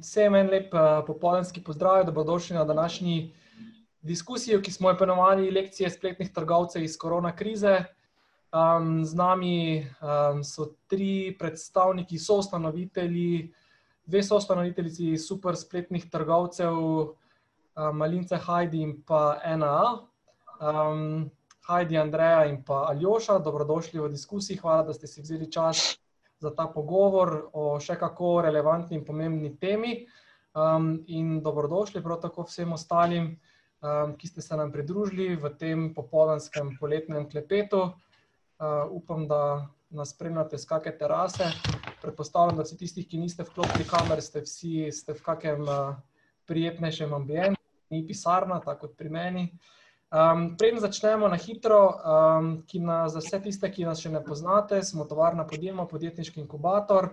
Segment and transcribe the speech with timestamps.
[0.00, 3.34] vsem en lep uh, popoldanski pozdrav, dobrodošli na današnji
[4.02, 7.84] diskusiji, ki smo jo imenovali Lekcije spletnih trgovcev iz korona krize.
[8.52, 13.52] Um, z nami um, so tri predstavniki, so ustanovitelji,
[14.06, 17.14] dve so ustanoviteljici super spletnih trgovcev, um,
[17.94, 20.00] Malince Hajdi in pa NA.
[20.60, 21.30] Um,
[21.68, 24.56] Hajdi, Andreja in pa Aljoša, dobrodošli v diskusiji.
[24.56, 25.99] Hvala, da ste si vzeli čas
[26.40, 30.00] za ta pogovor o še kako relevantni in pomembni temi.
[30.50, 33.36] Um, in dobrodošli prav tako vsem ostalim,
[33.84, 37.92] um, ki ste se nam pridružili v tem popoldanskem poletnem klepetu.
[38.60, 41.46] Uh, upam, da nas spremljate z kakšne terase.
[42.02, 46.00] Predpostavljam, da vsi tisti, ki niste vklopili kamer, ste vsi ste v kakšnem uh,
[46.50, 47.60] prijetnejšem ambientu,
[47.94, 49.44] ni pisarna, tako kot pri meni.
[50.10, 54.82] Um, Preden začnemo na hitro, um, na, za vse tiste, ki nas še ne poznate,
[54.82, 57.12] smo tovarna podjema, podjetniški inkubator,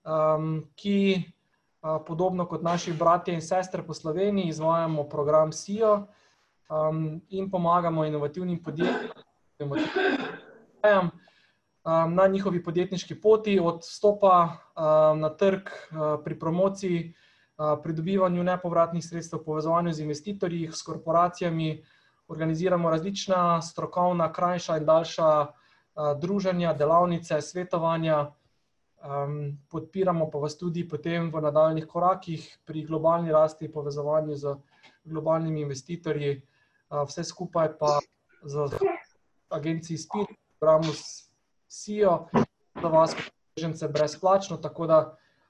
[0.00, 6.08] um, ki uh, podobno kot naši bratje in sestre po Sloveniji izvajamo program SIO
[6.72, 9.68] um, in pomagamo inovativnim podjetjem
[10.88, 11.12] um,
[12.16, 19.04] na njihovi podjetniški poti od vstopa um, na trg uh, pri promociji, uh, pridobivanju nepovratnih
[19.04, 21.84] sredstev, povezovanju z investitorji, s korporacijami,
[22.28, 30.88] organiziramo različna strokovna, krajša in daljša uh, druženja, delavnice, svetovanja, um, podpiramo pa vas tudi
[31.32, 34.56] v nadaljnih korakih pri globalni rasti povezovanju z
[35.04, 36.42] globalnimi investitorji,
[36.90, 37.98] uh, vse skupaj pa
[38.42, 38.68] z
[39.50, 40.92] agencijo SPIT, programu
[41.68, 42.28] SIO,
[42.82, 44.56] za vas, kot režence, brezplačno.
[44.56, 44.98] Tako da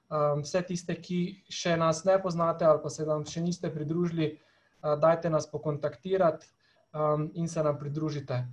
[0.09, 4.31] um, vse tiste, ki še nas ne poznate ali pa se nam še niste pridružili,
[4.31, 6.47] uh, dajte nas pokontaktirati
[6.93, 8.45] um, in se nam pridružite.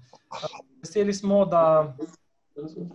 [0.83, 1.97] Veseli smo, da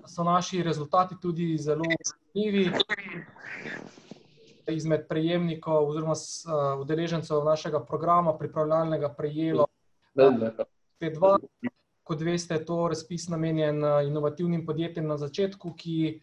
[0.08, 2.72] so naši rezultati tudi zelo zanimivi.
[4.68, 9.66] Izmed prejemnikov, oziroma uh, udeležencev našega programa, pripravljalnega, prejelo
[11.00, 11.38] P2.
[12.04, 16.22] Kot veste, je to razpis namenjen uh, inovativnim podjetjem na začetku, ki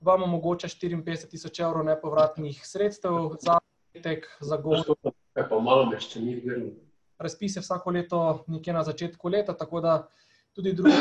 [0.00, 3.58] vam omogoča 54 tisoč evrov nepovratnih sredstev za
[3.92, 4.90] petek, za gost.
[5.34, 6.70] Pa malo me še ni gledal
[7.20, 10.08] razpise vsako leto, nekje na začetku leta, tako da
[10.56, 10.96] tudi drugi,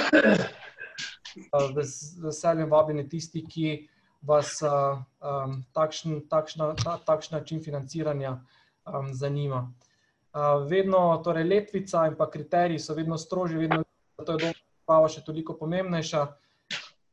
[1.83, 3.87] z veseljem vabljeni tisti, ki
[4.21, 9.69] vas um, takšen, takšna, ta, takšen način financiranja um, zanima.
[10.33, 13.83] Uh, vedno, torej, letvica in pa kriteriji so vedno strožji, vedno
[14.25, 14.51] to je
[14.87, 16.27] dobro, še toliko pomembnejša.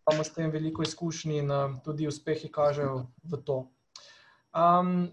[0.06, 3.62] Imamo s tem veliko izkušnji in um, tudi uspehi kažejo v to.
[4.54, 5.08] Um,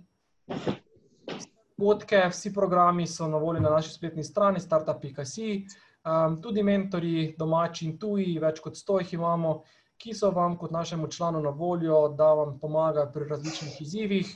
[1.83, 5.65] dogodke, vsi programi so na voljo na naši spletni strani startup.si,
[6.05, 9.63] um, tudi mentori, domači in tuji, več kot sto jih imamo,
[9.99, 14.31] ki so vam kot našemu članu na voljo, da vam pomagajo pri različnih izzivih,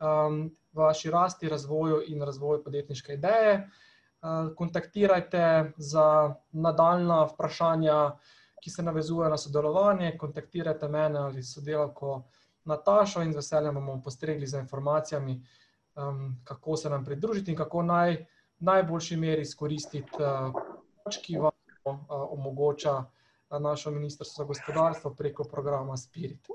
[0.00, 3.56] um, vaši rasti, razvoju in razvoju podjetniške ideje.
[4.22, 7.98] Uh, kontaktirajte za nadaljna vprašanja,
[8.62, 12.22] ki se navezujejo na sodelovanje, kontaktirajte mene ali sodelavko
[12.64, 15.40] Natašo in z veseljem bomo postregli za informacijami
[15.96, 18.26] um, kako se nam pridružiti in kako naj,
[18.58, 21.52] najboljši meri izkoristiti pomoč, uh, ki vam
[21.84, 26.48] uh, omogoča uh, našo ministrstvo za gospodarstvo preko programa Spirit.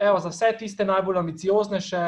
[0.00, 2.04] Evo, za vse tiste najbolj ambiciozne, še,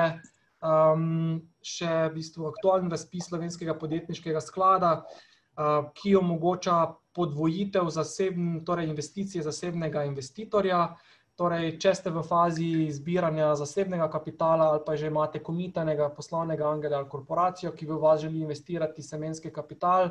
[0.60, 6.82] um, še v bistvu aktualni razpis slovenskega podjetniškega sklada, uh, ki omogoča
[7.16, 10.96] podvojitev zasebn, torej investicije zasebnega investitorja.
[11.38, 16.98] Torej, če ste v fazi zbiranja zasebnega kapitala ali pa že imate komitanega poslovnega angela
[16.98, 20.10] ali korporacijo, ki v vas želi investirati semenski kapital,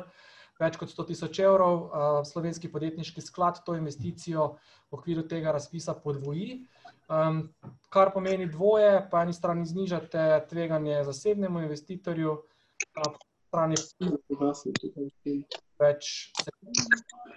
[0.56, 1.92] več kot 100 tisoč evrov,
[2.24, 4.56] slovenski podjetniški sklad to investicijo
[4.88, 6.64] v okviru tega razpisa podvoji.
[7.08, 7.44] Um,
[7.92, 12.40] kar pomeni dvoje, po eni strani znižate tveganje zasebnemu investitorju,
[13.48, 13.76] strani
[15.78, 16.10] več,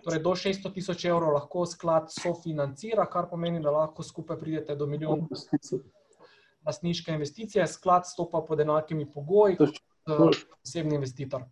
[0.04, 4.88] torej do 600 tisoč evrov lahko sklad sofinancira, kar pomeni, da lahko skupaj pridete do
[4.90, 5.32] milijonov
[6.68, 7.66] lastniške investicije.
[7.68, 11.48] Sklad stopa pod enakimi pogoji kot osebni investitor.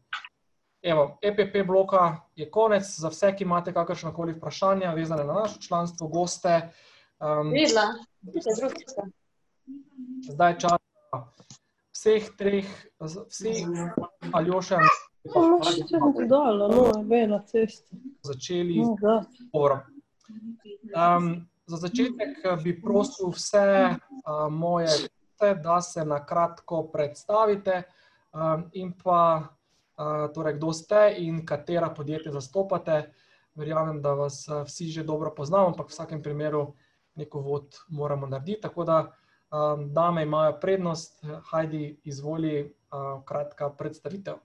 [0.82, 2.04] Evo, EPP bloka
[2.40, 2.88] je konec.
[2.88, 6.70] Za vse, ki imate kakršna koli vprašanja, vezane na naše članstvo, goste.
[7.20, 7.52] Um,
[10.30, 10.80] zdaj je čas
[12.00, 12.70] vseh treh,
[13.04, 13.68] vseh
[14.34, 14.80] Aljoša.
[15.36, 15.60] No,
[17.46, 17.96] cesta.
[18.24, 19.24] Začeli No, da.
[19.54, 19.80] dobro.
[20.96, 27.84] Um, za začetek eh, bi prosil vse uh, moje goste, da se na kratko predstavite
[28.34, 33.14] um, in pa uh, torej, kdo ste in katera podjetja zastopate.
[33.56, 36.74] Verjamem, da vas vsi že dobro poznamo, ampak v vsakem primeru
[37.16, 38.62] neko vod moramo narediti.
[38.62, 39.12] Tako da
[39.50, 44.36] Um, dame imajo prednost, Hajdi, izvoli uh, kratka predstavitev.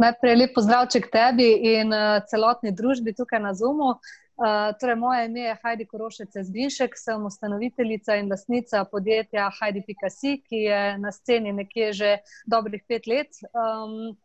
[0.00, 3.92] Najprej lep pozdravček tebi in uh, celotni družbi tukaj na Zumu.
[4.40, 10.64] Uh, torej, moje ime je Heidi Korošec Zbinšek, sem ustanoviteljica in lasnica podjetja Heidi.si, ki
[10.64, 12.10] je na sceni nekje že
[12.46, 13.38] dobrih pet let.
[13.52, 14.16] Um,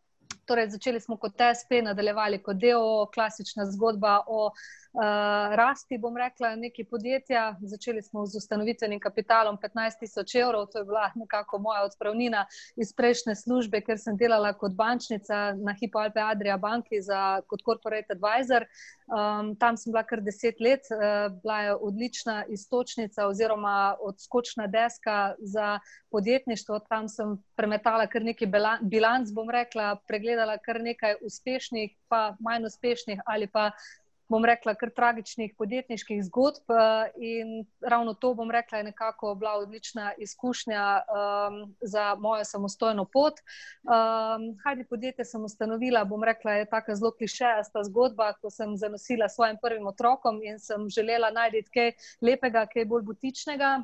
[0.47, 4.50] torej, začeli smo kot TSP, nadaljevali kot DO, klasična zgodba o
[5.56, 7.56] rasti, bom rekla, neki podjetja.
[7.62, 12.45] Začeli smo z ustanovitvenim kapitalom 15 tisoč evrov, to je bila nekako moja odpravnina
[12.75, 17.63] iz prejšnje službe, ker sem delala kot bančnica na Hipo Alpe Adria banki za, kot
[17.65, 18.65] corporate advisor.
[19.06, 25.36] Um, tam sem bila kar deset let, uh, bila je odlična istočnica oziroma odskočna deska
[25.39, 25.80] za
[26.12, 26.80] podjetništvo.
[26.89, 28.47] Tam sem premetala kar nekaj
[28.81, 33.71] bilanc, bom rekla, pregledala kar nekaj uspešnih, pa manj uspešnih ali pa
[34.27, 36.69] bom rekla, kar tragičnih podjetniških zgodb.
[36.69, 43.06] Eh, in ravno to, bom rekla, je nekako bila odlična izkušnja um, za mojo samostojno
[43.06, 43.33] pot.
[43.83, 49.30] Um, Hajdi podjetje sem ustanovila, bom rekla, je tako zelo klišejasta zgodba, ko sem zanosila
[49.30, 53.78] svojim prvim otrokom in sem želela najti kaj lepega, kaj bolj butičnega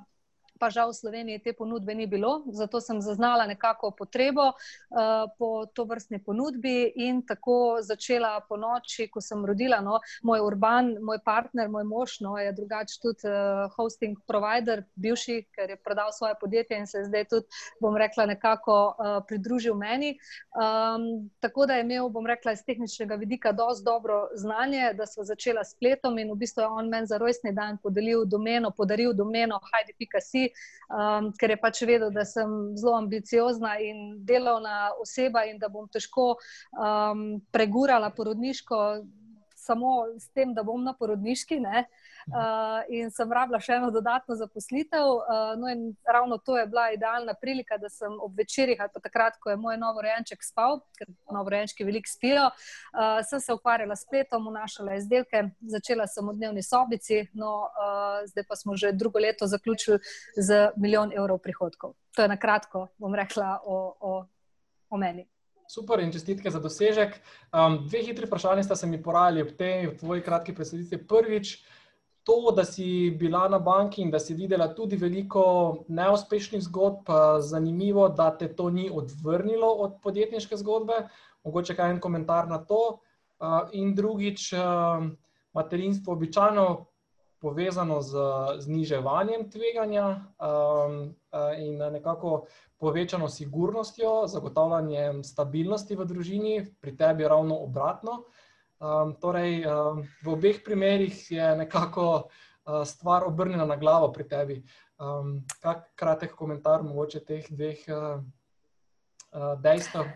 [0.61, 2.45] pa žal v Sloveniji te ponudbe ni bilo.
[2.53, 9.09] Zato sem zaznala nekako potrebo uh, po to vrstni ponudbi in tako začela po noči,
[9.09, 9.81] ko sem rodila.
[9.81, 15.39] No, moj urban, moj partner, moj mož, no, je drugače tudi uh, hosting provider, bivši,
[15.49, 17.47] ker je prodal svoje podjetje in se je zdaj tudi,
[17.81, 20.13] bom rekla, nekako uh, pridružil meni.
[20.53, 25.23] Um, tako da je imel, bom rekla, iz tehničnega vidika dosti dobro znanje, da smo
[25.23, 29.13] začela s spletom in v bistvu je on meni za rojstni dan podelil domeno, podaril
[29.13, 30.50] domeno Heidi.si,
[30.89, 35.87] um, ker je pač vedel, da sem zelo ambiciozna in delovna oseba in da bom
[35.91, 38.83] težko um, pregurala porodniško
[39.61, 41.59] samo s tem, da bom na porodniški.
[41.61, 41.85] Ne?
[42.29, 45.07] Uh, in sem rabila še eno dodatno zaposlitev.
[45.07, 49.01] Uh, no, in ravno to je bila idealna prilika, da sem ob večerjih, ali pa
[49.01, 54.05] takrat, ko je moj novorojenček spal, ker novorojenčki veliko spijo, uh, sem se ukvarjala s
[54.05, 59.19] spletom, vnašala izdelke, začela sem v dnevni sobici, no, uh, zdaj pa smo že drugo
[59.19, 59.99] leto zaključili
[60.37, 61.95] z milijon evrov prihodkov.
[62.15, 64.15] To je na kratko, bom rekla, o, o,
[64.89, 65.27] o meni.
[65.71, 67.13] Super in čestitke za dosežek.
[67.55, 70.97] Um, dve hitri vprašanje sta se mi porajali ob tej tvoji kratki predstavitvi.
[71.07, 71.53] Prvič,
[72.23, 77.09] to, da si bila na banki in da si videla tudi veliko neuspešnih zgodb,
[77.39, 81.07] zanimivo, da te to ni odvrnilo od podjetniške zgodbe.
[81.43, 82.99] Mogoče kaj en komentar na to.
[83.41, 84.59] Uh, in drugič, uh,
[85.53, 86.85] materinstvo običajno
[87.41, 88.17] povezano z
[88.59, 92.45] zniževanjem tveganja uh, in nekako
[92.77, 98.23] povečano sigurnostjo, zagotavljanjem stabilnosti v družini, pri tebi ravno obratno.
[98.81, 102.25] Um, torej, um, v obeh primerih je nekako
[102.65, 104.57] uh, stvar obrnjena na glavo pri tebi.
[104.97, 108.17] Um, kak kratek komentar mogoče teh dveh uh,
[109.37, 110.09] uh, dejstev?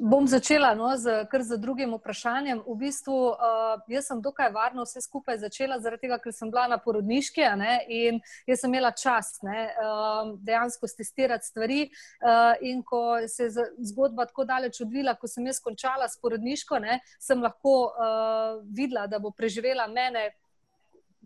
[0.00, 2.62] Bom začela no, z, z drugim vprašanjem.
[2.64, 6.64] V bistvu, uh, jaz sem dokaj varno vse skupaj začela, zaradi tega, ker sem bila
[6.72, 11.82] na porodniški ne, in jaz sem imela čas ne, uh, dejansko testirati stvari.
[12.16, 16.80] Uh, in ko se je zgodba tako daleč odvila, ko sem jaz končala s porodniško,
[16.80, 20.30] ne, sem lahko uh, videla, da bo preživela mene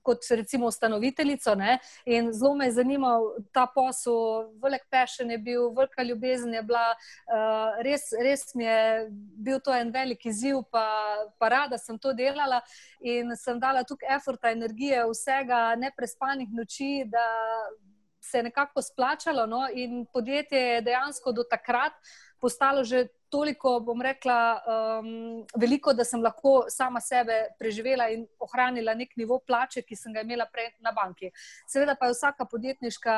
[0.04, 1.54] kot recimo ustanoviteljico.
[1.58, 1.78] Ne?
[2.04, 6.84] In zelo me je zanimal ta posel, velik pešen je bil, velika ljubezen je bila,
[6.94, 9.08] uh, res, res mi je
[9.49, 10.84] bil to en velik izziv, pa,
[11.38, 12.61] pa rada sem to delala
[13.00, 16.92] in sem dala tukaj eforta, energije, vsega, neprespanih noči.
[18.25, 19.66] Se je nekako splačalo, no?
[19.73, 21.92] in podjetje je dejansko do takrat
[22.44, 24.38] postalo že toliko, bom rekla,
[25.02, 25.08] um,
[25.58, 30.22] veliko, da sem lahko sama sebe preživela in ohranila nek nivo plače, ki sem ga
[30.22, 31.32] imela prej na banki.
[31.70, 33.16] Seveda pa je vsaka podjetniška,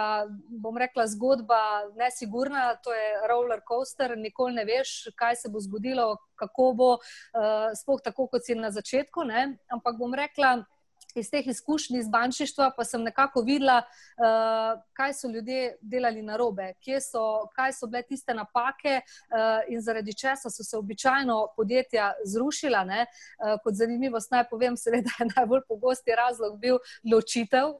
[0.64, 1.61] bom rekla, zgodba
[2.00, 7.68] nesigurna, to je roller coaster, nikoli ne veš, kaj se bo zgodilo, kako bo, uh,
[7.76, 9.28] spoh tako, kot si na začetku.
[9.28, 9.44] Ne?
[9.68, 10.62] Ampak bom rekla,
[11.16, 16.37] iz teh izkušenj iz bančništva pa sem nekako videla, uh, kaj so ljudje delali na
[16.37, 22.12] robe, so, kaj so bile tiste napake uh, in zaradi česa so se običajno podjetja
[22.25, 22.85] zrušila.
[22.87, 26.78] Uh, kot zanimivost naj povem, seveda je najbolj pogosti razlog bil
[27.12, 27.66] ločitev.
[27.68, 27.78] uh,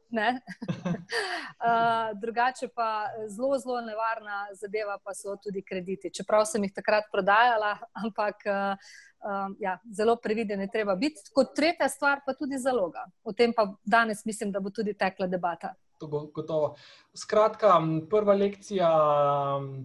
[2.22, 6.10] drugače pa zelo, zelo nevarna zadeva pa so tudi krediti.
[6.10, 8.36] Čeprav sem jih takrat prodajala, ampak.
[8.46, 8.76] Uh,
[9.25, 11.30] um, ja, zelo previden je treba biti.
[11.35, 13.06] Kot tretja stvar, pa tudi zaloga.
[13.25, 15.75] O tem pa danes mislim, da bo tudi tekla debata.
[16.00, 16.75] Gotovo.
[17.16, 17.78] Skratka,
[18.11, 18.90] prva lekcija,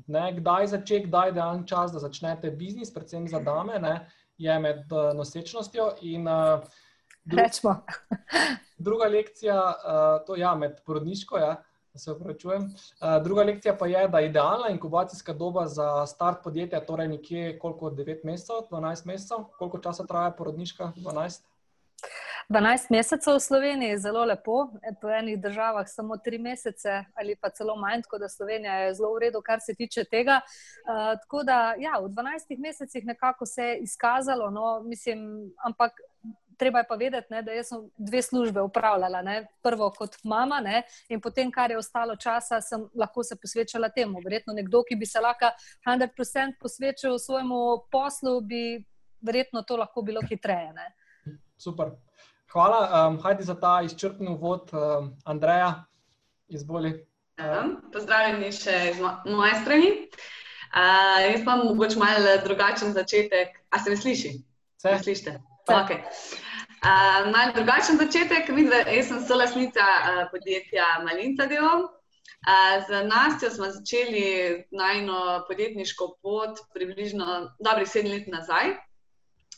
[0.08, 3.96] ne, kdaj začeti, kdaj je dan čas, da začnete biznis, predvsem za dame, ne,
[4.38, 5.88] je med uh, nosečnostjo.
[6.02, 6.60] In, uh,
[7.24, 7.76] dru
[8.88, 11.38] druga lekcija, uh, to je ja, med porodniško.
[11.38, 11.56] Ja.
[11.96, 12.64] Se upravičujem.
[12.64, 17.60] Uh, druga lekcija pa je, da je idealna inkubacijska doba za start podjetja, torej nekje
[17.60, 20.92] koliko 9 mesecev, 12 mesecev, koliko časa traja porodniška?
[20.96, 21.42] 12.
[22.50, 24.68] 12 mesecev v Sloveniji je zelo lepo,
[25.02, 29.14] po enih državah samo 3 mesece ali pa celo manj, tako da Slovenija je zelo
[29.14, 30.42] v redu, kar se tiče tega.
[30.84, 35.92] Uh, tako da ja, v 12 mesecih nekako se je izkazalo, no, mislim, ampak
[36.58, 39.22] treba je pa vedeti, ne, da sem dve službe upravljala.
[39.22, 39.48] Ne.
[39.64, 44.22] Prvo kot mama ne, in potem, kar je ostalo časa, sem lahko se posvečala temu.
[44.24, 45.52] Verjetno nekdo, ki bi se lahko
[45.86, 48.84] 100% posvečal svojemu poslu, bi
[49.22, 50.74] verjetno to lahko bilo hitreje.
[50.74, 50.92] Ne.
[51.58, 51.96] Super.
[52.52, 55.86] Hvala, um, Hajdi, za ta izčrpni uvod, um, Andreja,
[56.48, 56.92] izvoli.
[57.40, 59.92] Ja, pozdravljeni še iz moje strani.
[60.72, 63.56] Uh, jaz pa mogoče malo drugačen začetek.
[63.70, 64.34] A se me sliši?
[64.78, 64.92] Se?
[64.92, 65.40] Me slišite?
[65.68, 66.04] Okay.
[66.82, 68.50] Uh, Mal drugačen začetek.
[68.50, 71.92] Vidve, jaz sem solasnica uh, podjetja Malinca Delo.
[72.42, 78.74] Uh, z Nastjo smo začeli najno podjetniško pot približno dobrih sedem let nazaj.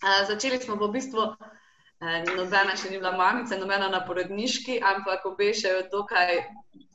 [0.03, 5.23] Uh, začeli smo v bistvu, uh, nobena še ni bila mamica, nobena na porodniški, ampak
[5.23, 6.41] obe še dokaj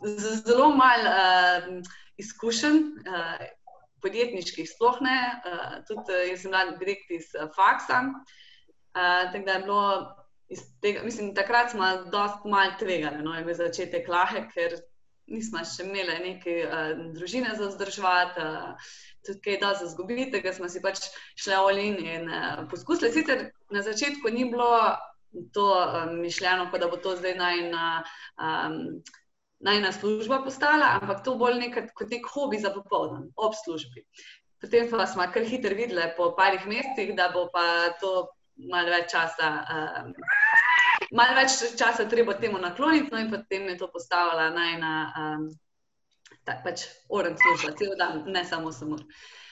[0.05, 2.83] z zelo malo uh, izkušenj.
[3.09, 3.47] Uh,
[3.99, 8.05] Podjetniških, sploh ne, uh, tudi jaz sem bila direkt iz uh, faksa.
[8.05, 8.37] Uh,
[9.33, 9.83] tako da je bilo
[10.81, 14.79] tega, mislim, takrat smo dosti malo tvegali, no, je bil začetek lahek, ker
[15.29, 18.95] nismo še imeli neke uh, družine za vzdrževati, uh,
[19.27, 23.13] tudi kaj da za zgubiti, tega smo si pač šli olin in uh, poskusili.
[23.13, 24.73] Sicer na začetku ni bilo
[25.53, 27.87] to um, mišljeno, da bo to zdaj najna.
[28.41, 29.01] Um,
[29.59, 34.05] Najna služba postala, ampak to bolj nek, kot nek hobi za popoldan, ob službi.
[34.63, 37.65] Potem pa smo kar hitro videli, po parih mesecih, da bo pa
[37.99, 38.29] to
[38.59, 40.13] malo več časa, um,
[41.15, 45.49] malo več časa treba temu nakloniti, no in potem je to postavila najna, um,
[46.49, 48.99] tak pač oren služba, cel dan, ne samo samo.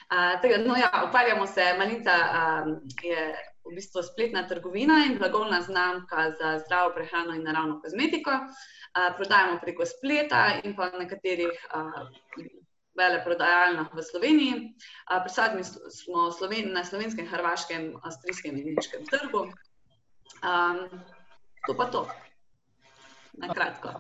[0.07, 3.31] Uh, tega, no ja, ukvarjamo se, Malinca um, je
[3.67, 8.31] v bistvu spletna trgovina in blagovna znamka za zdravo prehrano in naravno kozmetiko.
[8.31, 12.07] Uh, prodajamo preko spleta in pa nekaterih uh,
[12.97, 14.55] veleprodajalnah v Sloveniji.
[15.23, 19.47] Prisotni smo Sloven na slovenskem, hrvaškem, avstrijskem in nemškem trgu.
[20.43, 20.89] Um,
[21.67, 22.07] to pa to,
[23.41, 23.97] na kratko.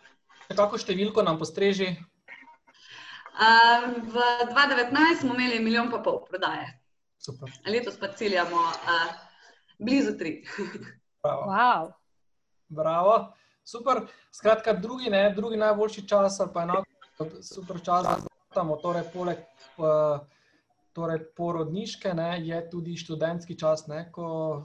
[0.48, 1.96] Kako številko nam postreži?
[3.36, 4.16] Um, v
[4.48, 6.70] 2019 smo imeli milijon pa pol prodaje.
[7.20, 7.50] Super.
[7.66, 9.10] Letos pa ciljamo uh,
[9.78, 10.38] blizu tri.
[11.22, 11.42] Bravo.
[11.50, 11.90] Wow.
[12.68, 13.14] Bravo.
[13.66, 14.06] Super.
[14.30, 16.86] Skratka, drugi, ne, drugi najboljši čas, pa enako
[17.42, 19.38] super čas za štartamo, torej poleg
[19.76, 20.20] uh,
[20.96, 24.64] torej porodniške, ne, je tudi študentski čas, ne, ko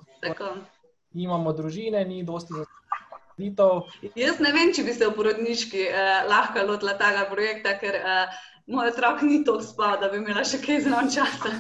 [1.14, 3.92] imamo družine, ni dosti za zaseditev.
[4.16, 8.40] Jaz ne vem, če bi se v porodniški uh, lahko lotila tega projekta, ker uh,
[8.72, 11.52] moj otrok ni to spal, da bi imela še kaj zelo časa.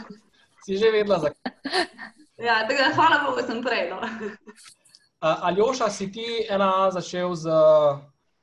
[0.64, 1.52] Si že vedela, zakaj?
[2.40, 3.90] Ja, tako da hvala Bogu, sem prej.
[3.92, 4.00] No.
[5.20, 7.52] Uh, Aljoša, si ti ena začel z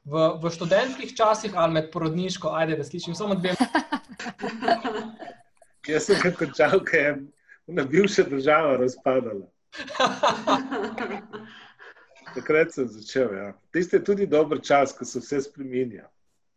[0.08, 3.54] v, v študentskih časih ali med porodniško, ajde, da slišim samo dve.
[5.88, 7.16] Jaz sem ga končal, ker je
[7.66, 9.46] na bivša država razpadala.
[12.34, 13.34] Takrat sem začel.
[13.34, 13.52] Ja.
[13.72, 16.08] Tisti je tudi dober čas, ko se vse spremenja.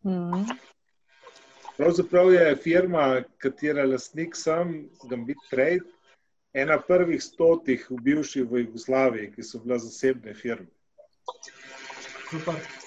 [0.04, 0.44] Mm.
[1.76, 5.88] Pravzaprav je firma, katera lastnik sem, Gambit Trade,
[6.52, 10.68] ena prvih stotih v bivši v Jugoslaviji, ki so bile zasebne firme.
[12.28, 12.81] Super.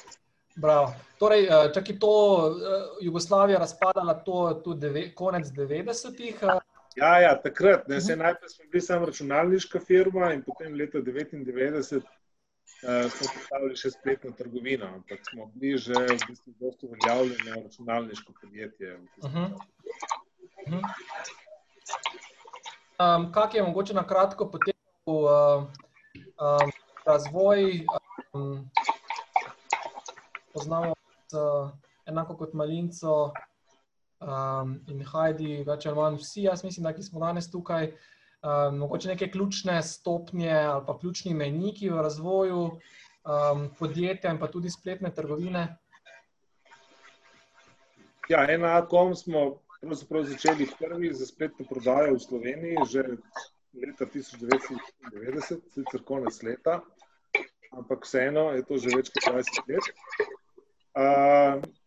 [0.55, 0.93] Bravo.
[1.19, 2.13] Torej, eh, če je to
[2.47, 6.43] eh, Jugoslavija razpadala, to tudi konec 90-ih.
[6.43, 6.59] Eh?
[6.95, 7.87] Ja, ja, takrat.
[7.87, 13.75] Ne, se, najprej smo bili samo računalniška firma, in potem leta 99 uh, smo postavili
[13.75, 14.87] še spletno trgovino.
[14.95, 18.95] Ampak smo bili že v bistvu zelo uveljavljeno računalniško podjetje.
[18.95, 19.51] Uh -huh.
[20.67, 20.83] Uh -huh.
[22.99, 25.63] um, Kaj je mogoče na kratko potekal uh,
[26.39, 26.71] um,
[27.05, 27.85] razvoj?
[28.33, 28.71] Um,
[30.55, 31.69] poznamo uh,
[32.05, 33.15] enako kot Malinco
[34.23, 37.91] um, in Hajdi, več ali manj vsi, jaz mislim, da smo danes tukaj.
[38.45, 44.47] Um, mogoče neke ključne stopnje ali pa ključni meniki v razvoju um, podjetja in pa
[44.53, 45.63] tudi spletne trgovine.
[48.29, 49.45] Ja, enakom smo
[49.81, 53.03] začeli prvi za spletno prodajo v Sloveniji že
[53.73, 56.79] leta 1990, sicer konec leta,
[57.73, 59.93] ampak vseeno je to že več kot 20 let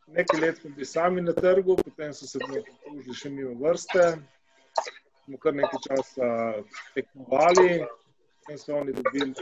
[0.07, 4.05] nekaj let smo bili sami na trgu, potem so se pridružili še mimo vrste,
[5.25, 6.29] smo kar nekaj časa
[6.95, 7.85] tekmovali,
[8.41, 9.33] potem so oni dobili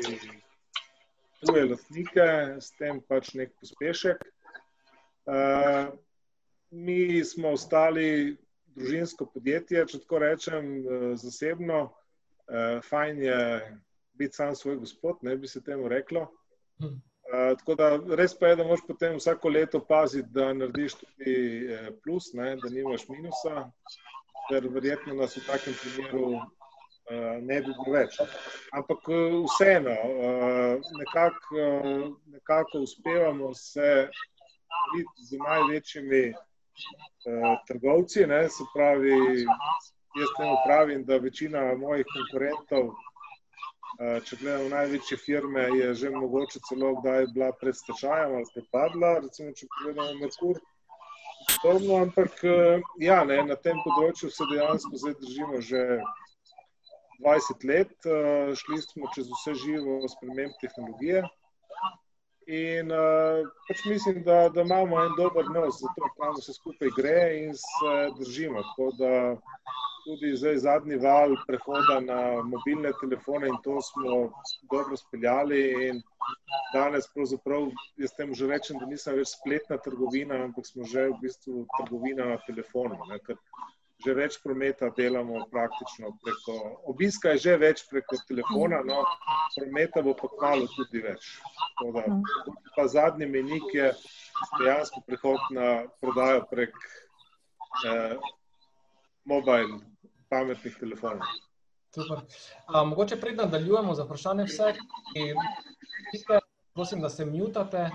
[1.41, 2.29] tuje lastnike,
[2.61, 4.23] s tem pač nek pospešek.
[5.27, 5.95] Uh,
[6.71, 8.37] mi smo ostali
[8.77, 10.71] družinsko podjetje, če tako rečem,
[11.19, 11.89] zasebno.
[12.47, 13.39] Uh, fajn je
[14.15, 16.29] biti sam svoj gospod, ne bi se temu reklo.
[17.27, 21.33] Uh, tako da res pa je, da moraš potem vsako leto paziti, da narediš tudi
[21.75, 23.65] eh, plus, ne, da nimaš minusa,
[24.49, 26.45] ker verjetno nas v takem primeru uh,
[27.43, 28.21] ne bi bilo več.
[28.79, 29.11] Ampak
[29.49, 32.05] vseeno, uh, nekako uh,
[32.37, 33.91] nekako uspevamo se
[34.95, 39.19] biti z največjimi uh, trgovci, ne, se pravi,
[40.21, 43.06] jaz temu pravim, da večina mojih konkurentov Eh,
[43.97, 49.53] če gledamo največje firme, je že mogoče celo kdaj bila pred stečajem ali prepadla, recimo
[49.57, 50.61] če pogledamo Merkur.
[51.63, 55.83] Podobno, ampak eh, ja, ne, na tem področju se dejansko zdaj držimo že
[57.23, 57.95] 20 let.
[58.05, 61.25] Eh, šli smo čez vse živo sprememb tehnologije.
[62.47, 62.93] In
[63.67, 67.57] pač mislim, da, da imamo en dober nos za to, kam se skupaj gre in
[67.59, 68.63] se držimo.
[68.69, 69.11] Tako da
[70.07, 74.31] tudi zdaj zadnji val prehoda na mobilne telefone in to smo
[74.71, 75.61] dobro speljali.
[75.89, 76.03] In
[76.75, 81.19] danes, pravzaprav, jaz temu že rečem, da nisem več spletna trgovina, ampak smo že v
[81.23, 82.99] bistvu trgovina na telefonu.
[83.11, 83.21] Ne,
[84.05, 86.55] Že več prometa delamo praktično preko
[86.93, 88.99] obiska, je že več preko telefona, no,
[89.55, 91.31] prometa bo pa kmalo tudi več.
[91.81, 92.05] Da,
[92.77, 93.89] pa zadnji menik je
[94.61, 95.71] dejansko prehod na
[96.01, 96.77] prodajo prek
[97.89, 98.21] eh,
[99.25, 99.81] mobile
[100.29, 101.27] pametnih telefonov.
[102.67, 104.73] A, mogoče pred nadaljujemo za vprašanje vse,
[106.11, 106.39] ki ste,
[106.75, 107.91] prosim, da se mutate,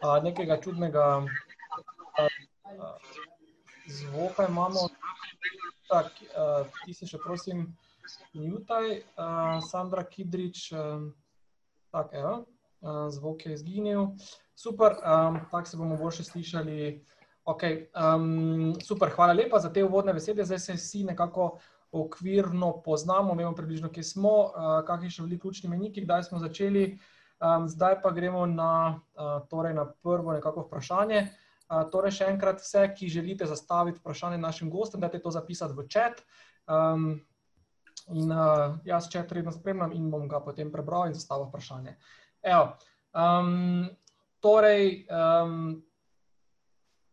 [0.00, 2.96] a, nekega čudnega a, a,
[3.86, 4.88] zvoka imamo.
[5.88, 7.66] Tak, a, ti si še prosim
[8.34, 11.00] mutaj, a, Sandra Kidrič, a,
[11.90, 12.44] tak, evo,
[12.82, 14.12] a, zvok je izginil.
[14.54, 15.16] Super, a,
[15.50, 16.78] tako se bomo boljše slišali.
[17.50, 20.44] Okay, um, super, hvala lepa za te uvodne besede.
[20.44, 21.58] Zdaj se vsi nekako
[21.92, 24.52] okvirno poznamo, vemo približno, kje smo, uh,
[24.86, 26.98] kakšni so bili ključni meniki, kdaj smo začeli.
[27.40, 31.24] Um, zdaj pa gremo na, uh, torej na prvo nekako vprašanje.
[31.66, 35.88] Uh, torej, še enkrat, vse, ki želite zastaviti vprašanje našim gostom, dajte to zapisati v
[35.90, 36.22] čat.
[36.70, 37.16] Um,
[38.14, 41.96] in uh, jaz čat redno spremljam in bom ga potem prebral in zastavil vprašanje.
[42.42, 42.76] Evo,
[43.10, 43.88] um,
[44.40, 45.80] torej, um,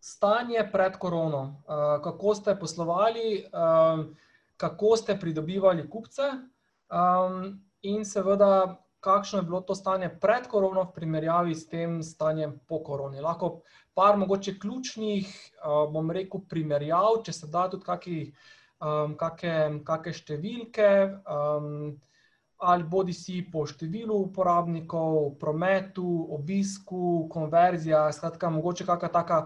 [0.08, 4.15] stanje pred korono, uh, kako ste poslovali, um,
[4.58, 6.22] kako ste pridobivali kupce,
[6.88, 12.56] um, in seveda, kakšno je bilo to stanje pred korono v primerjavi s tem stanjem
[12.67, 13.22] po koroni.
[13.22, 13.62] Lahko
[13.93, 15.28] par mogoče ključnih,
[15.93, 18.17] bom rekel, primerjav, če se da tudi kakšne
[18.80, 19.15] um,
[19.86, 20.89] kake številke.
[22.58, 29.39] Ali bodi si po številu uporabnikov, prometu, obisku, konverzija, skratka, mogoče kakšna taka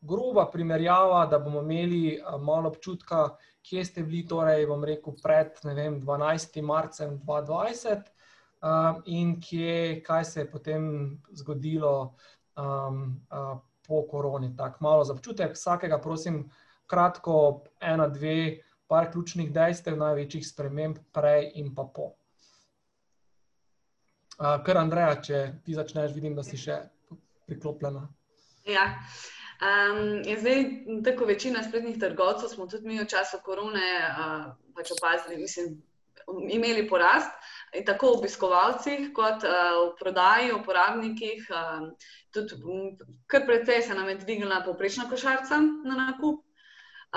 [0.00, 6.00] groba primerjava, da bomo imeli malo občutka, kje ste bili, torej, bom rekel, pred vem,
[6.02, 6.60] 12.
[6.62, 8.12] marcem 2020
[8.62, 10.84] um, in kje, kaj se je potem
[11.32, 12.14] zgodilo
[12.56, 14.56] um, uh, po koroni.
[14.56, 16.44] Tako malo za občutek, vsakega, prosim,
[16.86, 22.12] kratko, ena, dve, par ključnih dejstev, največjih sprememb prej in pa po.
[24.36, 26.82] Uh, Ker, Andreja, če ti začneš, vidim, da si še
[27.48, 28.04] priklopljena.
[28.66, 28.90] Ja.
[29.56, 30.64] Um, zdaj,
[31.04, 35.78] tako večina spletnih trgovcev smo tudi mi v času korone uh, pač opazili, mislim,
[36.50, 37.32] imeli porast.
[37.86, 41.88] Tako v obiskovalcih, kot uh, v prodaji, uporabnikih, uh,
[42.36, 42.60] tudi
[43.26, 46.44] kar precej se nam je dvignila poprečna košarica na nakup.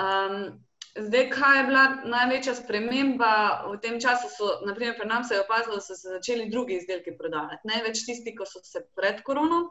[0.00, 0.64] Um,
[0.96, 3.32] zdaj, kaj je bila največja sprememba
[3.68, 4.32] v tem času?
[4.32, 7.68] So, naprimer, pri nas se je opazilo, da so se začeli drugi izdelki prodajati.
[7.68, 9.68] Največ tisti, ki so se pred korono.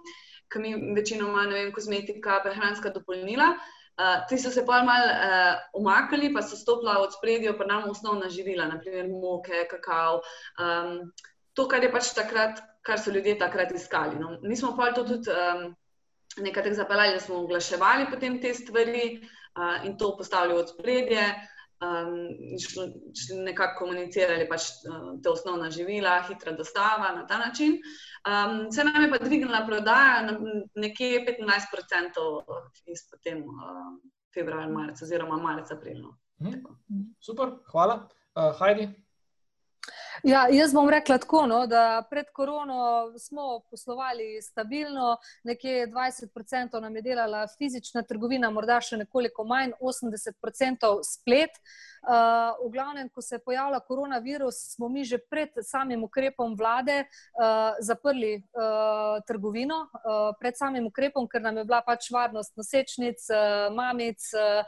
[0.49, 3.53] Uh, ki mi večinoma, ne vem, kozmetika, prehranska dopolnila.
[3.99, 7.89] Uh, ti so se pa malo uh, umaknili, pa so stopila od spredja, pa nam
[7.89, 10.21] osnovna živila, naprimer moke, kakav.
[10.55, 11.11] Um,
[11.53, 14.15] to, kar je pač takrat, kar so ljudje takrat iskali.
[14.19, 14.37] No.
[14.41, 15.75] Mi smo pa to tudi um,
[16.39, 21.27] nekaj zapeljali, da smo oglaševali potem te stvari uh, in to postavili od spredje
[21.81, 27.79] um, nekako komunicirali pač, uh, te osnovna živila, hitra dostava na ta način.
[28.27, 30.37] Um, se nam je pa dvignila prodaja na
[30.75, 32.41] nekje 25%
[32.85, 33.99] iz potem uh,
[34.33, 36.15] februarja, marca oziroma marca, aprila.
[36.39, 37.13] Hmm.
[37.19, 38.07] Super, hvala.
[38.35, 38.89] Uh, Heidi.
[40.23, 46.95] Ja, jaz bom rekla tako, no, da pred korono smo poslovali stabilno, nekje 20% nam
[46.95, 51.55] je delala fizična trgovina, morda še nekoliko manj, 80% splet.
[51.99, 57.01] Uh, v glavnem, ko se je pojavila koronavirus, smo mi že pred samim ukrepom vlade
[57.03, 63.25] uh, zaprli uh, trgovino, uh, pred samim ukrepom, ker nam je bila pač varnost nosečnic,
[63.31, 64.63] uh, mamic, uh,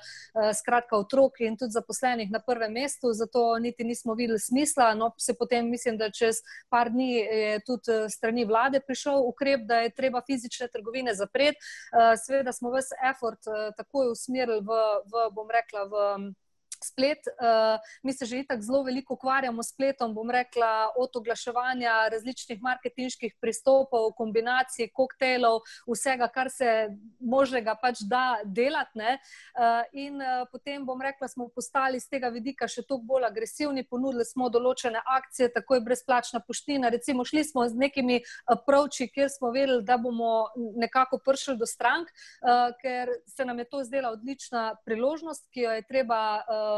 [0.59, 4.91] skratka otrok in tudi zaposlenih na prvem mestu, zato niti nismo videli smisla.
[4.95, 9.81] No, se potem, mislim, da čez par dni je tudi strani vlade prišel ukrep, da
[9.81, 11.57] je treba fizične trgovine zapreti.
[11.57, 16.05] Uh, Sveda smo vse effort uh, takoj usmerili v, v, bom rekla, v
[16.85, 17.27] splet.
[17.27, 22.61] Uh, mi se že tako zelo veliko ukvarjamo s spletom, bom rekla, od oglaševanja različnih
[22.61, 26.89] marketinških pristopov, kombinacij, koktejlov, vsega, kar se
[27.19, 28.91] možnega pač da delati.
[29.01, 33.85] Uh, in uh, potem, bom rekla, smo postali z tega vidika še toliko bolj agresivni,
[33.87, 36.89] ponudili smo določene akcije, tako je brezplačna poština.
[36.91, 38.19] Recimo, šli smo z nekimi
[38.65, 43.69] pravči, kjer smo vedeli, da bomo nekako prišli do strank, uh, ker se nam je
[43.69, 46.21] to zdela odlična priložnost, ki jo je treba.
[46.41, 46.70] Uh,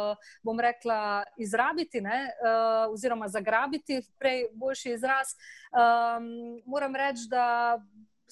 [0.43, 5.36] bom rekla, izrabiti, ne, uh, oziroma zagrabiti, prej boljši izraz.
[5.71, 7.77] Um, moram reči, da.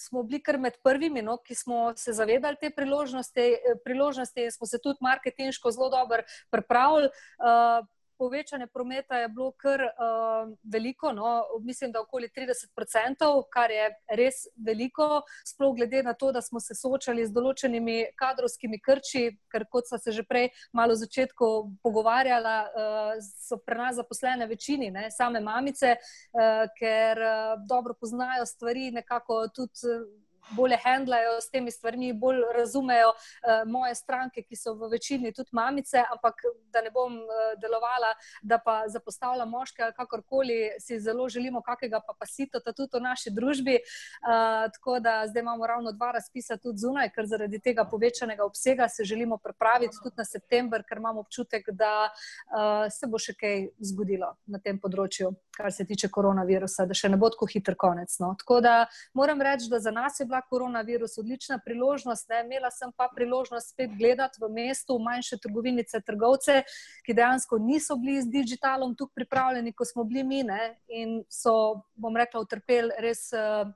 [0.02, 3.44] Smo bili kar med prvimi, no, ki smo se zavedali te priložnosti,
[3.84, 7.12] priložnosti in smo se tudi marketinško zelo dobro pripravili.
[7.38, 7.86] Uh,
[8.22, 13.88] povečanje prometa je bilo kar uh, veliko, no, mislim, da okoli 30%, kar je
[14.20, 19.66] res veliko, sploh glede na to, da smo se soočali z določenimi kadrovskimi krči, ker
[19.74, 23.14] kot so se že prej malo v začetku pogovarjala, uh,
[23.48, 29.48] so pri nas zaposlene večini, ne, same mamice, uh, ker uh, dobro poznajo stvari, nekako
[29.56, 29.96] tudi.
[29.98, 35.34] Uh, bolje handlajo s temi stvarmi, bolj razumejo uh, moje stranke, ki so v večini
[35.34, 41.00] tudi mamice, ampak da ne bom uh, delovala, da pa zapostavljam moške ali kakorkoli, si
[41.00, 43.78] zelo želimo kakega pa pasito tudi v naši družbi.
[43.78, 48.90] Uh, tako da zdaj imamo ravno dva razpisa tudi zunaj, ker zaradi tega povečanega obsega
[48.90, 53.68] se želimo pripraviti tudi na september, ker imamo občutek, da uh, se bo še kaj
[53.92, 58.14] zgodilo na tem področju, kar se tiče koronavirusa, da še ne bo tako hiter konec.
[58.20, 58.34] No.
[58.40, 58.76] Tako da
[59.18, 62.30] moram reči, da za nas je bila koronavirus odlična priložnost.
[62.30, 62.42] Ne.
[62.46, 66.64] Imela sem pa priložnost spet gledati v mestu manjše trgovinice, trgovce,
[67.06, 70.78] ki dejansko niso bili z digitalom tukaj pripravljeni, kot smo bili mi ne.
[70.88, 73.30] in so, bom rekla, utrpeli res.
[73.34, 73.72] Uh,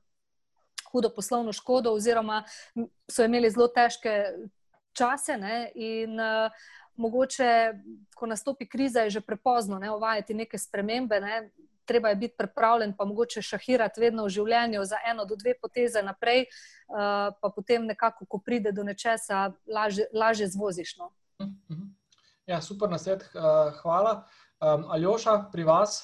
[0.96, 2.44] Hudo poslovno škodo, oziroma
[3.12, 4.14] so imeli zelo težke
[4.96, 6.54] čase, ne, in uh,
[6.96, 7.74] mogoče,
[8.16, 11.20] ko nastopi kriza, je že prepozno ne, uvajati neke spremembe.
[11.20, 11.50] Ne
[11.86, 16.02] treba je biti pripravljen, pa mogoče šahirati vedno v življenju za eno do dve poteze
[16.04, 19.52] naprej, uh, pa potem nekako, ko pride do nečesa,
[20.14, 20.98] lažje zvoziš.
[20.98, 21.12] No.
[21.42, 21.94] Mhm.
[22.46, 24.26] Ja, super nasvet, uh, hvala.
[24.62, 26.04] Um, Aljoša, pri vas?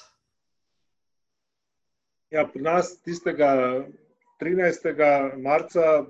[2.32, 3.84] Ja, pri nas tistega
[4.40, 5.38] 13.
[5.38, 6.06] marca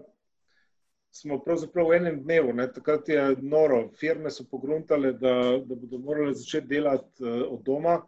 [1.12, 5.34] smo pravzaprav v enem dnevu, ne, takrat je noro, firme so pogruntale, da,
[5.66, 8.00] da bodo morali začeti delati uh, od doma.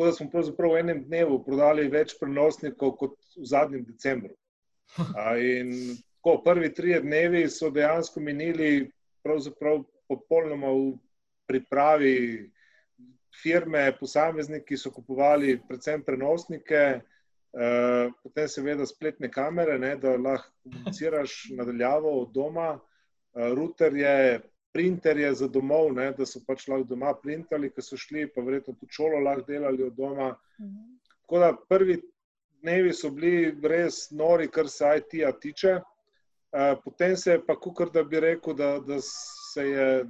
[0.00, 4.30] Tako da smo pravzaprav v enem dnevu prodali več prenosnikov kot v zadnjem decembru.
[5.44, 5.74] In
[6.22, 8.86] tako, prvi tri dnevi so dejansko minili
[10.08, 10.86] popolnoma v
[11.52, 12.14] pripravi
[13.42, 16.80] firme, posamezniki so kupovali predvsem prenosnike,
[17.60, 24.40] eh, potem seveda spletne kamere, ne, da lahko komuniciraš nadaljavo od doma, eh, router je
[24.72, 28.74] printerje za domov, ne, da so pač lahko doma printali, ki so šli, pa verjetno
[28.78, 30.34] tudi šolo lahko delali od doma.
[30.60, 30.96] Mhm.
[31.22, 32.00] Tako da prvi
[32.62, 35.80] dnevi so bili res nori, kar se IT-ja tiče.
[36.50, 40.04] Uh, potem se je pa, kukor da bi rekel, da, da se je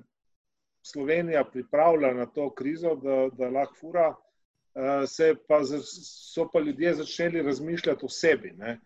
[0.83, 6.94] Slovenija pripravila na to krizo, da, da lahko fura, uh, se pa, so pa ljudje
[7.03, 8.55] začeli razmišljati o sebi.
[8.57, 8.79] Ne.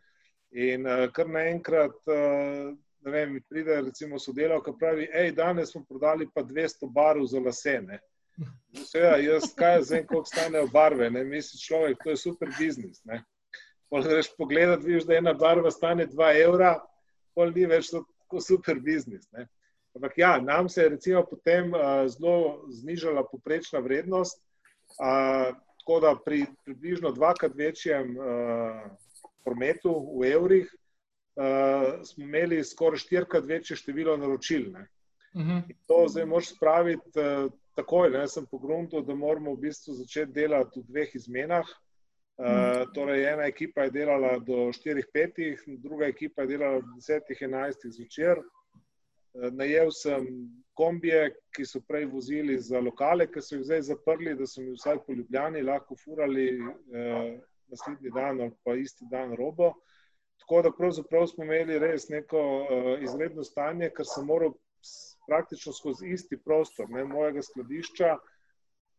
[0.51, 2.03] In uh, kar naenkrat
[3.05, 7.40] ne vem, mi pride recimo sodelavka, pravi, hej, danes smo prodali pa 200 barv za
[7.40, 8.01] lasene.
[8.73, 13.23] Seveda, jaz kaj zdaj, koliko stanejo barve, ne, misli človek, to je super biznis, ne.
[13.95, 16.73] Greš pogledat, vidiš, da ena barva stane 2 evra,
[17.35, 19.47] pol ni več tako super biznis, ne.
[19.95, 24.40] Ampak ja, nam se je recimo potem uh, zelo znižala poprečna vrednost,
[24.99, 25.53] uh,
[25.85, 28.81] tako da pri približno dvakrat večjem uh,
[29.45, 30.73] prometu v evrih,
[31.37, 34.68] uh, smo imeli skoraj štirikrat večje število naročil.
[34.70, 35.51] Uh mhm.
[35.51, 35.75] -huh.
[35.87, 38.11] To zdaj moš spraviti uh, takoj.
[38.11, 38.29] Ne?
[38.29, 41.66] Sem pogrunil, da moramo v bistvu začeti delati v dveh izmenah.
[42.37, 42.94] Uh, uh -huh.
[42.94, 48.38] Torej, ena ekipa je delala do 4-5, druga ekipa je delala do 10-11 zvečer.
[49.35, 50.27] Najel sem
[50.75, 54.75] kombije, ki so prej vozili za lokale, ki so jih zdaj zaprli, da so mi
[54.75, 59.73] vsaj po Ljubljani lahko furali eh, naslednji dan ali pa isti dan robo.
[60.45, 64.53] Tako da pravzaprav smo imeli res neko uh, izredno stanje, ker sem moral
[65.27, 68.11] praktično skozi isti prostor ne, mojega skladišča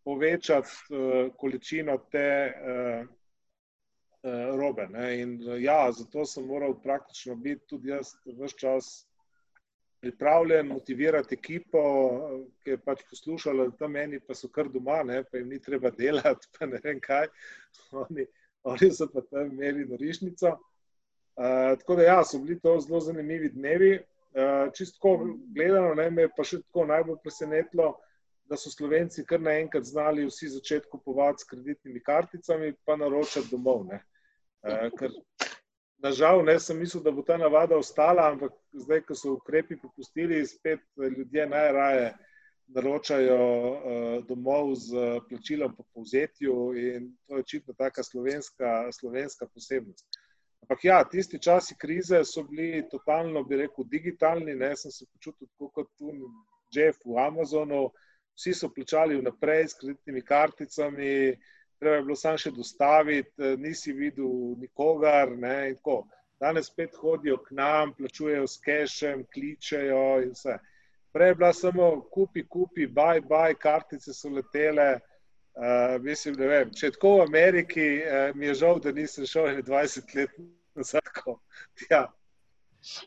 [0.04, 4.88] povečati uh, količino te uh, uh, robe.
[4.90, 5.22] Ne.
[5.22, 8.90] In uh, ja, zato sem moral praktično biti tudi jaz vse čas
[10.02, 11.82] pripravljen, motivirati ekipo,
[12.64, 15.62] ki je pač poslušala, da tam meni pa so kar doma, ne, pa jim ni
[15.62, 17.30] treba delati, pa ne vem kaj.
[18.06, 18.26] Oni,
[18.66, 20.58] oni so pa tam imeli norišnico.
[21.36, 24.00] Uh, tako da, ja, so bili to zelo zanimivi dnevi.
[24.36, 27.90] Uh, čistko gledano, ne, me je pa še tako najbolj presenetilo,
[28.48, 33.88] da so Slovenci kar naenkrat znali vsi začeti kupovati s kreditnimi karticami, pa naročati domov.
[33.92, 35.12] Uh, ker,
[36.04, 40.40] nažal, ne, sem mislil, da bo ta navada ostala, ampak zdaj, ko so ukrepi popustili,
[40.48, 40.84] spet
[41.18, 42.14] ljudje najraje
[42.68, 50.08] naročajo uh, domov z plačilom po povzetju in to je očitno taka slovenska, slovenska posebnost.
[50.66, 54.56] Ampak ja, tisti časi krize so bili totalno, bi rekel, digitalni.
[54.58, 54.72] Ne?
[54.76, 56.10] Sem se počutil kot tu
[56.74, 57.92] Jeff v Amazonu.
[58.34, 61.12] Vsi so plačali vnaprej s kreditnimi karticami,
[61.80, 65.30] treba je bilo samo še dostaviti, nisi videl nikogar.
[66.42, 70.58] Danes spet hodijo k nam, plačujejo s kešem, kličejo in vse.
[71.14, 74.96] Prej je bila samo kupi, kupi, baj, baj, kartice so letele.
[75.56, 76.72] Uh, mislim, da vem.
[76.76, 80.34] Če tako v Ameriki, uh, mi je žal, da nisem šel 21 let
[80.76, 81.00] nazaj.
[81.90, 82.02] Ja.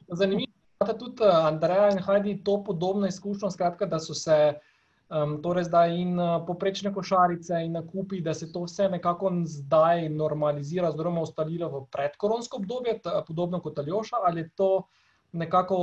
[0.08, 4.38] Zanimivo je, da tudi Andreja in Hajdi to podobno izkušnjo, skratka, da so se
[5.12, 10.88] um, torej zdaj in poprečne košarice in nakupi, da se to vse nekako zdaj normalizira,
[10.88, 14.72] oziroma ustalilo v predkoronsko obdobje, podobno kot Aljoša, ali je to
[15.32, 15.78] nekako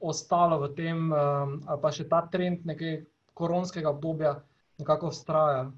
[0.00, 3.04] ostalo v tem, um, ali pa še ta trend nekaj
[3.38, 4.40] koronskega obdobja
[4.82, 5.70] nekako vztraja.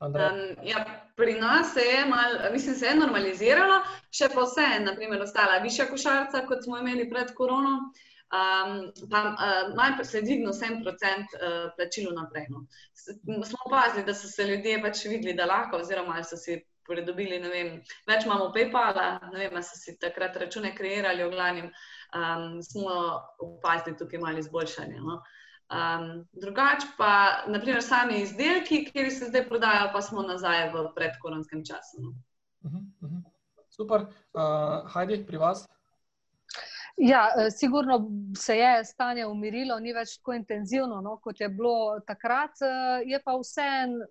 [0.00, 0.14] Um,
[0.62, 0.84] ja,
[1.16, 3.80] pri nas se je, mal, mislim, se je normaliziralo,
[4.14, 7.90] še pa vse je, naprimer, ostala višja košarica, kot smo imeli pred korono.
[8.28, 8.74] Um,
[9.10, 12.46] pa uh, malo se je dvignil 7% uh, plačilo naprej.
[12.52, 12.66] No.
[12.94, 17.50] Smo opazili, da so se ljudje pač videli, da lahko, oziroma so si pridobili, ne
[17.52, 17.72] vem,
[18.08, 22.94] več imamo PayPala, ne vem, so si takrat račune kreirali, v glavnem um, smo
[23.48, 25.02] opazili tukaj malo izboljšanje.
[25.02, 25.18] No.
[25.18, 25.37] Uh,
[25.68, 31.64] Um, drugač pa, naprimer, sami izdelki, ki se zdaj prodajajo, pa smo nazaj v predkoronskem
[31.64, 32.00] času.
[32.64, 33.22] Uh -huh, uh -huh.
[33.68, 34.00] Super.
[34.32, 35.68] Uh, Hajdi, pri vas?
[36.96, 42.00] Ja, e, sigurno se je stanje umirilo, ni več tako intenzivno, no, kot je bilo
[42.06, 42.50] takrat.
[42.62, 42.70] E,
[43.06, 44.06] je pa vseeno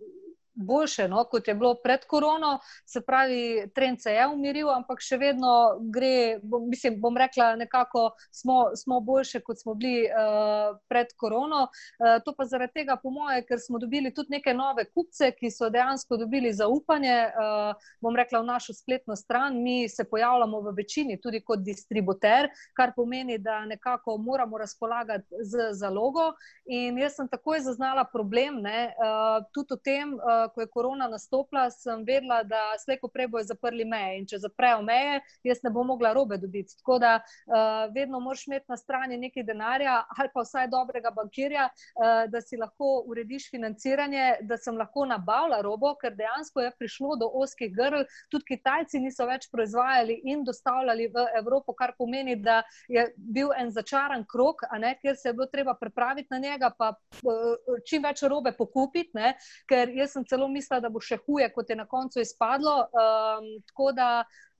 [0.58, 2.60] boljše, no, kot je bilo pred korono.
[2.86, 5.52] Se pravi, trend se je umiril, ampak še vedno
[5.93, 11.67] gre, bom, mislim, bom rekla, nekako smo, smo boljše, kot smo bili uh, pred korono.
[12.00, 15.52] Uh, to pa zaradi tega, po moje, ker smo dobili tudi neke nove kupce, ki
[15.54, 19.62] so dejansko dobili zaupanje, uh, bom rekla, v našo spletno stran.
[19.63, 25.72] Mi se pojavljamo v večini tudi kot distributer, kar pomeni, da nekako moramo razpolagati z
[25.78, 26.32] zalogo.
[26.65, 31.08] In jaz sem takoj zaznala problem, ne, uh, tudi o tem, uh, ko je korona
[31.08, 34.18] nastopila, sem vedela, da slejko prej bojo zaprli meje.
[34.20, 36.78] In če zaprejo meje, jaz ne bom mogla robe dobiti.
[36.82, 41.70] Tako da uh, vedno moraš imeti na strani nekaj denarja ali pa vsaj dobrega bankirja,
[41.70, 47.16] uh, da si lahko urediš financiranje, da sem lahko nabavila robo, ker dejansko je prišlo
[47.16, 48.06] do oskih grl.
[48.32, 53.72] Tudi Kitajci niso več proizvajali in dostavljali v Evropo, kar pomeni, da je bil en
[53.72, 54.64] začaran krok,
[55.02, 59.34] ker se je bilo treba pripraviti na njega, pa uh, čim več robe pokupiti, ne?
[59.68, 62.76] ker jaz sem celo celo mislila, da bo še huje, kot je na koncu izpadlo.
[62.93, 64.10] Um, tako da,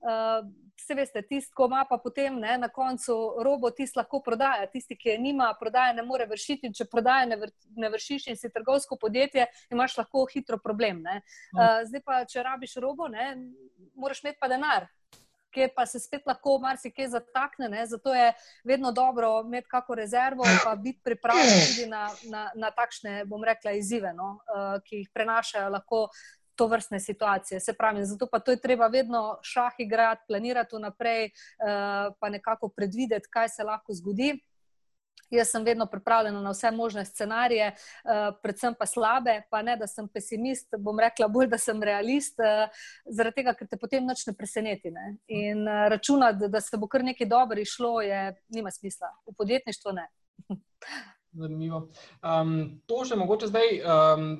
[0.02, 3.14] uh, se veste, tisti, ko ima pa potem ne, na koncu
[3.44, 6.72] robo, tisti lahko prodaja, tisti, ki je nima, prodaja ne more vršiti.
[6.74, 11.04] Če prodaja ne, vr ne vršiš in si trgovsko podjetje, imaš lahko hitro problem.
[11.06, 13.34] Uh, zdaj pa, če rabiš robo, ne,
[13.94, 14.88] moraš imeti pa denar
[15.54, 17.68] kjer pa se spet lahko marsikaj zatakne.
[17.68, 17.86] Ne?
[17.86, 18.32] Zato je
[18.64, 23.72] vedno dobro imeti kako rezervo in biti pripravljen tudi na, na, na takšne, bom rekla,
[23.72, 24.38] izzive, no?
[24.48, 26.08] uh, ki jih prenašajo lahko.
[26.58, 27.60] To vrstne situacije.
[27.62, 32.68] Se pravi, zato pa to je treba vedno šah igrati, planirati vnaprej, uh, pa nekako
[32.68, 34.32] predvideti, kaj se lahko zgodi.
[35.30, 39.86] Jaz sem vedno pripravljena na vse možne scenarije, uh, predvsem pa slabe, pa ne, da
[39.86, 42.68] sem pesimist, bom rekla bolj, da sem realist, uh,
[43.04, 44.92] zaradi tega, ker te potem noč ne preseneti.
[44.94, 45.14] Ne?
[45.28, 48.22] In uh, računati, da se bo kar nekaj dobro išlo, je
[48.54, 49.12] nima smisla.
[49.26, 50.08] V podjetništvu ne.
[51.38, 51.88] Zanimivo.
[52.22, 53.82] Um, to že mogoče zdaj.
[53.84, 54.30] Um,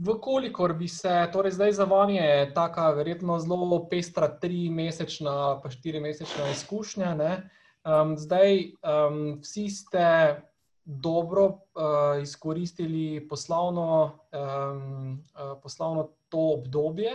[0.00, 5.70] Vkolikor bi se, torej zdaj za vami je tako verjetno zelo pestra, tri mesečna, pa
[5.70, 7.14] štiri mesečna izkušnja.
[7.14, 7.50] Ne?
[7.80, 10.36] Um, zdaj, um, vsi ste
[10.84, 17.12] dobro uh, izkoristili poslovno, um, uh, poslovno to obdobje.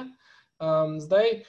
[0.60, 1.44] Um, zdaj,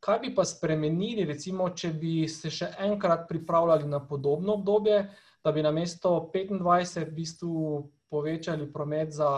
[0.00, 5.04] kaj bi pa spremenili, recimo, če bi se še enkrat pripravljali na podobno obdobje,
[5.44, 9.28] da bi na mesto 25 v bistvu povečali promet za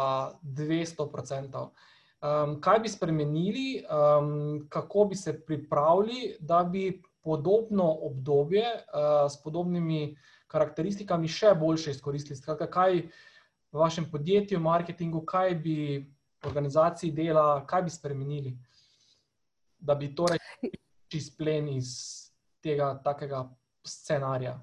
[0.42, 1.64] 200%?
[2.24, 9.40] Um, kaj bi spremenili, um, kako bi se pripravili, da bi podobno obdobje uh, s
[9.42, 12.36] podobnimi karakteristikami še boljše izkoristili?
[12.36, 13.00] Skratka, kaj
[13.72, 15.78] v vašem podjetju, marketingu, kaj bi
[16.44, 18.52] organizaciji dela, kaj bi spremenili,
[19.78, 20.38] da bi torej
[21.14, 21.90] izplen iz
[22.62, 23.46] tega takega
[23.86, 24.58] scenarija?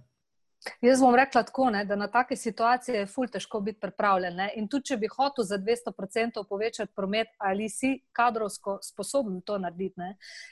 [0.81, 4.35] Jaz bom rekla tako, ne, da na take situacije je ful težko biti pripravljen.
[4.35, 4.51] Ne.
[4.55, 10.01] In tudi, če bi hotel za 200% povečati promet, ali si kadrovsko sposoben to narediti.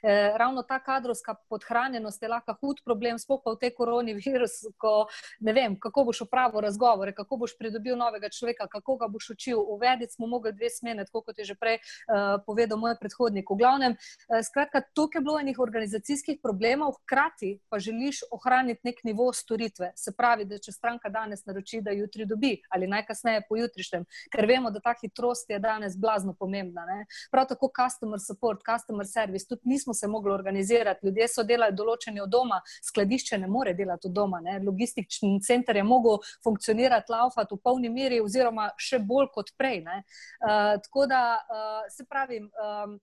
[0.01, 4.55] E, ravno ta kadrovska podhranjenost je lahko hud problem, sploh pa v tej koroni virus,
[4.77, 5.05] ko
[5.45, 9.61] ne vem, kako boš upravil razgovore, kako boš pridobil novega človeka, kako ga boš učil.
[9.61, 13.45] Uvediti smo mogli dve smene, tako kot je že prej uh, povedal moj predhodnik.
[13.49, 19.03] V glavnem, uh, skratka, tukaj je bilo enih organizacijskih problemov, hkrati pa želiš ohraniti nek
[19.03, 24.05] nivo storitve se pravi, da če stranka danes naroči, da jutri dobi ali najkasneje pojutrišnjem,
[24.31, 26.85] ker vemo, da ta hitrost je danes blazno pomembna.
[26.87, 27.05] Ne?
[27.31, 31.05] Prav tako customer support, customer service, tudi nismo se mogli organizirati.
[31.07, 34.41] Ljudje so delali določeni od doma, skladišče ne more delati od doma.
[34.45, 34.59] Ne?
[34.65, 39.79] Logistični center je mogel funkcionirati, laufati v polni meri, oziroma še bolj kot prej.
[39.79, 42.43] Uh, tako da uh, se pravi.
[42.43, 42.99] Um,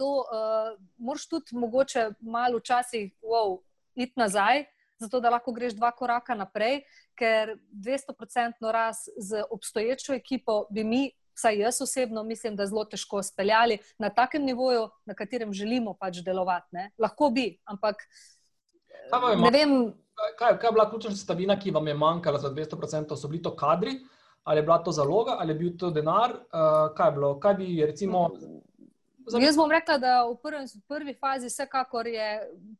[0.00, 3.58] To uh, moraš tudi, mogoče, malo včasih, wow,
[3.94, 4.64] iti nazaj,
[5.02, 6.82] zato da lahko greš dva koraka naprej,
[7.18, 11.02] ker 200-odstotno rast z obstoječo ekipo bi mi,
[11.36, 16.20] vsaj jaz osebno, mislim, da zelo težko speljali na takem nivoju, na katerem želimo pač
[16.24, 16.68] delovati.
[16.76, 16.90] Ne?
[16.98, 18.04] Lahko bi, ampak
[19.36, 19.92] ne vem.
[20.38, 23.16] Kaj, kaj je bila ključna sestavina, ki vam je manjkala za 200%?
[23.16, 23.96] So bili to kadri,
[24.44, 26.30] ali je bila to zaloga, ali je bil to denar?
[26.30, 27.32] Uh, kaj je bilo?
[27.40, 28.28] Kaj bi, recimo,
[29.30, 32.28] Jaz bom rekla, da v, prvem, v prvi fazi vsekakor je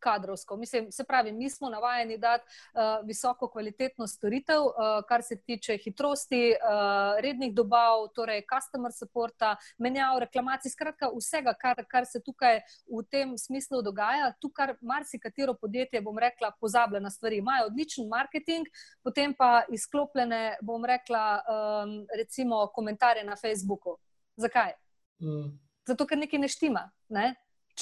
[0.02, 0.56] kadrovsko.
[0.56, 4.74] Mislim, se pravi, mi smo navajeni dati uh, visoko kvalitetno storitev, uh,
[5.08, 11.84] kar se tiče hitrosti, uh, rednih dobav, torej customer supporta, menjav, reklamacij, skratka vsega, kar,
[11.88, 14.32] kar se tukaj v tem smislu dogaja.
[14.40, 17.38] Tukaj marsikatero podjetje, bom rekla, pozablja na stvari.
[17.38, 18.66] Imajo odličen marketing,
[19.02, 23.98] potem pa izklopljene, bom rekla, um, recimo komentarje na Facebooku.
[24.36, 24.72] Zakaj?
[25.22, 26.84] Mm zato ker nekaj ne štima.
[27.08, 27.34] Ne?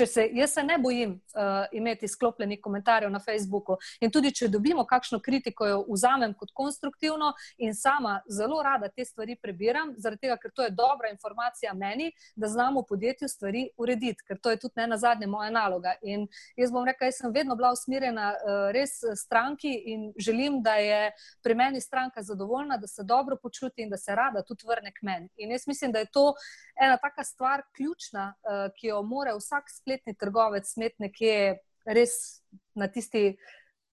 [0.06, 3.76] Se, jaz se ne bojim uh, imeti sklopljenih komentarjev na Facebooku.
[4.00, 9.04] In tudi, če dobimo kakšno kritiko, jo vzamem kot konstruktivno in sama zelo rada te
[9.04, 13.66] stvari prebiram, zaradi tega, ker to je dobra informacija meni, da znamo v podjetju stvari
[13.76, 15.94] urediti, ker to je tudi ne na zadnje moja naloga.
[16.02, 20.74] In jaz bom rekla, jaz sem vedno bila usmerjena uh, res stranki in želim, da
[20.80, 24.92] je pri meni stranka zadovoljna, da se dobro počuti in da se rada tudi vrne
[24.92, 25.28] k meni.
[25.36, 26.32] In jaz mislim, da je to
[26.80, 32.42] ena taka stvar ključna, uh, ki jo mora vsak spletni trgovec smeti nekje res
[32.74, 33.36] na tisti,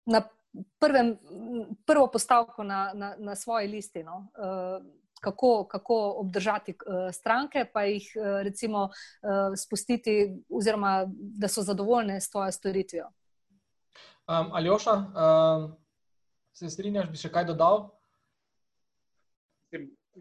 [0.05, 0.21] na
[0.79, 1.17] prvem,
[1.85, 4.03] prvo postavko na, na, na svoji listi.
[4.03, 4.27] No?
[4.37, 4.85] Uh,
[5.17, 8.89] Kako, kako obdržati uh, stranke, pa jih uh, recimo
[9.57, 13.07] spustiti, oziroma da so zadovoljne s tvojo storitvijo.
[14.27, 15.65] Um, Ali oša, um,
[16.53, 17.87] se strinjaš, bi še kaj dodal?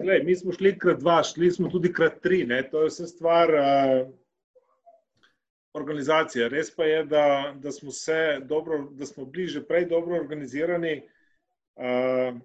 [0.01, 2.47] Glej, mi smo šli krat dva, šli smo tudi krat tri.
[2.49, 2.63] Ne?
[2.71, 4.09] To je vse stvar uh,
[5.77, 6.49] organizacije.
[6.49, 7.91] Res pa je, da, da smo
[8.45, 11.03] dobro, da smo bili že prej dobro organizirani.
[11.77, 12.39] Uh,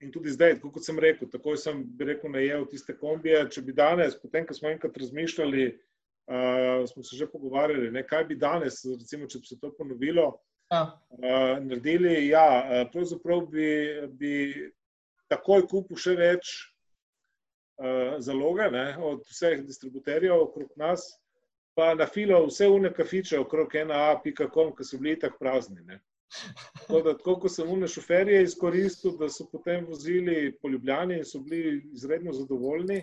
[0.00, 3.46] in tudi zdaj, kot sem rekel, tako sem rekel, najel tiste kombije.
[3.50, 5.66] Če bi danes, potem, ko smo enkrat razmišljali,
[6.30, 10.28] uh, smo se že pogovarjali, ne, kaj bi danes, recimo, če bi se to ponovilo,
[10.70, 10.84] ja.
[11.16, 12.28] uh, naredili.
[12.28, 13.68] Ja, pravzaprav bi,
[14.20, 14.32] bi
[15.32, 16.54] takoj kupil še več
[17.80, 21.08] uh, zaloge ne, od vseh distributerjev okrog nas,
[21.76, 25.82] pa na filo vse une kafiče okrog ena.com, ki so bili tako prazni.
[25.84, 26.00] Ne.
[26.78, 31.24] Tako, da, tako kot sem une šoferje izkoristil, da so potem vozili po Ljubljani in
[31.24, 33.02] so bili izredno zadovoljni,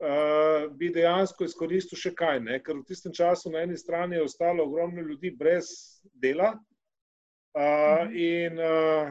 [0.00, 2.40] uh, bi dejansko izkoristil še kaj.
[2.46, 2.60] Ne?
[2.62, 5.72] Ker v tistem času na eni strani je ostalo ogromno ljudi brez
[6.14, 9.10] dela uh, in uh,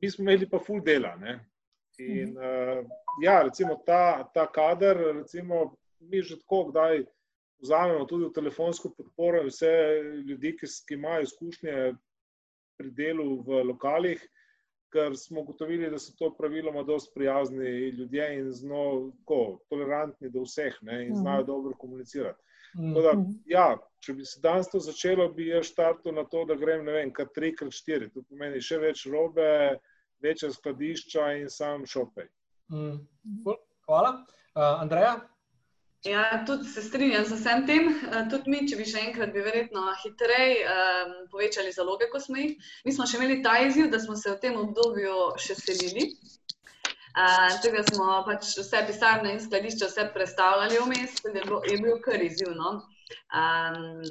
[0.00, 1.16] mi smo imeli pa full dela.
[1.20, 1.40] Ne?
[1.98, 2.86] In uh,
[3.22, 7.04] ja, recimo ta, ta kader, recimo, mi že tako, kdaj
[7.64, 9.72] vzamemo tudi v telefonsko podporo vse
[10.28, 11.76] ljudi, ki, ki imajo izkušnje
[12.78, 14.20] pri delu v lokalih,
[14.94, 19.12] ker smo ugotovili, da so to praviloma dosti prijazni ljudje in zelo
[19.70, 21.46] tolerantni do vseh ne, in znajo Mhm.
[21.46, 22.38] dobro komunicirati.
[22.76, 22.94] Mm.
[22.94, 23.30] Tako Da, Mhm.
[23.46, 23.66] ja,
[24.00, 27.12] če bi se danes to začelo, bi jaz štartil na to, da grem ne vem,
[27.12, 28.10] kar tri, krat štiri.
[28.14, 29.78] To pomeni še več robe,
[30.22, 32.26] večja skladišča in sam šopej.
[32.70, 32.98] Mm.
[33.44, 33.56] Cool.
[33.86, 34.24] Hvala.
[34.54, 35.20] Uh, Andreja?
[36.04, 37.86] Ja, tudi se strinjam z vsem tem.
[37.88, 42.36] Eh, Tudi mi, če bi še enkrat, bi verjetno hitreje um, povečali zaloge, kot smo
[42.36, 42.58] jih.
[42.84, 46.10] Mi smo še imeli ta izziv, da smo se v tem obdobju še selili.
[47.14, 51.96] Uh, tega smo pač vse pisarne in skladišče vse predstavljali vmes, je, bilo, je bil
[52.04, 52.52] kar izziv.
[52.58, 52.76] No?
[53.32, 54.04] Um,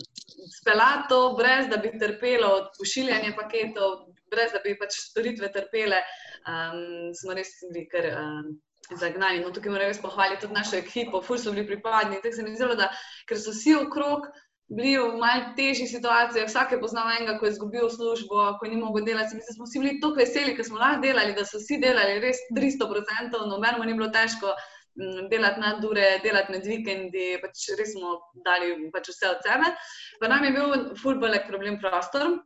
[0.58, 6.02] Speljati to, brez da bi trpelo od pošiljanja paketov, brez da bi pač storitve trpele,
[6.50, 8.16] um, smo res bili kar.
[8.18, 8.56] Um,
[8.92, 9.42] zagnani.
[9.44, 12.22] No, tukaj moram res pohvaliti tudi našo ekipo, ful so bili pripadni.
[12.24, 12.90] Tako se mi zdelo, da
[13.30, 14.28] ker so vsi okrog
[14.74, 18.80] bili v malce težjih situacijah, vsak je poznal enega, ko je izgubil službo, ko ni
[18.80, 19.40] mogel delati.
[19.40, 22.40] Da smo vsi bili tako veseli, ker smo lahko delali, da so vsi delali res
[22.56, 24.54] 300%, nobenemu ni bilo težko
[25.00, 29.76] mm, delati nad ure, delati med vikendi, pač res smo dali pač vse od sebe.
[30.22, 32.40] Pa nam je bil ful velik problem prostor.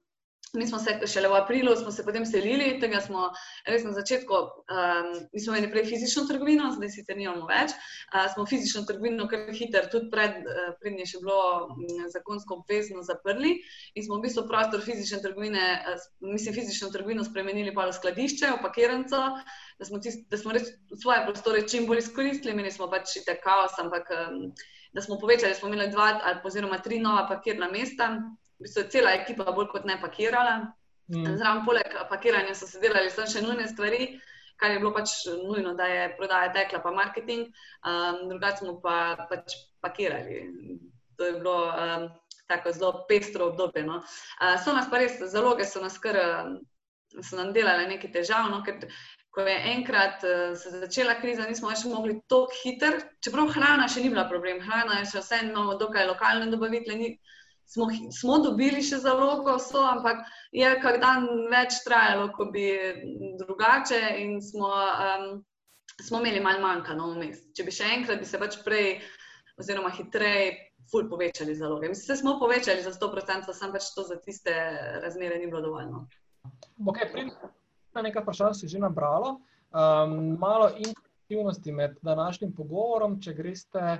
[0.54, 3.28] Mi smo se šele v aprilu, smo se potem selili, tega smo
[3.68, 7.74] res na začetku, um, mi smo imeli prej fizično trgovino, zdaj sicer nimamo več.
[8.14, 11.40] Uh, smo fizično trgovino kar hiter, tudi pred, uh, prednje še bilo
[11.74, 13.58] m, zakonsko obvezno zaprli
[13.96, 18.56] in smo v bistvu prostor fizične trgovine, uh, mislim, fizično trgovino spremenili pa v skladišče,
[18.56, 19.22] v pakiranco,
[19.78, 23.44] da smo, tist, da smo res svoje prostore čim bolj izkoristili, imeli smo pač itak
[23.44, 24.52] kaos, ampak um,
[24.96, 28.14] da smo povečali, smo imeli dva oziroma tri nova pakirna mesta.
[28.58, 30.58] V bistvu cela ekipa bolj kot ne pakirala.
[31.08, 31.38] Mm.
[31.40, 34.18] Zraven, poleg pakiranja, so se delali še nujne stvari,
[34.60, 37.52] kar je bilo pač nujno, da je prodaja tekla, pa marketing,
[37.86, 39.56] um, drugače smo pa pač
[39.86, 40.42] pakirali.
[41.18, 42.10] To je bilo um,
[42.48, 43.86] tako zelo pestro obdobje.
[43.88, 44.02] No.
[44.42, 46.58] Uh, so nas pa res, zaloge so nas kar, um,
[47.22, 48.90] so nam delale nekaj težav, no, ker
[49.32, 54.04] ko je enkrat uh, se začela kriza, nismo več mogli tako hiter, čeprav hrana še
[54.04, 57.12] ni bila problem, hrana je še vseeno imamo dokaj lokalne dobavitele, ni,
[57.68, 57.88] smo,
[58.20, 60.24] smo dobili še zalogo, so, ampak
[60.56, 62.68] je kak dan več trajalo, kot bi
[63.42, 65.28] drugače, in smo, um,
[66.00, 67.44] smo imeli manj manjka no, vmes.
[67.58, 68.98] Če bi še enkrat, bi se pač prej,
[69.60, 70.56] oziroma hitreje,
[70.88, 71.90] ful povečali zaloge.
[71.92, 74.54] Mislim, se smo povečali za 100%, sam pač to za tiste
[75.04, 75.90] razmere ni bilo dovolj.
[75.92, 76.06] No.
[76.88, 77.28] Okay,
[77.96, 79.40] na nekaj vprašanj si že nabralo.
[79.76, 83.98] Um, malo interaktivnosti med današnjim pogovorom, če greste,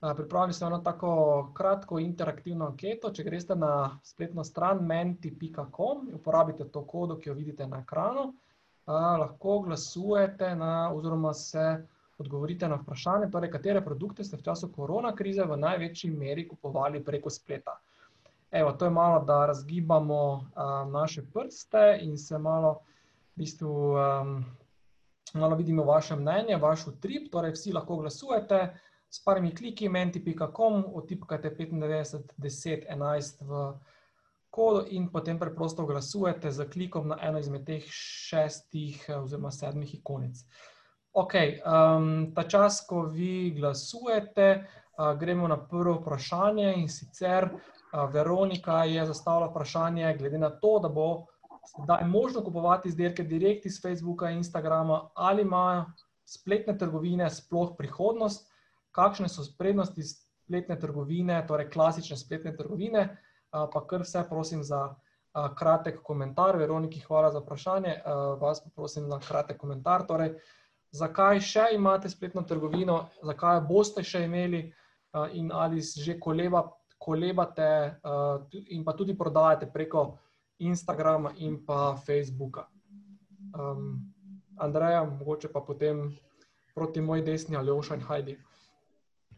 [0.00, 3.10] pripravili smo eno tako kratko interaktivno anketo.
[3.10, 8.94] Če greste na spletno stran menti.com uporabite to kodo, ki jo vidite na ekranu, uh,
[9.20, 11.86] lahko glasujete na, oziroma se
[12.18, 17.04] odgovorite na vprašanje, torej, katere produkte ste v času korona krize v največji meri kupovali
[17.04, 17.78] preko spleta.
[18.50, 22.80] Evo, to je malo, da razgibamo um, naše prste in se malo,
[23.36, 24.44] v bistvu, um,
[25.34, 27.30] malo vidimo vaše mnenje, vaš utrip.
[27.32, 28.62] Torej, vsi lahko glasujete
[29.10, 33.62] s parimi kliki, menti.com, otipkajte 95, 10, 11 v
[34.50, 39.94] kodo in potem preprosto glasujete z klikom na eno izmed teh šestih eh, oziroma sedmih
[39.94, 40.40] ikonic.
[41.12, 41.34] Ok,
[41.64, 47.48] um, ta čas, ko vi glasujete, uh, gremo na prvo vprašanje in sicer.
[48.12, 51.26] Veronika je zastavila vprašanje, glede na to, da bo
[51.64, 55.84] sedaj možno kupovati izdelke direkt iz Facebooka in Instagrama, ali imajo
[56.24, 58.47] spletne trgovine sploh prihodnost,
[58.98, 63.08] kakšne so prednosti spletne trgovine, torej klasične spletne trgovine.
[63.50, 64.96] Pa kar vse prosim za
[65.32, 66.58] kratek komentar.
[66.58, 67.94] Veroniki, hvala za vprašanje.
[68.40, 70.04] Vas pa prosim za kratek komentar.
[70.08, 70.34] Torej,
[70.90, 74.66] zakaj še imate spletno trgovino, zakaj boste še imeli
[75.32, 76.66] in ali že koleba
[76.98, 78.00] kolebate
[78.68, 80.18] in pa tudi prodajate preko
[80.58, 82.66] Instagrama in pa Facebooka.
[83.54, 84.12] Um,
[84.58, 86.10] Andreja, mogoče pa potem
[86.74, 88.34] proti moji desni ali Oša in Heidi.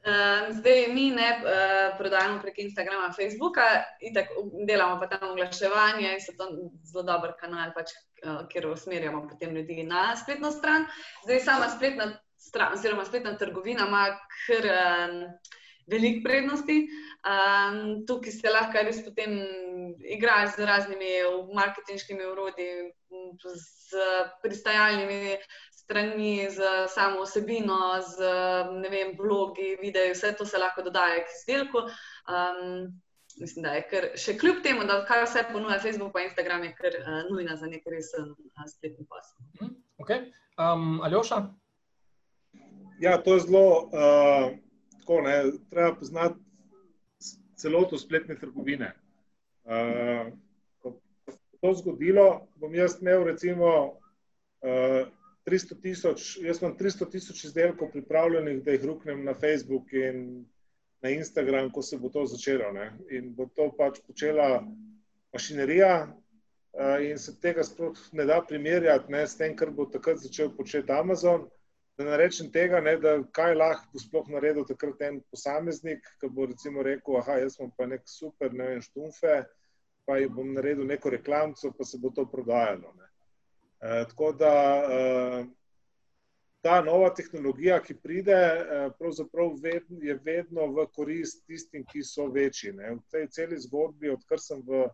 [0.00, 3.66] Um, zdaj mi ne uh, prodajamo prek Instagrama, Facebooka,
[4.00, 4.32] itak
[4.66, 6.46] delamo pa tam oglaševanje so to
[6.88, 7.92] zelo dober kanal, pač,
[8.24, 10.86] uh, kjer usmerjamo potem ljudi na spletno stran.
[11.26, 12.06] Zdaj sama spletna
[12.40, 14.06] stran, oziroma spletna trgovina ima
[14.46, 15.20] kar um,
[15.92, 16.78] veliko prednosti.
[17.20, 19.36] Um, tukaj se lahko res potem
[20.16, 21.12] igraš z raznimi
[21.54, 22.70] marketinškimi urodji,
[23.44, 24.00] z
[24.42, 25.36] pristajalnimi
[25.90, 28.22] strani, z samo osebino, z
[28.90, 31.78] vem, blogi, videi, vse to se lahko dodaja k izdelku.
[32.30, 33.00] Um,
[33.40, 36.74] mislim, da je kar, še kljub temu, da kar vse ponuja Facebook in Instagram, je
[36.78, 39.74] kar uh, nujna za nek resen uh, spletni posel.
[39.98, 40.30] Okay.
[40.54, 41.42] Um, Aljoša?
[43.00, 44.50] Ja, to je zelo uh,
[45.00, 45.36] tako, ne,
[45.70, 46.38] treba poznati
[47.58, 48.94] celoto spletne trgovine.
[49.64, 50.30] Uh,
[50.78, 50.94] ko
[51.26, 53.72] se to zgodilo, bom jaz imel recimo
[54.62, 55.08] uh,
[55.48, 60.44] 300 tisoč, jaz imam 300 tisoč izdelkov pripravljenih, da jih ruknem na Facebook in
[61.02, 62.72] na Instagram, ko se bo to začelo.
[62.72, 62.90] Ne?
[63.10, 64.60] In bo to pač počela
[65.32, 65.94] mašinerija,
[66.72, 70.52] uh, in se tega sploh ne da primerjati ne, s tem, kar bo takrat začel
[70.56, 71.48] početi Amazon.
[71.98, 76.46] Da ne rečem tega, ne, da kaj lahko sploh naredil takrat en posameznik, ki bo
[76.48, 79.42] recimo rekel, ah, jaz sem pa nek super, ne vem, štumfe,
[80.08, 82.94] pa jim bom naredil neko reklamco, pa se bo to prodajalo.
[82.96, 83.09] Ne.
[83.80, 85.44] E, tako da e,
[86.60, 92.26] ta nova tehnologija, ki pride, e, pravzaprav vedno, je vedno v korist tistim, ki so
[92.28, 92.74] večji.
[92.76, 92.94] Ne.
[92.98, 94.84] V tej celi zgodbi, odkar sem v,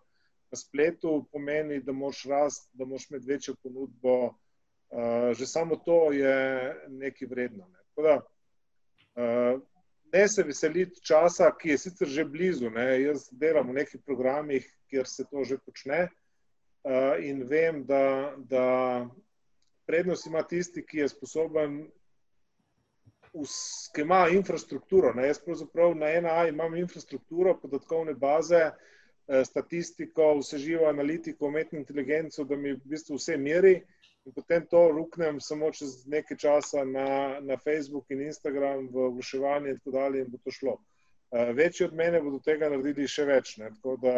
[0.55, 4.37] spletu, pomeni, da moš rast, da moš imeti večjo ponudbo,
[5.34, 6.37] že samo to je
[6.89, 7.66] nekaj vredno.
[7.66, 8.14] Ne, da,
[9.18, 9.61] uh,
[10.14, 12.70] ne se veseliti časa, ki je sicer že blizu.
[12.70, 12.87] Ne.
[13.03, 16.07] Jaz delam v nekih programih, kjer se to že počne
[17.22, 18.66] in vem, da, da
[19.87, 21.78] prednost ima tisti, ki je sposoben,
[23.95, 25.12] ki ima infrastrukturo.
[25.14, 25.26] Ne.
[25.26, 28.70] Jaz pravzaprav na ena A imam infrastrukturo, podatkovne baze,
[29.45, 33.80] statistiko, vse živo analitiko, umetno inteligenco, da mi v bistvu vse meri
[34.26, 39.70] in potem to ruknem samo čez nekaj časa na, na Facebook in Instagram v oglaševanje
[39.70, 40.78] in tako dalje in bo to šlo.
[41.30, 43.57] Uh, večji od mene bodo tega naredili še več.
[43.59, 43.70] Ne?
[43.74, 44.14] Tako da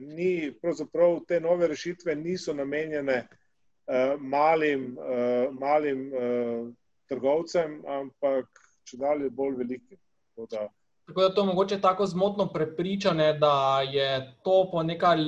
[0.00, 6.68] ni, pravzaprav te nove rešitve niso namenjene uh, malim, uh, malim uh,
[7.08, 8.46] trgovcem, ampak
[8.84, 9.98] če dalje bolj velikim.
[10.34, 10.68] Tako da,
[11.06, 15.18] tako da to mogoče tako zmotno prepričane, da je to po nekaj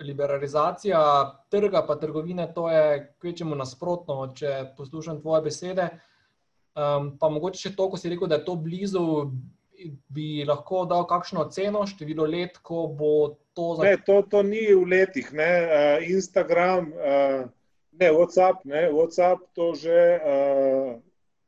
[0.00, 1.00] liberalizacija
[1.50, 5.88] trga, pa trgovine, to je kvečemu nasprotno, če poslušam tvoje besede.
[6.74, 9.04] Um, pa mogoče še to, ko si rekel, da je to blizu,
[10.08, 13.90] bi lahko dal kakšno ceno, število let, ko bo to zaživelo.
[13.90, 15.32] Ne, to, to ni v letih.
[15.32, 15.50] Ne.
[16.08, 16.92] Instagram,
[17.92, 18.88] ne WhatsApp, ne.
[18.90, 20.20] WhatsApp to že,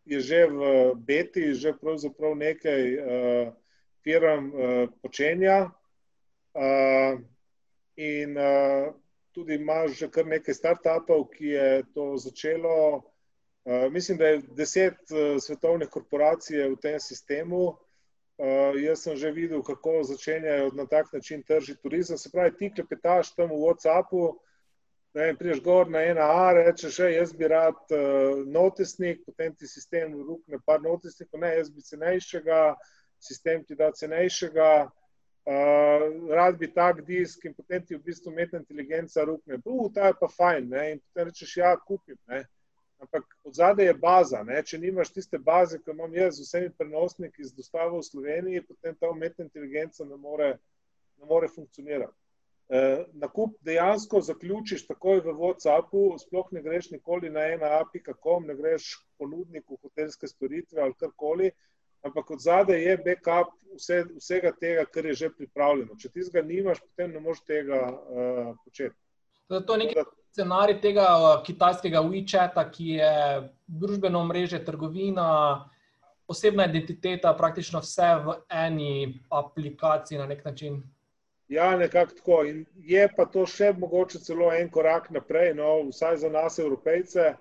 [0.07, 0.61] je že v
[0.95, 2.83] beti, že pravzaprav nekaj
[4.03, 4.53] firm
[5.03, 5.71] počenja.
[7.97, 8.31] In
[9.33, 13.03] tudi imaš že kar nekaj startupov, ki je to začelo.
[13.91, 14.95] Mislim, da je deset
[15.43, 17.75] svetovnih korporacij v tem sistemu.
[18.37, 22.19] Uh, jaz sem že videl, kako začenjajo na tak način tržiti turizem.
[22.19, 24.37] Se pravi, ti klepetaš tam v WhatsAppu,
[25.39, 30.13] priješ gor na ena A, rečeš, že jaz bi rad uh, notisnik, potem ti sistem
[30.13, 32.77] rukne par notisnikov, ne, jaz bi cenejšega,
[33.21, 34.91] sistem ti da cenejšega.
[35.47, 40.11] Uh, rad bi tak disk in potem ti v bistvu umetna inteligenca rukne, uh, ta
[40.11, 40.91] je pa fajn, ne?
[40.93, 42.19] in potem rečeš, ja, kupim.
[42.29, 42.45] Ne?
[42.99, 44.63] Ampak od zadaj je baza, ne?
[44.65, 48.97] če nimaš tiste baze, ki imam jaz z vsemi prenosniki z dostavo v Sloveniji, potem
[48.97, 50.49] ta umetna inteligenca ne more,
[51.21, 52.17] ne more funkcionirati.
[52.67, 58.57] Uh, nakup dejansko zaključiš takoj v WhatsAppu, sploh ne greš nikoli na ena api.com, ne
[58.59, 58.89] greš
[59.21, 61.53] ponudniku hotelske storitve ali karkoli,
[62.03, 65.95] ampak od zadaj je backup vse, vsega tega, kar je že pripravljeno.
[66.01, 68.97] Če ti ga nimaš, potem ne moreš tega uh, početi.
[69.47, 69.95] To je neki
[70.37, 73.13] scenarij tega uh, kitajskega WeChata, ki je
[73.67, 75.65] družbeno mreže, trgovina,
[76.29, 78.93] osebna identiteta, praktično vse v eni
[79.33, 80.83] aplikaciji na nek način.
[81.49, 82.43] Ja, nekako tako.
[82.45, 87.33] In je pa to še mogoče celo en korak naprej, no, vsaj za nas, evropejce.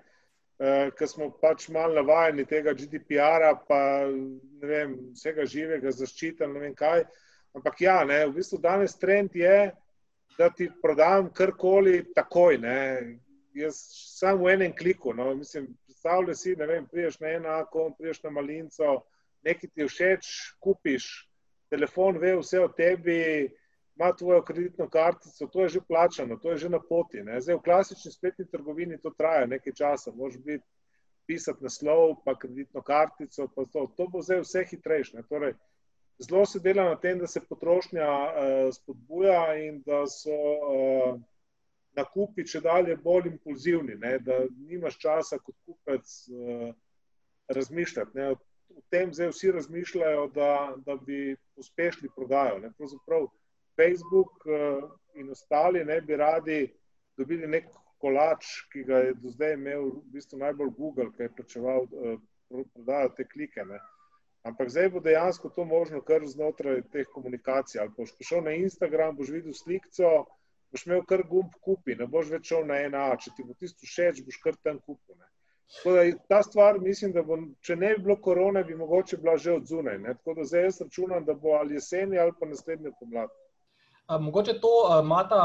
[0.56, 3.80] Uh, Ker smo pač malo navajeni tega GDPR-a, pa
[4.62, 7.04] vem, vsega živega, zaščita, ne vem kaj.
[7.56, 9.85] Ampak ja, ne, v bistvu danes trend je, da
[10.56, 12.58] ti prodam karkoli takoj.
[12.58, 12.78] Ne.
[13.56, 13.78] Jaz
[14.18, 15.14] samo v enem kliku.
[15.16, 18.98] No, mislim, predstavljaj si, ne vem, priješ na enako, priješ na malinco,
[19.44, 21.06] nekaj ti všeč, kupiš,
[21.70, 23.48] telefon ve vse o tebi
[23.96, 27.22] ima tvojo kreditno kartico, to je že plačano, to je že na poti.
[27.24, 27.40] Ne.
[27.40, 30.64] Zdaj v klasični spletni trgovini to traja nekaj časa, moraš biti
[31.26, 35.24] pisati naslov, pa kreditno kartico, pa to, to bo zdaj vse hitrejše.
[35.28, 35.56] Torej,
[36.18, 41.20] zelo se dela na tem, da se potrošnja uh, spodbuja in da so uh,
[41.96, 46.68] nakupi če dalje bolj impulzivni, ne, da nimaš časa kot kupec uh,
[47.48, 48.18] razmišljati.
[48.18, 48.34] Ne.
[48.76, 50.50] V tem zdaj vsi razmišljajo, da,
[50.84, 52.58] da bi uspešili prodajo.
[52.64, 52.72] Ne.
[52.78, 53.28] Pravzaprav,
[53.76, 56.60] Facebook uh, in ostali ne bi radi
[57.16, 57.68] dobili nek
[58.00, 62.18] kolač, ki ga je do zdaj imel v bistvu najbolj Google, ki je plačeval uh,
[62.74, 63.64] prodajo te klike.
[63.64, 63.80] Ne.
[64.46, 67.80] Ampak zdaj bo dejansko to možno kar znotraj teh komunikacij.
[67.82, 70.10] Ali boš prišel na Instagram, boš videl slikco,
[70.70, 73.88] boš imel kar gumb kupi, ne boš več šel na ena, če ti bo tisto
[73.88, 75.16] všeč, boš kar tam kupil.
[75.18, 75.26] Ne.
[75.82, 79.56] Da, ta stvar, mislim, da bo, če ne bi bilo korone, bi mogoče bila že
[79.56, 79.98] od zunaj.
[80.04, 80.14] Ne.
[80.20, 83.34] Tako da zdaj jaz računam, da bo ali jeseni ali pa naslednje pomlad.
[84.06, 84.70] Mogoče to
[85.02, 85.42] imata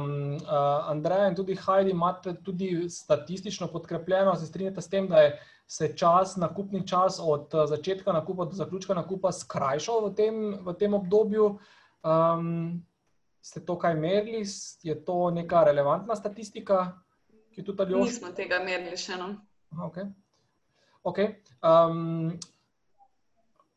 [0.00, 0.08] um,
[0.40, 5.34] uh, Andreja in tudi Heidi, imate tudi statistično podkrepljeno, se strinjate s tem, da je
[5.68, 10.74] se čas, nakupni čas od uh, začetka nakupa do zaključka nakupa skrajšal v tem, v
[10.74, 11.58] tem obdobju.
[12.02, 12.82] Um,
[13.42, 14.44] ste to kaj merili,
[14.82, 16.92] je to neka relevantna statistika,
[17.52, 18.08] ki tudi ali oš?
[18.08, 19.34] Nismo tega merili še eno.
[19.88, 20.08] Okay.
[21.04, 21.34] Okay.
[21.60, 22.38] Um,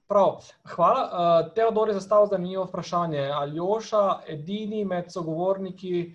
[0.08, 0.40] prav,
[0.76, 1.02] hvala.
[1.04, 1.12] Uh,
[1.56, 3.28] Teodor je zastavil zanimivo vprašanje.
[3.36, 6.14] Aljoša, edini med sogovorniki, uh,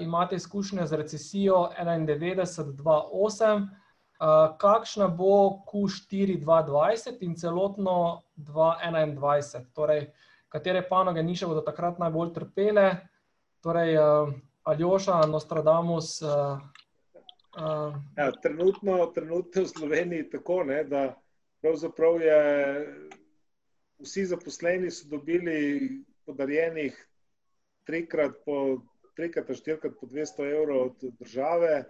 [0.00, 3.83] imate izkušnje z recesijo 91-28.
[4.24, 9.68] Uh, kakšna bo Q4 2020 in celotno 2021?
[9.76, 10.06] Torej,
[10.48, 13.04] katere panoge niše bodo takrat najbolj trpele?
[13.60, 14.32] Torej, uh,
[14.64, 16.22] Aljoša, Nostradamus.
[16.22, 16.56] Uh,
[17.60, 17.92] uh.
[18.16, 21.20] Ja, trenutno, trenutno v Sloveniji je tako, ne, da
[21.60, 22.40] pravzaprav je
[24.00, 26.96] vsi zaposleni so dobili podarjenih
[27.84, 28.80] trikrat, po,
[29.16, 31.84] trikrat, štirikrat po 200 evrov od države.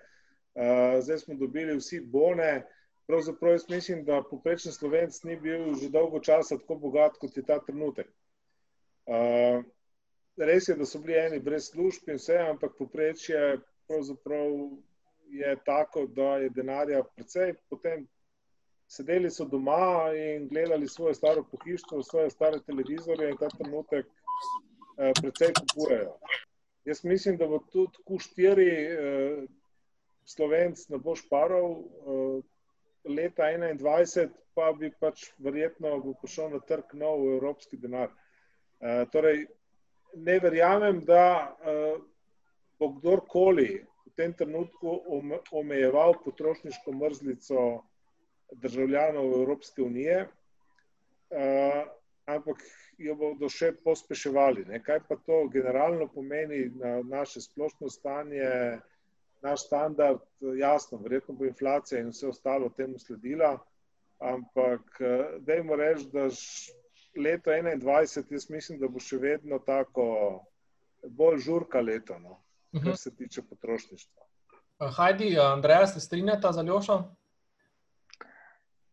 [0.54, 2.66] Uh, zdaj smo dobili vsi bone.
[3.06, 7.42] Pravzaprav jaz mislim, da poprečen slovenc ni bil že dolgo časa tako bogat, kot je
[7.42, 8.06] ta trenutek.
[9.06, 9.64] Uh,
[10.36, 13.58] res je, da so bili eni brez služb in vse, ampak poprečje
[15.28, 17.54] je tako, da je denarja precej.
[17.70, 18.06] Potem
[18.86, 25.10] sedeli so doma in gledali svoje staro pohištvo, svoje stare televizorje in ta trenutek uh,
[25.20, 26.16] precej kupujejo.
[26.84, 28.70] Jaz mislim, da bo tudi Q4.
[29.42, 29.50] Uh,
[30.24, 32.40] slovenc ne bo šparil, uh,
[33.04, 38.12] leta 2021 pa bi pač verjetno prišel na trg nov evropski denar.
[38.80, 39.46] Uh, torej,
[40.14, 41.98] ne verjamem, da uh,
[42.78, 45.00] bo kdorkoli v tem trenutku
[45.50, 47.82] omejeval potrošniško mrzlico
[48.52, 50.26] državljanov Evropske unije,
[52.26, 52.62] ampak
[52.98, 54.66] jo bodo še pospeševali.
[54.68, 54.80] Ne?
[54.84, 58.44] Kaj pa to generalno pomeni na naše splošno stanje?
[59.44, 60.20] Naš standard,
[60.58, 63.58] jasno, verjetno bo inflacija in vse ostalo temu sledila,
[64.18, 65.00] ampak
[65.40, 66.28] dajmo reči, da
[67.16, 70.06] leto 2021, jaz mislim, da bo še vedno tako
[71.04, 72.40] bolj žurka leto, no,
[72.72, 72.96] kar mhm.
[72.96, 74.22] se tiče potrošništva.
[74.96, 77.02] Hajdi, Andreja, se strinjata za Ljošo?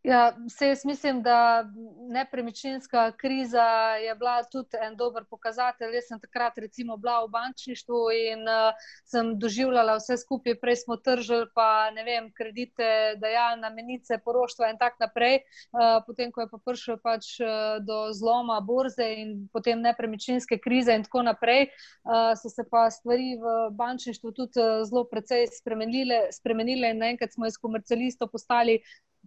[0.03, 1.65] Ja, se jaz mislim, da
[2.09, 5.93] nepremičninska kriza je bila tudi en dober pokazatelj.
[5.93, 8.73] Jaz sem takrat recimo bila v bančništvu in uh,
[9.05, 12.87] sem doživljala vse skupaj, prej smo tržili pa ne vem, kredite,
[13.21, 15.37] dajalne, menice, poroštva in tako naprej.
[15.69, 20.97] Uh, potem, ko je pa prišel pač uh, do zloma borze in potem nepremičninske krize
[20.97, 26.25] in tako naprej, uh, so se pa stvari v bančništvu tudi uh, zelo precej spremenile,
[26.33, 28.81] spremenile in naenkrat smo iz komercialistov postali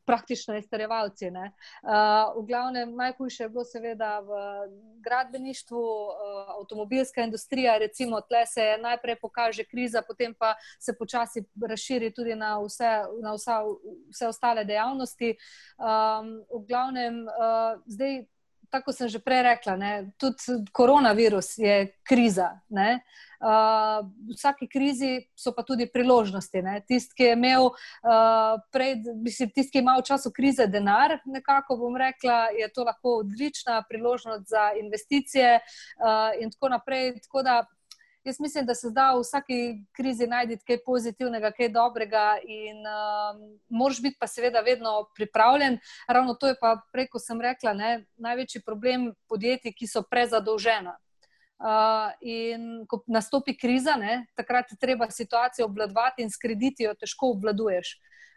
[0.06, 1.28] praktično izterjevalci.
[1.28, 4.40] Uh, v glavnem, najhujše je bilo seveda v
[5.04, 12.12] gradbeništvu, uh, avtomobilska industrija, recimo, tle se najprej pokaže kriza, potem pa se počasi razširi
[12.14, 12.92] tudi na vse,
[13.22, 13.62] na vsa,
[14.10, 15.34] vse ostale dejavnosti.
[15.78, 18.24] Um, v glavnem, uh, zdaj
[18.74, 22.58] tako sem že prej rekla, ne, tudi koronavirus je kriza.
[23.44, 26.62] Uh, v vsaki krizi so pa tudi priložnosti.
[26.88, 31.76] Tisti, ki je imel uh, prej, mislim, tisti, ki imel v času krize denar, nekako
[31.84, 37.20] bom rekla, je to lahko odlična priložnost za investicije uh, in tako naprej.
[37.28, 37.62] Tako da
[38.24, 39.56] Jaz mislim, da se da v vsaki
[39.92, 43.36] krizi najti kaj pozitivnega, kaj dobrega, in uh,
[43.68, 45.76] moraš biti pa seveda vedno pripravljen.
[46.08, 50.96] Ravno to je pa, preko sem rekla, ne, največji problem podjetij, ki so prezadolžena.
[51.60, 56.94] Uh, in ko nastopi kriza, ne, takrat je treba situacijo obvladovati, in s krediti jo
[56.96, 57.92] težko obvladuješ.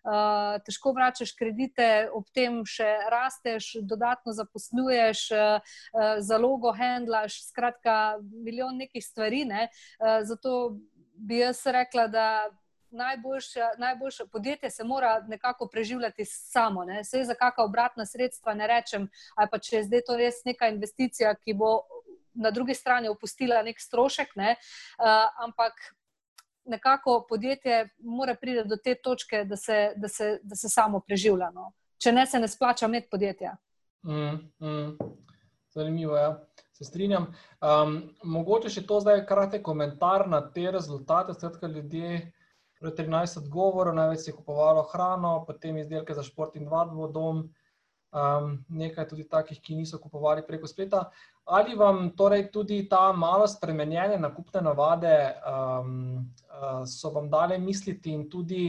[0.08, 5.82] Uh, uh, težko vračaš kredite, ob tem še rasteš, dodatno zaposluješ, uh,
[6.24, 9.44] zalogo handlaš, skratka, milijon nekih stvari.
[9.50, 9.68] Ne?
[10.00, 10.78] Uh, zato
[11.16, 12.30] bi jaz rekla, da.
[12.98, 16.86] Najboljše, najboljše podjetje se mora nekako preživljati samo.
[16.88, 17.02] Ne?
[17.04, 20.70] Sej za kakšna obratna sredstva ne rečem, ali pa če je zdaj to res neka
[20.72, 21.82] investicija, ki bo
[22.32, 24.56] na drugi strani opustila nek strošek, ne?
[24.56, 25.76] uh, ampak
[26.68, 31.52] nekako podjetje mora priti do te točke, da se, da se, da se samo preživlja.
[31.54, 31.72] No.
[31.98, 33.56] Če ne, se ne splača imeti podjetja.
[34.08, 34.98] Mm, mm.
[35.74, 36.40] Zanimivo je, ja.
[36.74, 37.28] se strinjam.
[37.62, 41.34] Um, mogoče še to zdaj kratek komentar na te rezultate.
[41.34, 42.32] Skratka, ljudje,
[42.80, 47.48] torej 13 odgovorov, največ si kupovalo hrano, potem izdelke za šport in vadbo dom
[48.12, 51.08] um, nekaj tudi takih, ki niso kupovali preko spleta.
[51.48, 55.14] Ali vam torej tudi ta malo spremenjene nakupne navade
[55.48, 56.18] um,
[56.52, 58.66] uh, so vam dale misliti in tudi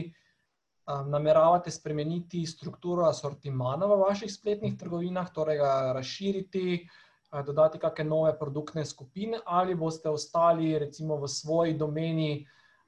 [0.87, 8.07] um, nameravate spremeniti strukturo asortimana v vaših spletnih trgovinah, torej ga razširiti uh, dodati kakšne
[8.07, 12.31] nove produktne skupine, ali boste ostali recimo v svoji domeni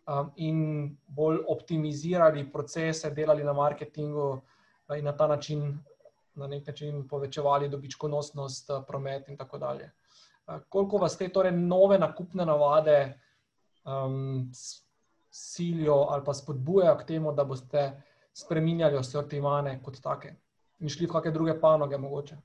[0.08, 5.84] um, in bolj optimizirali procese, delali na marketingu uh, in na ta način,
[6.42, 9.92] na nek način povečevali dobičkonosnost, uh, promet in tako dalje.
[10.48, 13.20] Uh, koliko vas te torej nove nakupne navade
[13.86, 14.52] um,
[15.32, 17.92] silijo ali pa spodbujajo k temu, da boste
[18.34, 20.36] spremenjali asortimane kot take
[20.80, 22.38] in šli v kakšne druge panoge mogoče?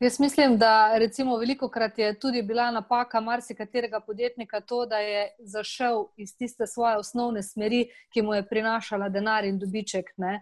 [0.00, 5.36] Jaz mislim, da recimo veliko krat je tudi bila napaka marsikaterega podjetnika to, da je
[5.38, 10.06] zašel iz tiste svoje osnovne smeri, ki mu je prinašala denar in dobiček.
[10.16, 10.40] Ne?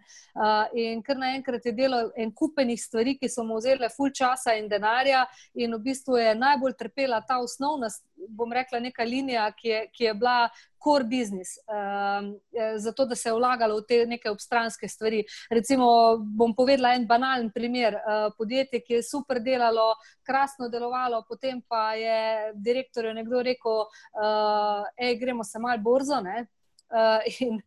[0.74, 4.68] In kar naenkrat je delal en kupenih stvari, ki so mu vzele ful časa in
[4.68, 7.90] denarja in v bistvu je najbolj trpela ta osnovna,
[8.28, 10.48] bom rekla, neka linija, ki je, ki je bila
[10.84, 12.40] core business, um,
[12.78, 15.24] zato da se je vlagalo v te neke obstranske stvari.
[15.50, 17.94] Recimo, bom povedala en banalen primer.
[17.94, 24.84] Uh, podjetje, ki je super delalo, krasno delovalo, potem pa je direktorju nekdo rekel, da
[24.84, 26.20] uh, gremo se mal borzo.
[26.20, 26.46] Ne?
[26.88, 27.60] Uh, in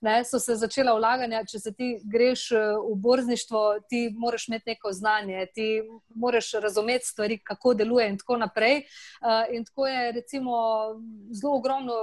[0.00, 1.42] ne, so se začela vlaganja.
[1.50, 5.82] Če se ti greš v borzništvo, ti moraš imeti neko znanje, ti
[6.14, 8.84] moraš razumeti stvari, kako deluje, in tako naprej.
[9.18, 10.54] Uh, in tako je, recimo,
[11.34, 11.98] zelo ogromno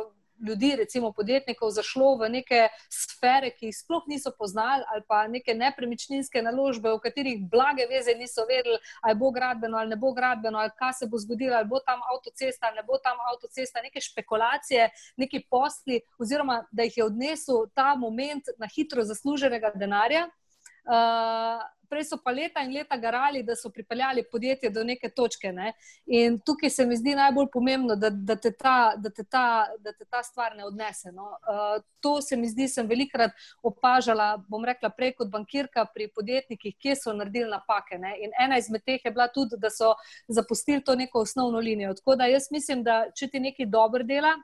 [0.47, 5.53] ljudi, recimo podjetnikov, zašlo v neke sfere, ki jih sploh niso poznali, ali pa neke
[5.53, 10.59] nepremičninske naložbe, v katerih blage veze niso vedeli, ali bo gradbeno ali ne bo gradbeno,
[10.59, 14.01] ali kaj se bo zgodilo, ali bo tam avtocesta ali ne bo tam avtocesta, neke
[14.01, 20.27] špekulacije, neki posli, oziroma da jih je odnesel ta moment na hitro zasluženega denarja.
[20.85, 25.51] Uh, prej so pa leta in leta garali, da so pripeljali podjetje do neke točke.
[25.51, 25.73] Ne?
[26.05, 29.93] In tukaj se mi zdi najbolj pomembno, da, da, te, ta, da, te, ta, da
[29.93, 31.11] te ta stvar ne odnese.
[31.11, 31.29] No?
[31.45, 33.31] Uh, to se mi zdi, sem velikrat
[33.63, 37.99] opažala, bom rekla, prej kot bankirka pri podjetnikih, kje so naredili napake.
[38.01, 38.15] Ne?
[38.25, 39.93] In ena izmed teh je bila tudi, da so
[40.27, 41.93] zapustili to neko osnovno linijo.
[41.93, 44.35] Tako da jaz mislim, da če ti nekaj dobro dela,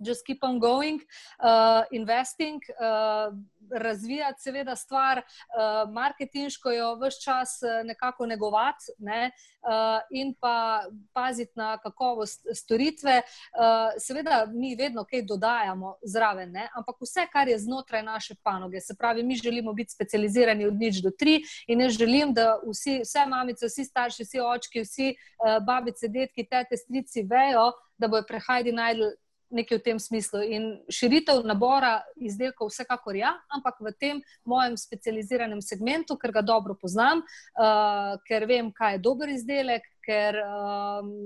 [0.00, 1.00] just keep on going,
[1.42, 2.60] uh, investing.
[2.80, 3.34] Uh,
[3.70, 9.30] razvijati, seveda, stvar, uh, marketinško jo vse čas uh, nekako negovati ne,
[9.62, 9.70] uh,
[10.10, 10.82] in pa
[11.12, 13.22] paziti na kakovost storitve.
[13.22, 18.80] Uh, seveda, mi vedno kaj dodajamo zraven, ne, ampak vse, kar je znotraj naše panoge,
[18.80, 23.00] se pravi, mi želimo biti specializirani od nič do tri in jaz želim, da vsi,
[23.04, 28.24] vse mamice, vsi starši, vsi očki, vsi uh, babice, detki, tete, strici vejo, da bojo
[28.28, 29.12] prehajdi najdel
[29.50, 30.42] nekaj v tem smislu.
[30.46, 36.76] In širitev nabora izdelkov, vsekakor ja, ampak v tem mojem specializiranem segmentu, ker ga dobro
[36.78, 37.24] poznam,
[37.58, 40.42] uh, ker vem, kaj je dober izdelek, ker.
[40.44, 41.16] Um,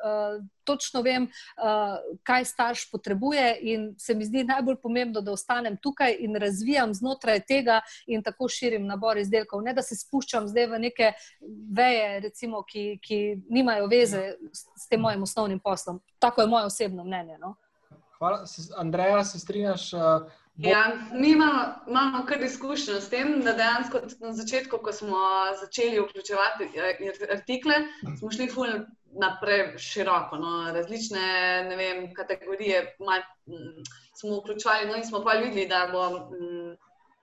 [0.00, 5.76] Uh, točno vem, uh, kaj starš potrebuje, in se mi zdi najbolj pomembno, da ostanem
[5.76, 9.62] tukaj in razvijam znotraj tega, in tako širim nabor izdelkov.
[9.62, 11.12] Ne da se spuščam zdaj v neke
[11.76, 16.00] veje, recimo, ki, ki nimajo veze s, s tem mojim osnovnim poslom.
[16.18, 17.38] Tako je moje osebno mnenje.
[17.38, 17.54] No?
[18.18, 18.44] Hvala,
[18.76, 19.92] Andreja, se strinjaš?
[19.92, 20.30] Uh...
[20.56, 25.18] Ja, mi imamo, imamo kar izkušnjo s tem, da dejansko na začetku, ko smo
[25.60, 26.68] začeli vključevati
[27.32, 27.74] artikle,
[28.18, 33.84] smo šli fulno naprej široko, no, različne vem, kategorije mal, m, mm,
[34.20, 36.76] smo vključovali, no, in smo pa videli, da bo mm,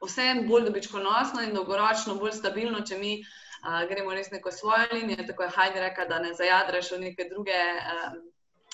[0.03, 3.13] vse bolj dobičkonosno in dolgoročno bolj stabilno, če mi
[3.61, 7.29] a, gremo res neko svojo linijo, tako je Hajdi rekel, da ne zajadraš v neke
[7.29, 7.57] druge.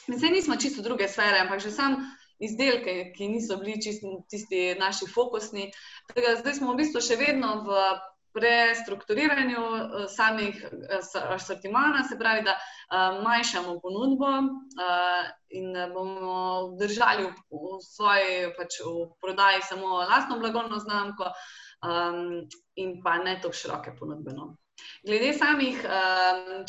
[0.08, 2.02] Mislim, nismo čisto druge sfere, ampak že sam.
[2.44, 5.70] Izdelke, ki niso bili čisti tisti naši fokusni.
[6.14, 7.84] Tega, zdaj smo v bistvu še vedno v
[8.34, 14.32] prestrukturiranju eh, samih eh, asortimana, se pravi, da eh, manjšamo ponudbo
[15.50, 16.38] in bomo
[16.80, 21.30] držali v svoji pač, v prodaji samo lastno blagovno znamko
[22.76, 24.34] in pa ne tako široke ponudbe.
[25.04, 25.82] Glede samih,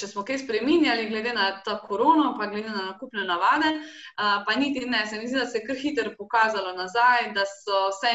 [0.01, 3.73] če smo kaj spremenjali, glede na to korono, pa glede na nakupne navade,
[4.17, 5.05] pa niti ne.
[5.07, 8.13] Se mi zdi, da se je kar hitro pokazalo nazaj, da, vse,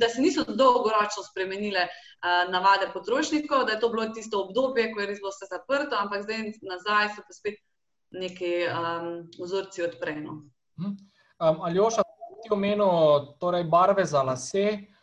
[0.00, 1.88] da se niso dolgoročno spremenile
[2.50, 6.24] navade potrošnikov, da je to bilo tisto obdobje, ko je res bilo vse zaprto, ampak
[6.24, 7.60] zdaj nazaj so pa spet
[8.14, 10.42] neki um, vzorci odpreno.
[10.78, 12.02] Um, Aljoša,
[12.44, 12.86] ti omenil
[13.40, 14.93] torej barve za lase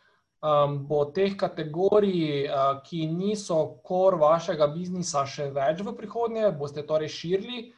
[0.42, 6.82] um, bo teh kategorij, uh, ki niso kor vašega biznisa, še več v prihodnje, boste
[6.86, 7.70] torej širili.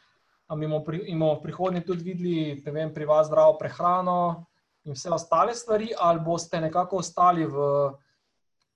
[0.52, 4.46] Imamo v prihodnje tudi videli, vem, pri vas zdravo prehrano
[4.84, 7.94] in vse ostale stvari, ali boste nekako ostali v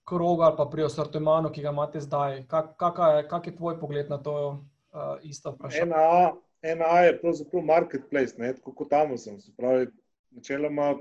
[0.08, 2.46] krogu ali pa pri asortimanu, ki ga imate zdaj.
[2.48, 5.92] Kak, kak, kak je tvoj pogled na to uh, isto vprašanje?
[5.92, 6.32] Ena,
[6.64, 9.36] ena je pravzaprav marketplace, ne, tako kot sem.
[9.56, 9.90] Pravi,
[10.32, 10.94] načeloma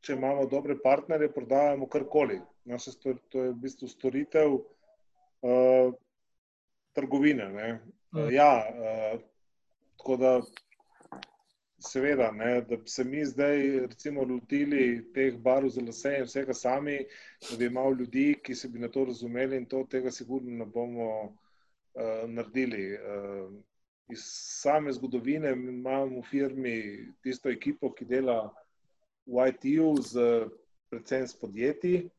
[0.00, 2.40] če imamo dobre partnerje, prodajamo karkoli.
[3.02, 5.92] To je v bistvu storitev uh,
[6.96, 7.48] trgovine.
[7.52, 7.68] Ne?
[8.14, 9.20] Uh, ja, uh,
[10.00, 10.32] tako da,
[11.80, 16.56] seveda, ne, da bi se mi zdaj, recimo, lotili teh barov za lase in vsega
[16.56, 16.98] sami,
[17.48, 20.66] da bi imeli ljudi, ki se bi na to razumeli, in to tega, sigurno, ne
[20.66, 22.94] bomo uh, naredili.
[22.96, 23.50] Uh,
[24.10, 24.24] iz
[24.62, 26.74] same zgodovine imamo v firmi
[27.22, 28.40] tisto ekipo, ki dela
[29.26, 29.94] v IT-ju,
[30.90, 32.10] predvsem s podjetji.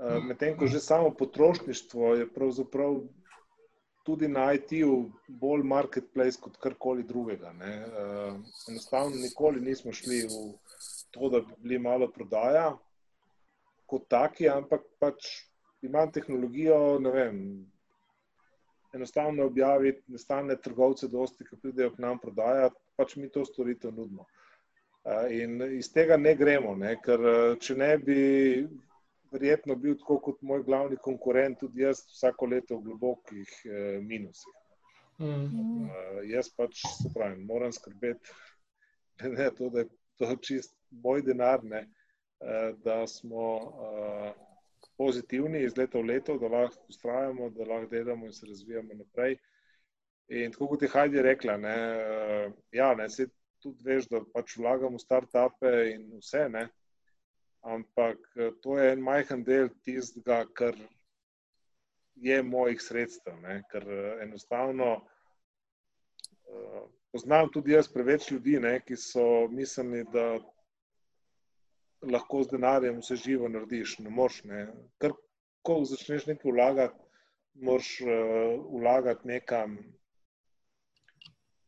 [0.00, 3.00] Uh, Medtem ko že samo potrošništvo je pravzaprav
[4.04, 7.52] tudi na IT-ju bolj marketplace kot karkoli drugega.
[7.52, 10.38] Uh, enostavno, nikoli nismo šli v
[11.10, 12.72] to, da bi bili malo prodaja
[13.86, 15.28] kot taki, ampak pač
[15.82, 17.38] imam tehnologijo, ne vem.
[18.94, 23.94] Enostavno objaviti, ne stane trgovce, dosti, ki pridejo k nam prodajati, pač mi to storitev
[23.94, 24.26] nudimo.
[25.30, 26.96] In iz tega ne gremo, ne?
[27.00, 27.22] ker
[27.60, 28.20] če ne bi
[29.32, 34.56] verjetno bil tako kot moj glavni konkurent, tudi jaz vsako leto v globokih eh, minusih.
[35.20, 35.84] Mm.
[35.84, 38.32] Uh, jaz pač se pravim, moram skrbeti,
[39.36, 40.72] ne, to, da je to čist
[41.04, 41.82] moj denar, ne,
[42.40, 44.30] uh, da smo uh,
[44.96, 49.36] pozitivni iz leta v leto, da lahko ustrajamo, da lahko delamo in se razvijamo naprej.
[50.40, 53.28] In tako kot je Hajdi rekla, ne, uh, ja, ne, se
[53.62, 56.48] tudi veš, da pač vlagamo v start-upe in vse.
[56.52, 56.68] Ne,
[57.62, 60.74] ampak eh, to je en majhen del tistega, kar
[62.14, 63.40] je mojih sredstev.
[63.40, 63.62] Ne?
[63.70, 66.82] Ker eh, enostavno uh,
[67.12, 68.80] poznam tudi jaz preveč ljudi, ne?
[68.84, 70.38] ki so mislili, da
[72.02, 73.98] lahko z denarjem vse živo narediš.
[74.04, 74.42] Ne moreš.
[74.44, 74.66] Ne?
[75.00, 75.16] Ker
[75.62, 76.98] ko začneš nekaj vlagati,
[77.54, 78.10] moraš uh,
[78.80, 79.78] vlagati nekam.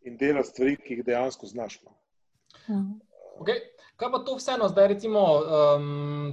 [0.04, 1.80] In delati stvari, ki jih dejansko znaš.
[1.84, 1.94] No.
[3.40, 3.60] Okay.
[3.96, 5.22] Kaj pa to vseeno, zdaj recimo,
[5.76, 6.32] um,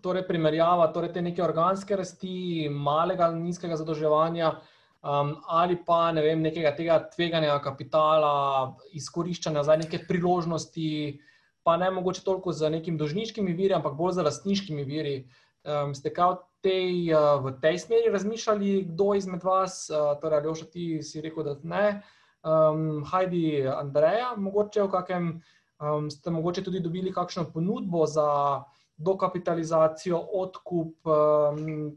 [0.00, 4.54] torej primerjava, torej te neke organske rasti, malega, nizkega zadolževanja
[5.02, 11.20] um, ali pa ne vem, nekega tega tveganja kapitala, izkoriščanja za neke priložnosti,
[11.64, 15.16] pa ne mogoče toliko za nekim dožniškimi viri, ampak bolj za lastniškimi viri.
[15.64, 20.70] Um, ste kaj tej, uh, v tej smeri razmišljali, kdo izmed vas, uh, torej Aljoša,
[20.72, 22.00] ti si rekel, da ne,
[22.44, 25.32] um, Hajdi, Andreja, mogoče v kakem.
[25.80, 28.62] Um, ste mogoče tudi dobili kakšno ponudbo za
[28.96, 31.96] dokapitalizacijo, odkup um,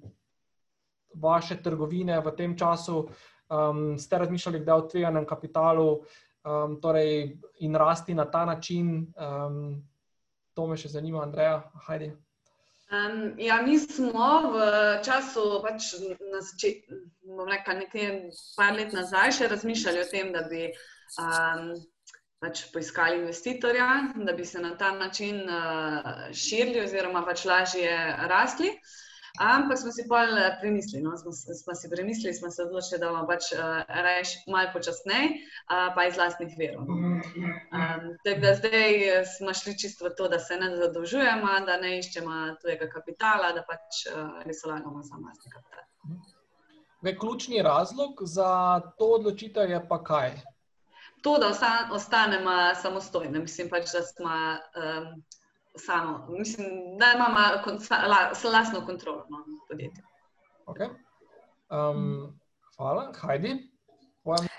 [1.13, 3.07] vaše trgovine v tem času?
[3.49, 9.13] Um, ste razmišljali, da je o tveganem kapitalu um, torej in rasti na ta način?
[9.19, 9.83] Um,
[10.53, 11.63] to me še zanima, Andreja.
[11.87, 12.13] Hajdi.
[12.93, 14.65] Um, ja, mi smo v
[15.05, 15.95] času, pač
[16.29, 18.09] na začetku, bomo rekli, nekaj
[18.53, 20.67] par let nazaj, še razmišljali o tem, da bi
[21.17, 21.71] um,
[22.43, 23.87] pač poiskali investitorja,
[24.27, 27.95] da bi se na ta način uh, širili oziroma pač lažje
[28.29, 28.69] rasli.
[29.39, 31.17] Ampak smo si pol eh, premislili, no?
[31.17, 35.89] smo, smo si premislili, smo se odločili, da bomo pač uh, reč malo počasneje, uh,
[35.95, 36.85] pa iz vlastnih verov.
[36.85, 36.93] No?
[36.93, 38.05] Um,
[38.41, 42.91] da zdaj smo šli čisto v to, da se ne zadolžujemo, da ne iščemo tujega
[42.93, 45.89] kapitala, da pač uh, res vlagamo samo vlastni kapital.
[47.19, 50.37] Ključni razlog za to odločitev je pa kaj?
[51.23, 51.49] to, da
[51.91, 55.23] ostanemo samostojni, mislim pač, da smo um,
[55.77, 56.67] samo, mislim,
[56.99, 57.39] da imamo
[58.43, 60.05] vlastno kontrolo nad no, podjetjem.
[60.65, 60.89] Okay.
[61.69, 62.39] Um,
[62.77, 63.73] hvala, Heidi.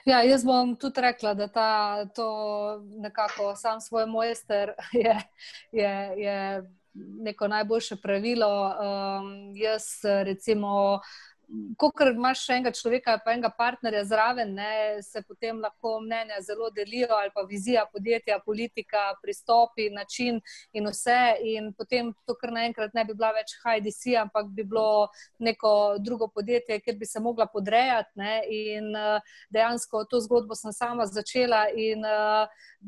[0.04, 2.26] Ja, jaz bom tudi rekla, da ta, to
[3.00, 4.72] nekako sam svoj mojster
[5.04, 5.20] je,
[5.72, 6.62] je, je
[6.94, 8.66] neko najboljše pravilo.
[8.66, 9.84] Um, jaz
[10.24, 11.00] recimo
[11.78, 16.70] ko imaš še enega človeka, pa enega partnerja zraven, ne, se potem lahko mnenja zelo
[16.74, 20.40] delijo, ali pa vizija podjetja, politika, pristopi, način
[20.72, 21.20] in vse.
[21.55, 26.28] In potem to, kar naenkrat ne bi bila več HDC, ampak bi bilo neko drugo
[26.28, 28.12] podjetje, kjer bi se mogla podrejati.
[28.20, 28.92] Ne, in
[29.55, 31.66] dejansko to zgodbo sem sama začela.
[31.74, 32.05] In,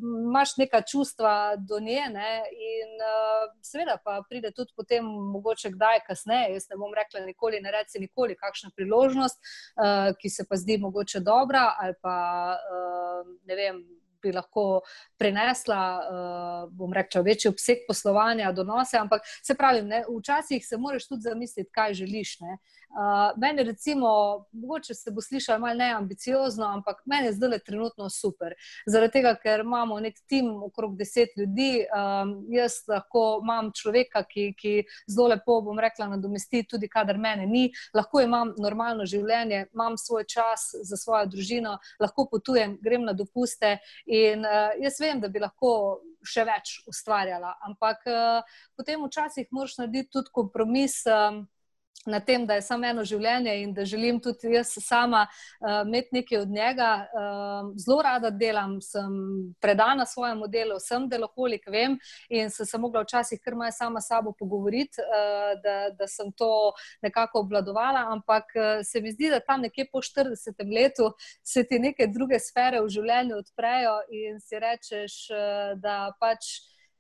[0.02, 2.42] imaš neka čustva do nje, ne?
[2.52, 6.52] in uh, seveda pa pride tudi potem, mogoče kdaj kasneje.
[6.56, 10.78] Jaz ne bom rekla, nikoli ne reci, nikoli kakšna priložnost, uh, ki se pa zdi
[10.82, 12.16] mogoče dobra ali pa
[12.56, 13.84] uh, ne vem.
[14.24, 14.80] Bi lahko
[15.20, 21.06] prenesla, uh, bom rekla, večji obseg poslovanja, donose, ampak se pravi, ne, včasih se moraš
[21.06, 22.32] tudi zamisliti, kaj želiš.
[22.40, 22.56] Ne.
[22.96, 24.08] Uh, meni, recimo,
[24.52, 28.54] mogoče se bo slišalo malo neambiciozno, ampak meni je zdaj le trenutno super.
[28.86, 34.46] Zaradi tega, ker imamo nek tim okrog deset ljudi, um, jaz lahko imam človeka, ki,
[34.56, 34.72] ki
[35.12, 37.66] zelo lepo, bom rekla, nadomesti tudi, kadar mene ni.
[37.92, 43.74] Lahko imam normalno življenje, imam svoj čas za svojo družino, lahko potujem, grem na dopuste
[44.06, 47.58] in uh, jaz vem, da bi lahko še več ustvarjala.
[47.68, 51.02] Ampak uh, potem včasih moraš narediti tudi kompromis.
[51.04, 51.44] Um,
[52.06, 56.14] na tem, da je samo eno življenje in da želim tudi jaz sama uh, imeti
[56.14, 56.90] nekaj od njega.
[57.10, 59.16] Uh, zelo rada delam, sem
[59.60, 61.98] predana svojemu delu, sem deloholik, vem
[62.30, 66.30] in sem se mogla včasih kar malo sama s sabo pogovoriti, uh, da, da sem
[66.32, 71.10] to nekako obvladovala, ampak uh, se mi zdi, da tam nekje po 40 letu
[71.42, 76.56] se ti neke druge sfere v življenju odprejo in si rečeš, uh, da pač.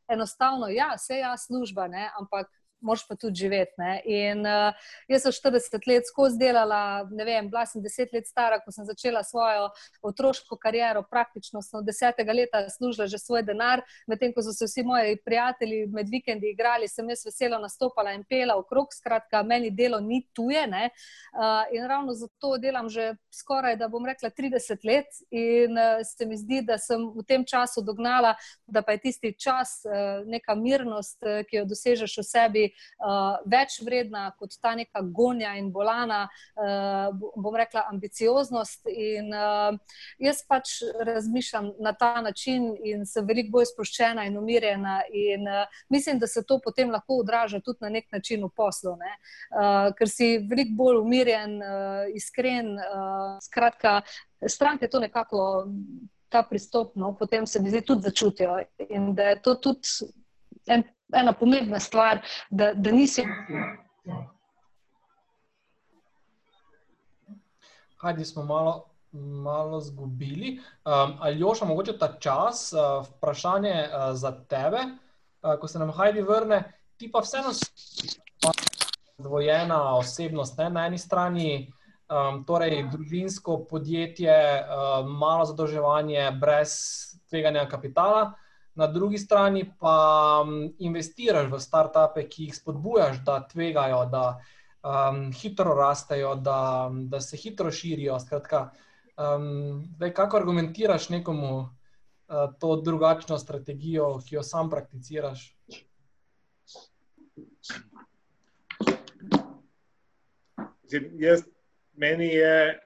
[0.06, 2.04] Enostavno, ja, vse je ja, služba, ne?
[2.14, 2.46] ampak
[2.86, 3.74] moraš pa tudi živeti.
[3.82, 3.92] Ne?
[4.06, 6.80] In uh, jaz sem 40 let skozi delala,
[7.10, 9.70] ne vem, bila sem 10 let stara, ko sem začela svojo
[10.06, 14.68] otroško kariero, praktično sem od 10 leta služila že svoj denar, medtem ko so se
[14.68, 19.70] vsi moji prijatelji med vikendi igrali, sem jaz veselo nastopala in pela okrog, skratka, meni
[19.70, 20.56] delo ni tuje.
[20.66, 26.26] Uh, in ravno zato delam že skoraj, da bom rekla, 30 let in uh, se
[26.26, 28.34] mi zdi, da sem v tem času dognala,
[28.66, 32.64] da pa je tisti čas, uh, neka mirnost, uh, ki jo dosežeš v sebi,
[33.00, 38.88] uh, več vredna kot ta neka gonja in bolana, uh, bom rekla, ambicioznost.
[38.90, 39.76] In uh,
[40.22, 45.00] jaz pač razmišljam na ta način in sem veliko bolj sproščena in umirjena.
[45.12, 48.96] In uh, mislim, da se to potem lahko odraža tudi na nek način v poslu,
[48.96, 52.74] uh, ker si veliko bolj umirjen, uh, iskren.
[52.76, 54.02] Uh, skratka,
[54.48, 55.66] stranke to nekako.
[56.28, 58.56] Ta pristop, no, potem se mi zdi, tudi začutijo.
[58.90, 60.10] In da je to tudi
[60.66, 60.82] en
[61.12, 63.24] ena pomembna stvar, da, da nisi.
[67.96, 70.60] Hajdi smo malo, malo zgubili.
[70.84, 74.78] Um, ali joša mogoče ta čas, uh, vprašanje uh, za tebe,
[75.42, 77.50] uh, ko se nam Hajdi vrne, ti pa vseeno
[79.18, 80.70] dvojena osebnost, ne?
[80.70, 81.72] na eni strani.
[82.06, 86.70] Um, torej, družinsko podjetje, uh, malo zadolževanje, brez
[87.28, 88.45] tveganja kapitala, uh,
[88.76, 94.24] na drugi strani pa um, investiraš v startupe, ki jih spodbujaš, da tvegajo, da
[94.84, 98.18] um, hitro rastejo, da, da se hitro širijo.
[98.20, 98.70] Skratka,
[99.16, 101.68] um, daj, kako argumentiraš nekomu uh,
[102.60, 105.56] to drugačno strategijo, ki jo sam prakticiraš?
[111.18, 111.42] Jaz,
[111.96, 112.80] meni je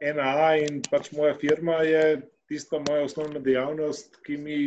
[0.00, 4.58] ena in pač moja firma je tista moja osnovna dejavnost, ki mi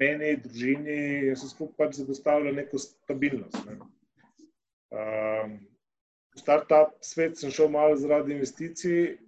[0.00, 0.98] meni, družini,
[1.28, 3.58] jaz sem skupaj pač zagotavljal neko stabilnost.
[3.66, 3.76] Ne.
[4.90, 5.58] Um,
[6.34, 9.18] v startup svet sem šel malo zaradi investicij,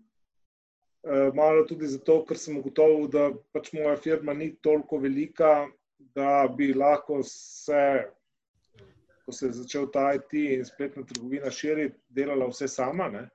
[1.07, 5.69] uh, malo tudi zato, ker sem ugotovil, da pač moja firma ni toliko velika,
[6.17, 7.85] da bi lahko se,
[9.23, 13.09] ko se je začel ta IT in spletna trgovina širiti, delala vse sama.
[13.13, 13.29] Ne.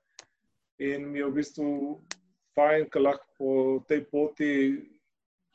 [0.84, 1.70] In mi je v bistvu
[2.58, 3.52] fajn, ker lahko po
[3.88, 4.52] tej poti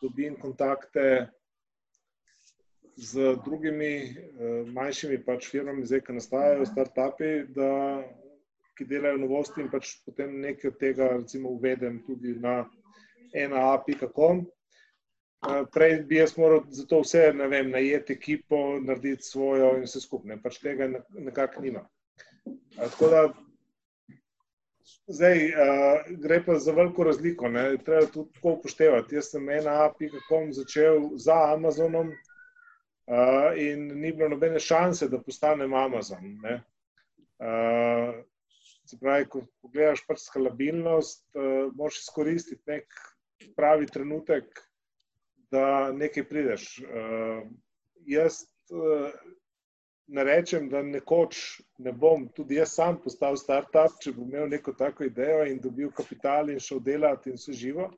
[0.02, 1.28] dobim kontakte
[2.96, 7.32] z drugimi uh, manjšimi pač firmami, zdaj, ki nastajajo, start-upi,
[8.76, 12.62] ki delajo novosti in pač potem nekaj od tega recimo, uvedem tudi na
[13.32, 14.44] na.com.
[15.42, 20.00] Uh, prej bi jaz moral za to vse vem, najeti ekipo, narediti svojo in vse
[20.00, 20.86] skupaj, pač tega
[21.18, 21.82] nekako nima.
[22.46, 23.22] Uh, tako da
[25.06, 27.76] zdaj uh, gre pa za veliko razliko, ne?
[27.84, 29.14] treba tudi tako upoštevati.
[29.14, 32.12] Jaz sem na.com začel za Amazonom,
[33.06, 36.36] uh, in ni bilo nobene šanse, da postanem Amazon.
[36.42, 38.22] Uh,
[38.86, 43.02] se pravi, ko pogledaš pač skalabilnost, uh, moraš izkoristiti nek
[43.56, 44.50] pravi trenutek,
[45.52, 46.66] da nekaj prideš.
[46.82, 47.46] Uh,
[48.08, 48.42] jaz
[48.72, 49.10] uh,
[50.12, 54.74] ne rečem, da nekoč ne bom tudi jaz sam postal startup, če bom imel neko
[54.78, 57.90] tako idejo in dobil kapital in šel delati in vse živo.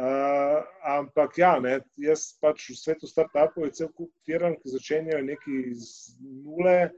[0.00, 5.18] Uh, ampak ja, ne, jaz pač v svetu startupov je cel kup firm, ki začenjajo
[5.26, 5.88] nekaj iz
[6.24, 6.88] nule,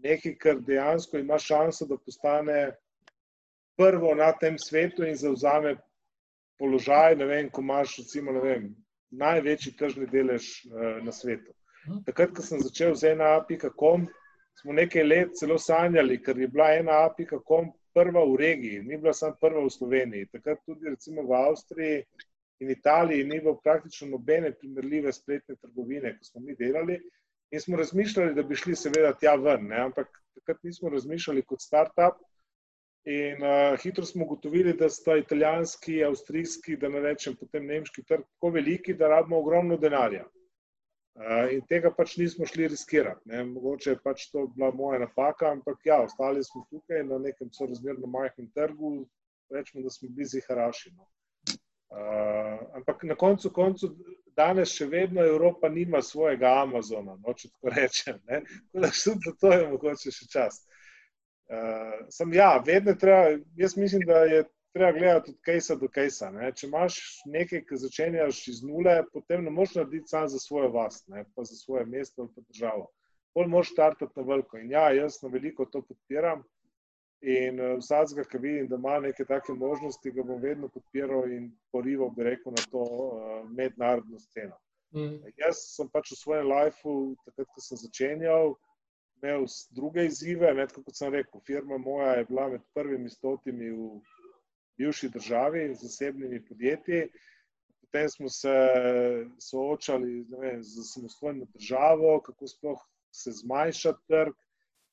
[0.00, 2.60] nekaj, kar dejansko ima šanso, da postane
[3.76, 5.74] prvo na tem svetu in zauzame
[6.56, 8.70] položaj, ne vem, ko imaš recimo, ne vem,
[9.12, 11.52] največji tržni delež uh, na svetu.
[12.06, 14.06] Takrat, ko sem začel z ena.com,
[14.62, 19.36] smo nekaj let celo sanjali, ker je bila ena.com prva v regiji, ni bila samo
[19.44, 20.30] prva v Sloveniji.
[20.32, 22.00] Takrat tudi recimo v Avstriji
[22.60, 27.00] in Italiji ni bilo praktično nobene primerljive spletne trgovine, ko smo mi delali.
[27.50, 29.80] In smo razmišljali, da bi šli seveda tja ven, ne?
[29.88, 32.22] ampak takrat nismo razmišljali kot start-up.
[33.06, 38.24] In uh, hitro smo ugotovili, da sta italijanski, avstrijski, da ne rečem potem nemški trg
[38.24, 40.24] tako veliki, da rabimo ogromno denarja.
[41.16, 43.28] Uh, in tega pač nismo šli riskirati.
[43.30, 43.44] Ne?
[43.52, 48.10] Mogoče je pač to bila moja napaka, ampak ja, ostali smo tukaj na nekem sorazmerno
[48.10, 48.90] majhnem trgu,
[49.54, 50.90] rečemo, da smo blizu Haraši.
[51.96, 53.88] Uh, ampak na koncu, koncu,
[54.36, 58.18] danes še vedno Evropa nima svojega Amazona, no, če tako rečem.
[58.28, 60.58] Tako da tudi za to je mogoče še čas.
[61.48, 64.42] Uh, sem ja, vedno treba, jaz mislim, da je
[64.76, 66.30] treba gledati od kajsa do kajsa.
[66.34, 66.50] Ne.
[66.52, 66.98] Če imaš
[67.32, 71.46] nekaj, ki začenjaš iz nule, potem ne moreš narediti sam za svojo vas, ne, pa
[71.48, 72.90] za svoje mesto pa državo.
[73.32, 74.60] Pol moraš startati na veliko.
[74.60, 76.44] In ja, jaz na veliko to podpiram.
[77.24, 81.48] In uh, vsakega, ki vidim, da ima neke take možnosti, ga bom vedno podpiral in
[81.72, 84.58] porival, bi rekel, na to uh, mednarodno sceno.
[84.94, 85.32] Mm.
[85.40, 88.54] Jaz sem pač v svojem lifeu, takrat, ko sem začenjal,
[89.22, 90.52] imel druge izzive.
[90.54, 93.88] Ne, kot sem rekel, firma moja je bila med prvimi stotimi v
[94.78, 97.08] bivši državi, z zasebnimi podjetji.
[97.80, 98.54] Potem smo se
[99.40, 102.82] soočali vem, z samostojno državo, kako sploh
[103.14, 104.34] se zmanjšati trg.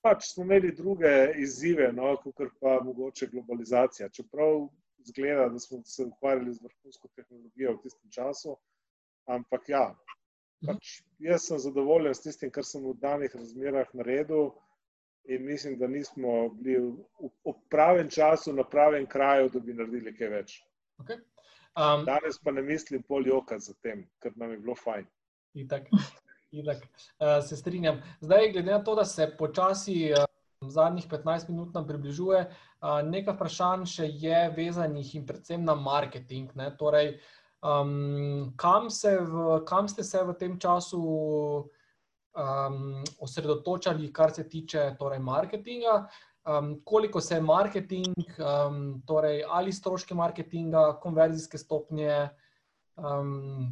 [0.04, 4.10] Pač smo imeli druge izzive, no, kot pa mogoče globalizacija.
[4.10, 4.68] Čeprav
[5.08, 8.58] zgleda, da smo se ukvarjali z vrhunsko tehnologijo v tistem času.
[9.32, 9.86] Ampak ja,
[10.68, 14.52] pač jaz sem zadovoljen s tistim, kar sem v danih razmerah naredil
[15.24, 20.12] in mislim, da nismo bili v, v pravem času, na pravem kraju, da bi naredili
[20.18, 20.58] kaj več.
[21.00, 21.22] Okay.
[21.80, 25.08] Um, Danes pa ne mislim pol joka za tem, ker nam je bilo fajn.
[25.64, 25.88] Itak,
[26.54, 26.86] itak.
[27.20, 28.02] Uh, se strinjam.
[28.22, 30.26] Zdaj, glede na to, da se počasi uh,
[30.70, 36.54] zadnjih 15 minut nam približuje, uh, nekaj vprašanj še je vezanih in predvsem na marketing.
[36.56, 36.70] Ne?
[36.78, 37.18] Torej,
[37.64, 41.02] um, kam, v, kam ste se v tem času
[42.34, 46.04] um, osredotočali, kar se tiče torej, marketinga.
[46.44, 52.30] Um, koliko se marketing, um, torej, ali stroški marketinga, konverzijske stopnje,
[53.00, 53.72] um,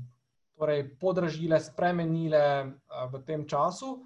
[0.62, 3.98] torej, podražile, spremenile uh, v tem času,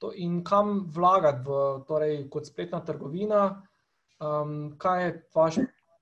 [0.00, 3.62] to, in kam vlagati, v, torej, kot spletna trgovina,
[4.20, 5.58] um, kaj je vaš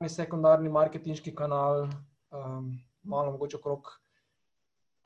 [0.07, 1.89] sekundarni marketinški kanal,
[2.31, 3.91] um, malo mogoče okrog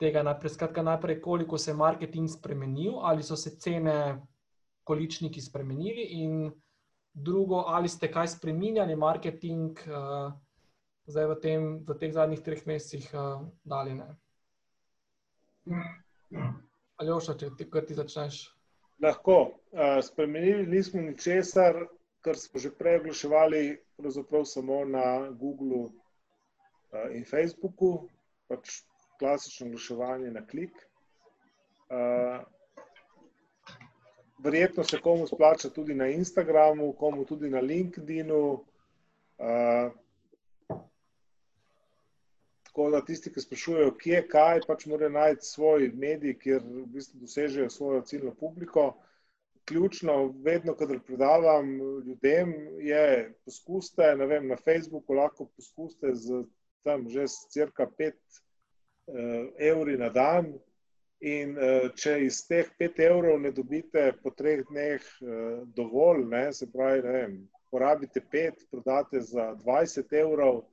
[0.01, 4.21] tega najprej, skratka, najprej, koliko se je marketing spremenil, ali so se cene,
[4.83, 6.51] količniki spremenili, in
[7.13, 10.33] drugo, ali ste kaj spremenjali marketing uh,
[11.07, 13.95] zdaj v, tem, v teh zadnjih treh mesecih, uh, ali
[15.65, 16.53] ne.
[17.01, 18.39] Ali oša, če ti, ti začneš?
[19.03, 19.37] Lahko.
[19.73, 21.85] Uh, spremenili nismo ničesar,
[22.23, 23.63] kar smo že prej oglaševali,
[23.97, 28.07] pravzaprav samo na Googlu uh, in Facebooku.
[28.47, 28.83] Pač
[29.19, 30.75] klasično oglaševanje na klik.
[31.89, 32.43] Uh,
[34.43, 38.43] verjetno se komu splača tudi na Instagramu, komu tudi na LinkedInu.
[38.53, 39.91] Uh,
[42.73, 46.85] tako da tisti, ki sprašujejo, kje je kaj, pač morajo najti svoj medij, kjer v
[46.89, 48.95] bistvu dosežejo svojo ciljno publiko.
[49.69, 51.69] Ključno, vedno, kadar predavam
[52.07, 56.41] ljudem, je poskuste, vem, na Facebooku lahko poskuste z
[56.83, 60.49] tam že cirka pet uh, evri na dan.
[61.21, 66.49] In uh, če iz teh 5 evrov ne dobite po treh dneh uh, dovolj, ne,
[66.53, 67.37] se pravi, ne vem,
[67.71, 70.65] porabite 5, prodate za 20 evrov,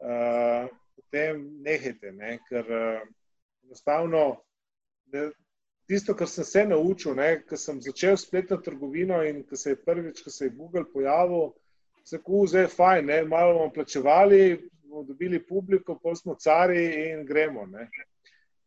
[0.00, 3.02] uh, potem nehajte, ne, ker uh,
[3.64, 4.22] enostavno
[5.12, 5.28] ne,
[5.86, 7.14] tisto, kar sem se naučil,
[7.48, 11.52] ker sem začel spletno trgovino in ko se je prvič, ko se je Google pojavil,
[12.04, 17.24] se je zdaj fajn, ne, malo bomo plačevali, bomo dobili publiko, pol smo cari in
[17.26, 17.66] gremo.
[17.66, 17.88] Ne,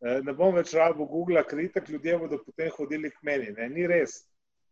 [0.04, 3.52] eh, ne bom več rabo Google, kritik, ljudje bodo potem hodili k meni.
[3.56, 3.68] Ne.
[3.68, 4.26] Ni res.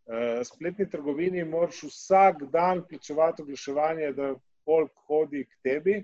[0.09, 4.35] Eh, spletni trgovini moraš vsak dan plačevati oglaševanje, da
[4.65, 5.97] folk hodi k tebi.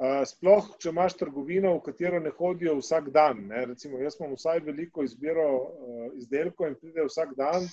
[0.00, 3.42] Sploh, če imaš trgovino, v katero ne hodijo vsak dan.
[3.50, 3.66] Ne.
[3.74, 5.46] Recimo, jaz imam vsaj veliko izbiro
[6.16, 7.68] izdelkov in pride vsak dan,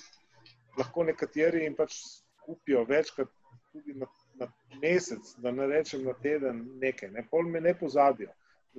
[0.76, 1.96] lahko nekateri jim pač
[2.44, 3.32] kupijo večkrat
[3.72, 4.08] tudi na
[4.38, 4.48] na
[4.82, 8.30] mesec, da ne rečem na teden, nekaj, ne, pol me ne pozabijo.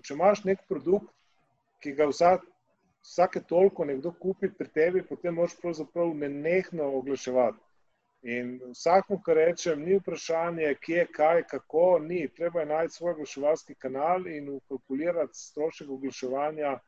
[0.04, 1.12] Če imaš nek produkt,
[1.84, 2.46] ki ga vsak,
[3.04, 7.60] vsake toliko nekdo kupi pri tebi, potem moraš pravzaprav nenehno oglaševati.
[8.22, 12.28] In vsakmu, kar rečem, ni vprašanje, kje, kaj, kako, ni.
[12.28, 16.80] Treba je najti svoj oglaševalski kanal in ukalkulirati strošek oglaševanja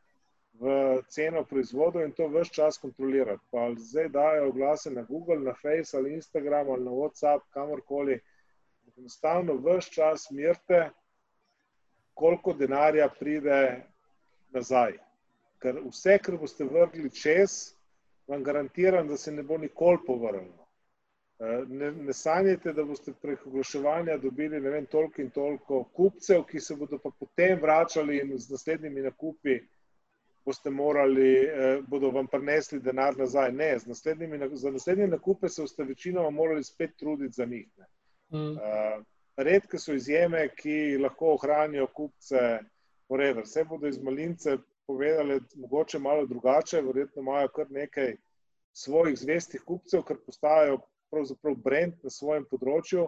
[0.59, 3.43] v ceno proizvodov in to vse čas kontrolirati.
[3.51, 8.19] Pa zdaj dajo oglase na Google, na Facebook ali Instagram ali na WhatsApp, kamorkoli
[8.97, 10.89] enostavno vse čas mirte,
[12.13, 13.85] koliko denarja pride
[14.49, 14.97] nazaj.
[15.59, 17.73] Ker vse, kar boste vrgli čez,
[18.27, 20.60] vam garantiram, da se ne bo nikoli povrnilo.
[21.41, 26.59] Eh, ne, ne sanjajte, da boste prek oglaševanja dobili vem, toliko in toliko kupcev, ki
[26.59, 29.55] se bodo pa potem vračali in z naslednjimi nakupi
[30.45, 33.51] boste morali, eh, bodo vam prinesli denar nazaj.
[33.51, 37.67] Ne, naslednjimi, za naslednje nakupe se boste večinoma morali spet truditi za njih.
[37.77, 37.85] Ne.
[38.29, 38.51] Mm.
[38.51, 39.03] Uh,
[39.37, 42.59] redke so izjeme, ki lahko ohranijo kupce,
[43.07, 43.43] forever.
[43.43, 44.57] Vse bodo iz malince
[44.87, 48.15] povedali, mogoče malo drugače, verjetno imajo kar nekaj
[48.73, 50.79] svojih zvestih kupcev, ker postajajo
[51.11, 53.05] pravzaprav brand na svojem področju,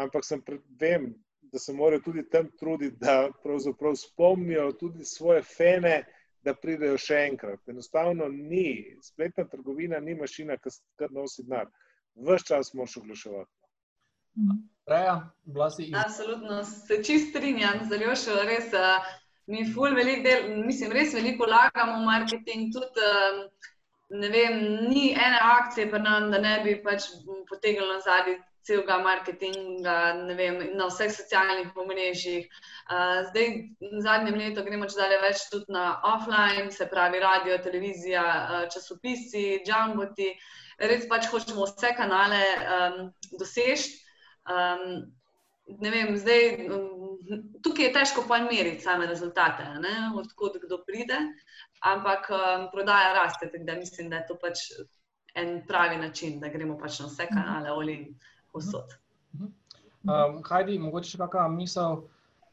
[0.00, 1.12] ampak sem pred, vem,
[1.52, 6.02] da se morajo tudi tam truditi, da pravzaprav spomnijo tudi svoje fene,
[6.44, 7.60] da pridejo še enkrat.
[7.72, 10.72] Enostavno ni, spletna trgovina ni mašina, ki
[11.10, 11.70] nosi denar.
[12.14, 13.52] Ves čas moraš oglaševati.
[14.90, 15.14] Reja,
[15.44, 15.94] blasi iz...
[15.96, 18.74] Absolutno, se čist strinjam, zelo še res.
[19.46, 23.42] Mi ful veliko del, mislim, res veliko vlagamo v marketing, tudi uh,
[24.20, 24.58] ne vem,
[24.88, 27.08] ni ene akcije pa nam, da ne bi pač
[27.50, 29.96] potegnili nazaj celega marketinga
[30.38, 32.46] vem, na vseh socialnih omrežjih.
[32.88, 33.50] Uh, zdaj,
[33.80, 35.84] v zadnjem letu gremo če dalje več tudi na
[36.14, 40.30] offline, se pravi radio, televizija, uh, časopisi, džamboti.
[40.80, 42.40] Res pač hočemo vse kanale
[42.78, 42.96] um,
[43.38, 44.00] doseči.
[44.48, 45.04] Um,
[45.66, 46.66] ne vem, zdaj,
[47.64, 49.66] tukaj je težko pa meriti same rezultate,
[50.16, 51.18] odkud kdo pride,
[51.80, 54.66] ampak um, prodaja raste, tako da mislim, da je to pač
[55.34, 57.96] en pravi način, da gremo pač na vse kanale, ali
[58.54, 58.94] vsot.
[59.40, 62.04] Um, Hajdi, mogoče še kakšna misel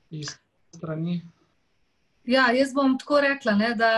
[0.09, 0.33] iz
[0.75, 1.19] strani?
[2.27, 3.91] Ja, jaz bom tako rekla, ne, da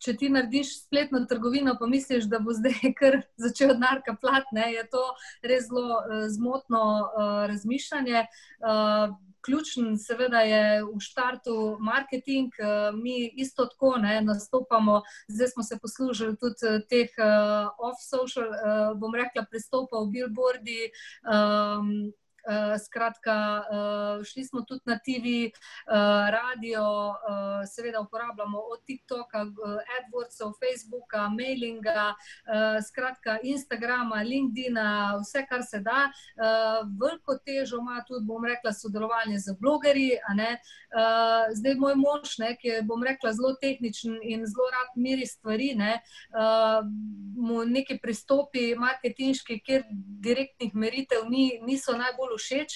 [0.00, 4.84] če ti narediš spletno trgovino, pa misliš, da bo zdaj kar začel narka platne, je
[4.92, 5.02] to
[5.46, 8.28] res zelo uh, zmotno uh, razmišljanje.
[8.60, 12.52] Uh, Ključen, seveda, je v štartu marketing,
[13.00, 14.98] mi isto tako ne, nastopamo.
[15.32, 20.90] Zdaj smo se poslužili tudi teh uh, off-social, uh, bom rekla, pristopov, billboardi,
[21.24, 22.12] um,
[22.84, 27.14] skratka, uh, šli smo tudi na TV, uh, eh, radio, uh,
[27.74, 29.38] seveda uporabljamo od TikToka,
[29.96, 36.10] AdWordsov, Facebooka, mailinga, uh, skratka, Instagrama, LinkedIna, vse, kar se da.
[36.10, 40.12] Uh, veliko težo ima tudi, bom rekla, sodelovanje z blogerji.
[40.30, 45.26] Uh, zdaj, moj mož, ne, ki je, bom rekla, zelo tehničen in zelo rad miri
[45.26, 46.00] stvari, ne,
[46.34, 46.80] uh,
[47.36, 49.84] mu neki pristopi marketinški, kjer
[50.24, 52.70] direktnih meritev ni, niso najbolj bolj všeč.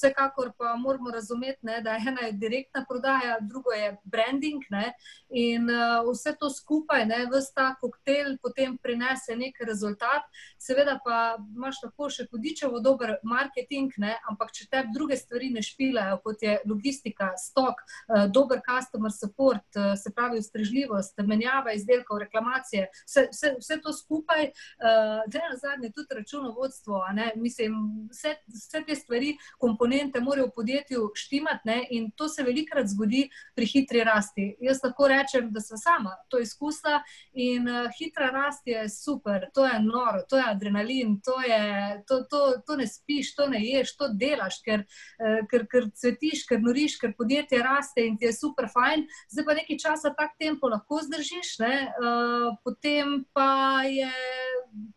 [0.00, 4.62] Vsekakor pa moramo razumeti, ne, da ena je direktna prodaja, druga je branding.
[4.70, 4.92] Ne,
[5.28, 10.24] in uh, vse to skupaj, ne, vse ta koktejl, potem prinese nek rezultat.
[10.58, 11.18] Seveda pa
[11.56, 16.46] imaš lahko še hudičevo dober marketing, ne, ampak če te druge stvari ne špilajo, kot
[16.46, 23.28] je logistika, stok, uh, dober customer support, uh, se pravi ustrežljivost, menjava izdelkov, reklamacije, vse,
[23.34, 27.04] vse, vse to skupaj, uh, da je na zadnje tudi računovodstvo.
[27.36, 27.76] Mislim,
[28.08, 29.89] vse, vse te stvari, komponente
[30.20, 31.86] morajo v podjetju štimati ne?
[31.90, 34.56] in to se velikrat zgodi pri hitri rasti.
[34.60, 37.00] Jaz lahko rečem, da sem sama to izkusila
[37.32, 41.62] in uh, hitra rast je super, to je noro, to je adrenalin, to, je,
[42.08, 44.84] to, to, to ne spiš, to ne ješ, to delaš, ker,
[45.20, 49.06] uh, ker, ker cvetiš, ker noriš, ker podjetje raste in ti je super fajn.
[49.32, 54.10] Zdaj pa nekaj časa tak tempo lahko zdržiš, uh, potem pa je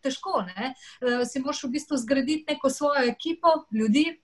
[0.03, 0.43] težko.
[0.43, 4.22] Uh, si moraš v bistvu zgraditi neko svojo ekipo, ljudi.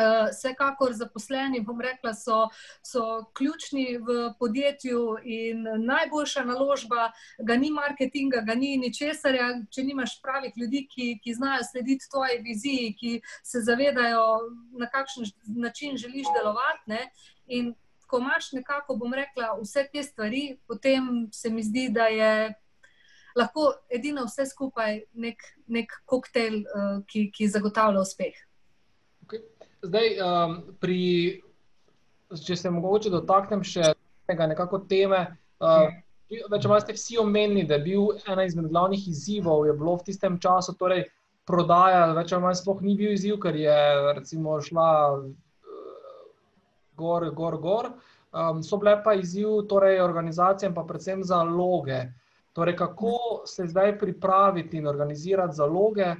[0.00, 2.46] Uh, vsekakor zaposleni, bom rekla, so,
[2.82, 3.02] so
[3.36, 9.36] ključni v podjetju in najboljša naložba, ga ni marketinga, ga ni ničesar.
[9.70, 13.12] Če nimaš pravih ljudi, ki, ki znajo slediti tvoji viziji, ki
[13.44, 14.24] se zavedajo,
[14.80, 15.28] na kakšen
[15.60, 16.82] način želiš delovati.
[16.86, 17.04] Ne?
[17.46, 17.74] In
[18.06, 22.54] ko imaš nekako, bom rekla, vse te stvari, potem se mi zdi, da je
[23.36, 28.46] lahko edino vse skupaj nek, nek koktejl, uh, ki, ki zagotavlja uspeh.
[29.82, 31.40] Zdaj, um, pri,
[32.44, 33.94] če se mogoče dotaknem še
[34.28, 35.22] tega nekako teme.
[35.60, 35.88] Uh,
[36.30, 40.36] več ali manj ste vsi omenili, da je bil ena izmed glavnih izzivov, v tistem
[40.42, 41.06] času, torej
[41.48, 43.80] prodaja, več ali manj sploh ni bil izziv, ker je
[44.20, 45.28] recimo šla uh,
[47.00, 47.92] gor, gor, gor.
[48.30, 52.04] Um, so bile pa izziv, torej organizacije in pa predvsem zaloge.
[52.54, 56.12] Torej, kako se zdaj pripraviti in organizirati zaloge,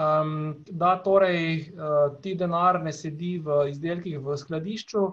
[0.00, 5.04] um, da torej uh, ti denar ne sedi v izdelkih v skladišču,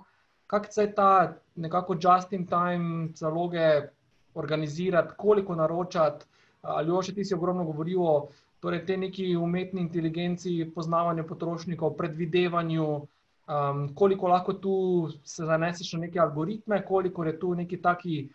[0.47, 3.89] kako se ta nekako just in time zaloge
[4.35, 6.25] organizirati, koliko naročati,
[6.61, 8.27] ali oče ti si ogromno govoril o
[8.59, 14.75] torej, te neki umetni inteligenci, poznavanju potrošnikov, predvidevanju, um, koliko lahko tu
[15.23, 18.29] se zaneseš na neke algoritme, koliko je tu neki taki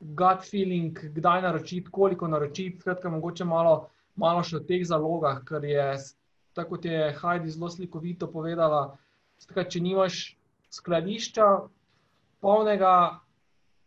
[0.00, 5.64] gut feeling, kdaj naročiti, koliko naročiti, skratka, mogoče malo malo še o teh zalogah, ker
[5.64, 5.86] je,
[6.56, 8.96] tako kot je Heidi zelo slikovito povedala,
[9.40, 10.20] stakaj, če nimaš
[10.70, 11.46] skladišča
[12.40, 13.20] polnega,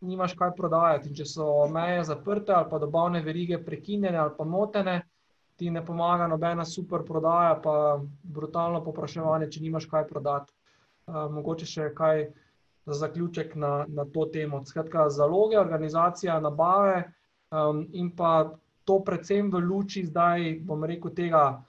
[0.04, 1.10] nimaš kaj prodajati.
[1.10, 5.02] In če so meje zaprte ali pa dobavne verige prekinjene ali pa motene,
[5.56, 10.54] ti ne pomaga nobena super prodaja, pa brutalno popraševanje, če nimaš kaj prodati.
[11.04, 12.28] Uh, mogoče še kaj
[12.86, 14.62] za zaključek na, na to temo.
[14.66, 17.04] Skratka, zaloge, organizacija, nabave
[17.52, 18.54] um, in pa
[18.86, 21.64] to predvsem v luči zdaj, bom rekel, tega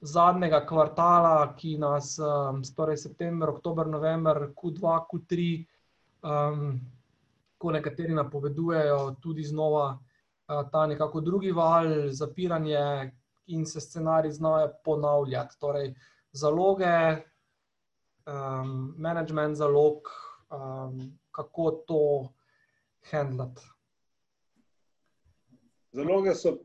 [0.00, 5.48] zadnjega kvartala, ki nas, um, torej september, oktober, november, Q2, Q3,
[6.24, 6.80] um,
[7.60, 13.12] ko nekateri napovedujejo tudi znova uh, ta nekako drugi val, zapiranje
[13.46, 15.58] in se scenarij znajo ponavljati.
[15.60, 15.94] Torej,
[16.32, 17.24] zaloge,
[18.26, 20.08] um, management zalog,
[20.50, 22.28] um, kako to
[23.10, 23.79] handlati.
[25.92, 26.56] Zaloge so,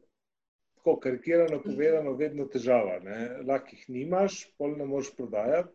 [0.76, 3.00] tako karikirano povedano, vedno težava.
[3.04, 3.20] Ne?
[3.48, 5.74] Lahko jih nimaš, pol ne moreš prodajati,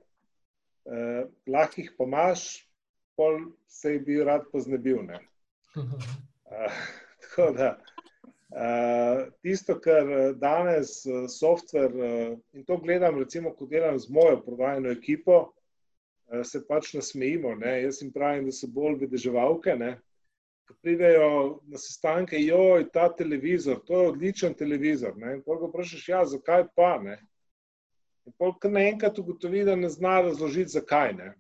[0.87, 2.45] eh, lahko jih pa imaš,
[3.19, 5.03] pol se jih bi rad poznebil.
[5.07, 5.23] Ne?
[6.51, 6.79] Eh,
[7.23, 7.77] tako da.
[8.51, 14.41] Uh, tisto, kar danes uh, softver, uh, in to gledam, recimo, ko delam z mojo
[14.43, 17.55] prodajno ekipo, uh, se pač nasmejimo.
[17.61, 17.77] Ne?
[17.85, 19.77] Jaz jim pravim, da so bolj vedeževalke,
[20.71, 25.17] ko pridejo na sestanke, joj, ta televizor, to je odličen televizor.
[25.19, 25.35] Ne?
[25.37, 27.19] In ko vprašaš, ja, zakaj pa ne?
[28.27, 31.33] In polk naenkrat ugotovi, da ne zna razložiti, zakaj ne.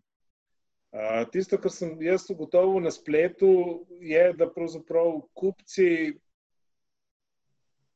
[0.90, 6.16] Uh, tisto, kar sem jaz ugotovil na spletu, je, da pravzaprav kupci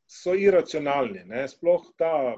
[0.06, 1.24] so iracionalni.
[1.26, 1.48] Ne?
[1.50, 2.36] Sploh ta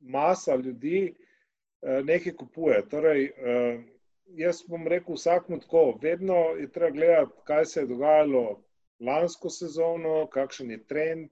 [0.00, 2.82] masa ljudi uh, nekaj kupuje.
[2.92, 3.80] Torej, uh,
[4.26, 8.62] jaz bom rekel vsakmu tako, vedno je treba gledati, kaj se je dogajalo
[9.00, 11.28] lansko sezono, kakšen je trend.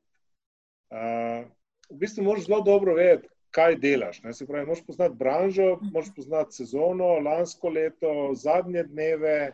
[0.91, 1.47] Uh,
[1.91, 4.23] v bistvu moraš zelo dobro vedeti, kaj delaš.
[4.23, 4.33] Ne?
[4.35, 9.53] Se pravi, moraš poznati branžo, moraš poznati sezono, lansko leto, zadnje dneve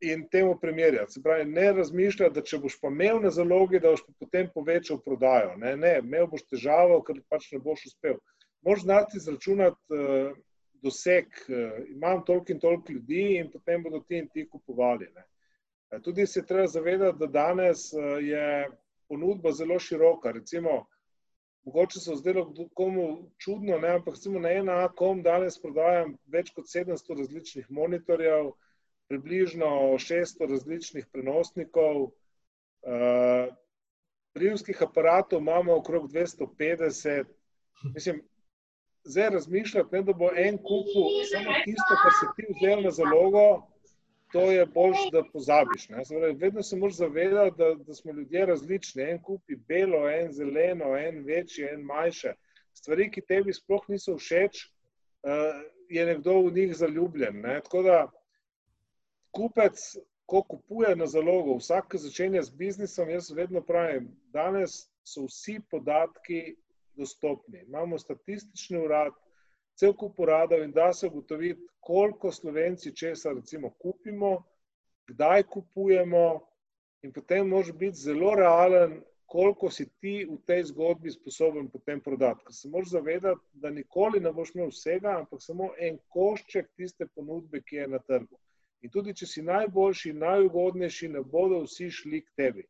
[0.00, 1.12] in temu primerjati.
[1.12, 5.00] Se pravi, ne razmišljati, da če boš pa imel na zalogi, da boš potem povečal
[5.04, 5.56] prodajo.
[5.60, 8.16] Ne, ne imel boš težavo, ker pač ne boš uspel.
[8.64, 10.00] Moraš znati izračunati
[10.82, 15.08] doseg, uh, imam toliko in toliko ljudi, in potem bodo ti in ti kupovali.
[15.14, 15.24] Ne.
[15.90, 18.68] Eh, tudi se treba zavedati, da danes uh, je
[19.08, 20.30] ponudba zelo široka.
[20.32, 20.86] Recimo,
[21.64, 26.70] mogoče se zdelo komu čudno, ne, ampak recimo na ena kom danes prodajam več kot
[26.70, 28.52] 700 različnih monitorjev,
[29.10, 29.66] približno
[29.98, 32.02] 600 različnih prenosnikov.
[32.80, 33.50] Uh,
[34.32, 37.24] Prijemskih aparatov imamo okrog 250,
[37.94, 38.22] mislim,
[39.10, 43.44] zdaj razmišljati, ne, da bo en kupil samo tisto, kar si ti vzel na zalogo,
[44.32, 45.88] to je boljš, da pozabiš.
[46.04, 49.02] Zdaj, vedno se moraš zavedati, da, da smo ljudje različni.
[49.02, 52.34] En kupi belo, en zeleno, en večji, en manjše.
[52.74, 54.62] Stvari, ki tebi sploh niso všeč,
[55.26, 55.58] uh,
[55.88, 57.40] je nekdo v njih zaljubljen.
[57.40, 57.60] Ne.
[57.64, 57.98] Tako da
[59.30, 59.82] kupec,
[60.26, 65.58] ko kupuje na zalogo, vsak, ki začenja z biznisom, jaz vedno pravim, danes so vsi
[65.70, 66.54] podatki
[67.00, 67.64] dostopni.
[67.66, 69.16] Imamo statistični urad,
[69.80, 74.42] cel kup uradov in da se ugotoviti, koliko slovenci česa recimo kupimo,
[75.08, 76.40] kdaj kupujemo
[77.02, 79.00] in potem može biti zelo realen,
[79.30, 82.44] koliko si ti v tej zgodbi sposoben potem prodati.
[82.44, 87.06] Ker se moraš zavedati, da nikoli ne boš imel vsega, ampak samo en košček tiste
[87.14, 88.40] ponudbe, ki je na trgu.
[88.82, 92.66] In tudi, če si najboljši, najugodnejši, ne bodo vsi šli k tebi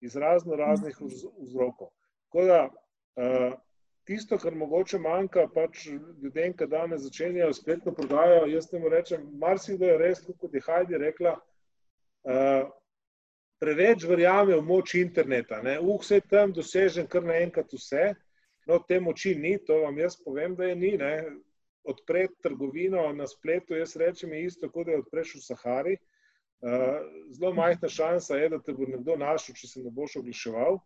[0.00, 1.92] iz razno raznih vzrokov.
[2.26, 3.54] Tako da, uh,
[4.10, 8.48] tisto, kar mogoče manjka, pač ljudem, ki danes začenjajo spletno prodajo.
[8.50, 11.36] Jaz temu rečem, marsikdo je res, kot je Hajdi rekla,
[12.26, 12.64] uh,
[13.62, 15.60] preveč verjame v moč interneta.
[15.62, 18.08] Uh, vse tam dosežem kar naenkrat vse,
[18.66, 20.96] no te moči ni, to vam jaz povem, da je ni.
[20.98, 21.14] Ne?
[21.86, 25.98] Odpreti trgovino na spletu, jaz rečem, je isto, kot da je odpreš v Sahari.
[26.60, 26.98] Uh,
[27.30, 30.82] zelo majhna šansa je, da te bo nekdo našel, če se ne boš oglaševal.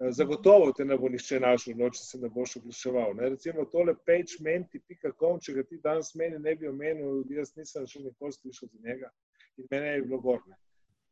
[0.00, 3.16] Eh, zagotovo te ne bo nišče našel, no, če se ne boš oglaševal.
[3.32, 8.36] Recimo tole pagementi.com, če ga ti danes meni ne bi omenil, jaz nisem še nikoli
[8.36, 9.10] slišal za njega
[9.58, 10.54] in mene je bilo gorne.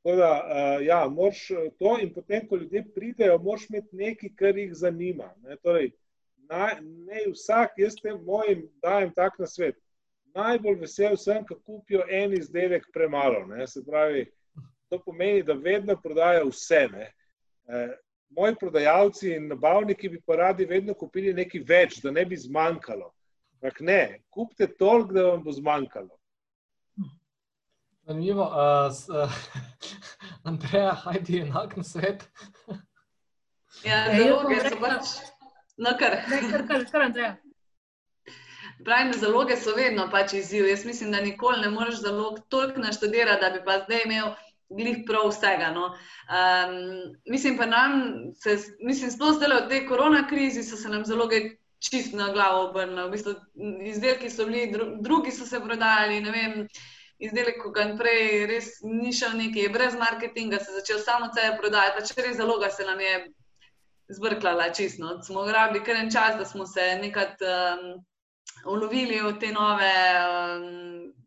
[0.07, 4.35] Tako da, uh, ja, moraš eh, to in potem, ko ljudje pridejo, moraš imeti nekaj,
[4.39, 5.33] kar jih zanima.
[5.43, 5.91] Ne, torej,
[6.47, 6.79] naj,
[7.11, 9.83] ne vsak, jaz te mojim dajem tak na svet.
[10.37, 13.43] Najbolj vesel sem, ko kupijo en izdelek premalo.
[13.51, 14.29] Ne, se pravi,
[14.93, 16.87] to pomeni, da vedno prodajo vse.
[16.95, 17.11] Ne.
[18.29, 23.13] Moji prodajalci in nabavniki bi pa radi vedno kupili nekaj več, da ne bi zmanjkalo.
[23.57, 24.01] Ampak ne,
[24.31, 26.19] kupite toliko, da vam bo zmanjkalo.
[28.07, 28.43] Zanimivo.
[28.43, 28.93] Uh,
[29.23, 29.33] uh,
[30.45, 32.29] Andreja, hajdi enak na svet.
[33.85, 35.17] ja, zaloge so pač.
[35.77, 36.21] No, kar.
[36.29, 37.33] Kar, kar, kar, Andreja.
[38.85, 40.69] Pravim, zaloge so vedno pač izziv.
[40.71, 44.31] Jaz mislim, da nikoli ne moreš zalog toliko naštudirati, da bi pa zdaj imel
[44.69, 45.71] glih prav vsega.
[45.75, 45.87] No.
[45.87, 47.93] Um, mislim pa nam,
[48.35, 52.69] se, mislim, sploh zdaj v tej korona krizi so se nam zaloge čist na glavo
[52.69, 53.09] obrnili.
[53.09, 53.35] V bistvu,
[53.87, 56.23] izdelki so bili, dru, drugi so se prodajali.
[57.19, 61.57] Izdelek, ko ga prej res ni šel nekaj, brez marketinga, se je začel samo sebe
[61.57, 63.15] prodajati, pač res zaloga se nam je
[64.13, 65.23] zbrkljala čisto.
[65.25, 68.05] Smo rabili kar en čas, da smo se nekaj um,
[68.69, 69.95] ulovili v te nove.
[70.27, 71.26] Um,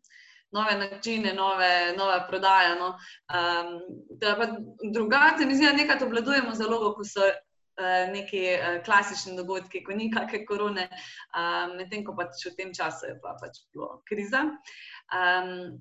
[0.52, 2.74] Nove načine, nove, nove prodaje.
[2.78, 2.88] No.
[3.30, 3.76] Um,
[4.94, 9.94] drugače, mi zdi, da nekaj obladujemo zelo, ko so uh, neki uh, klasični dogodki, ko
[9.94, 10.88] ni kakšne korone,
[11.38, 14.44] um, medtem ko pač v tem času je pa pač bilo kriza.
[15.14, 15.80] Um,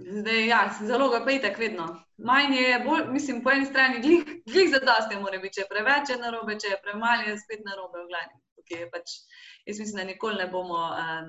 [0.00, 1.86] Zdaj, ja, zelo ga pejte, vedno.
[2.24, 5.68] Manj je, bolj, mislim, po eni strani, glih, glih za dosti mora biti, če je
[5.68, 8.88] preveč, je narobe, če je premalo, je spet narobe v glavi.
[8.92, 9.16] Pač,
[9.66, 11.28] jaz mislim, da nikoli ne bomo uh,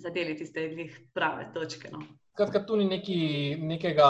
[0.00, 0.68] zadeli tiste
[1.14, 1.90] prave točke.
[1.92, 2.02] No.
[2.34, 3.18] Kratka, tu ni neki,
[3.60, 4.08] nekega,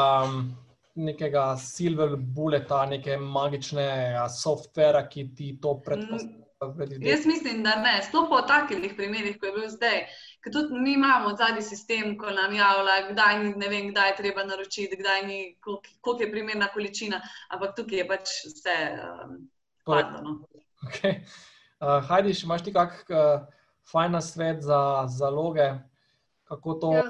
[0.94, 3.88] nekega silver bulleta, neke magične
[4.32, 6.44] softvera, ki ti to predpostavlja.
[7.04, 7.98] Jaz mislim, da ne.
[8.06, 9.98] Sploh po takih primerih, kot je bil zdaj,
[10.40, 14.16] ker tudi mi imamo zadnji sistem, ko nam javlja, kdaj ni, ne vem, kdaj je
[14.22, 17.20] treba naročiti, kdaj ni, koliko je primerna količina,
[17.52, 18.78] ampak tukaj je pač vse
[19.08, 19.34] um,
[19.86, 20.22] hladno.
[20.22, 20.62] No.
[20.88, 21.20] Okay.
[21.84, 23.42] Uh, Hajdi, imaš ti kak uh,
[23.90, 25.74] fajn svet za zaloge?
[26.44, 26.92] Kako to?
[26.92, 27.02] Ja,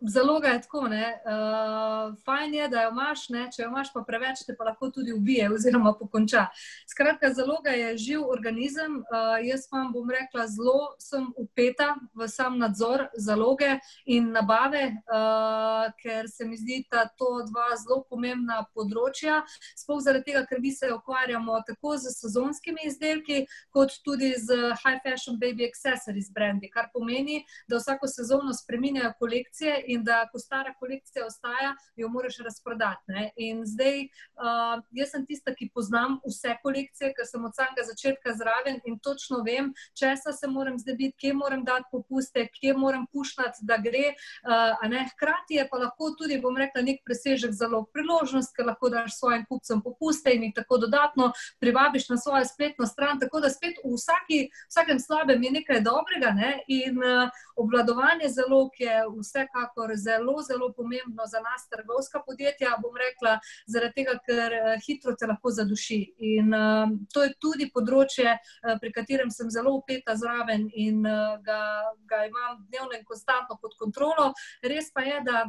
[0.00, 3.48] Zaloga je tako, uh, fajn je, da jo imaš, ne?
[3.50, 6.44] če jo imaš pa preveč, te pa lahko tudi ubije oziroma pokonča.
[6.86, 9.00] Skratka, zaloga je živ organizem.
[9.00, 13.72] Uh, jaz vam bom rekla, zelo sem upeta v sam nadzor zaloge
[14.06, 19.40] in nabave, uh, ker se mi zdi, da to dva zelo pomembna področja.
[19.82, 23.40] Sploh zaradi tega, ker mi se ukvarjamo tako z sezonskimi izdelki,
[23.74, 29.87] kot tudi z high fashion baby accessories brendi, kar pomeni, da vsako sezono spreminjajo kolekcije
[29.88, 33.28] in da ko stara kolekcija ostaja, jo moraš razprodati.
[33.36, 38.34] In zdaj, uh, jaz sem tista, ki poznam vse kolekcije, ker sem od samega začetka
[38.36, 43.06] zraven in točno vem, česa se moram zdaj biti, kje moram dati popuste, kje moram
[43.12, 44.12] pušnati, da gre.
[44.44, 49.16] Uh, Hkrati je pa lahko tudi, bom rekla, nek presežek zelo priložnost, ker lahko daš
[49.16, 53.20] svojim kupcem popuste in jih tako dodatno privabiš na svojo spletno stran.
[53.20, 56.52] Tako da spet v vsaki, vsakem slabem je nekaj dobrega ne?
[56.68, 62.78] in uh, obvladovanje zalog je vsekakor vsekakor zelo, zelo pomembno za nas, trgovska podjetja.
[62.82, 66.14] Bom rekla, zaradi tega, ker eh, hitro te lahko zaduši.
[66.18, 71.38] In uh, to je tudi področje, uh, pri katerem sem zelo upeta zraven in uh,
[71.42, 71.60] ga,
[72.08, 74.32] ga imam dnevno in konstantno pod kontrolo.
[74.62, 75.46] Res pa je, da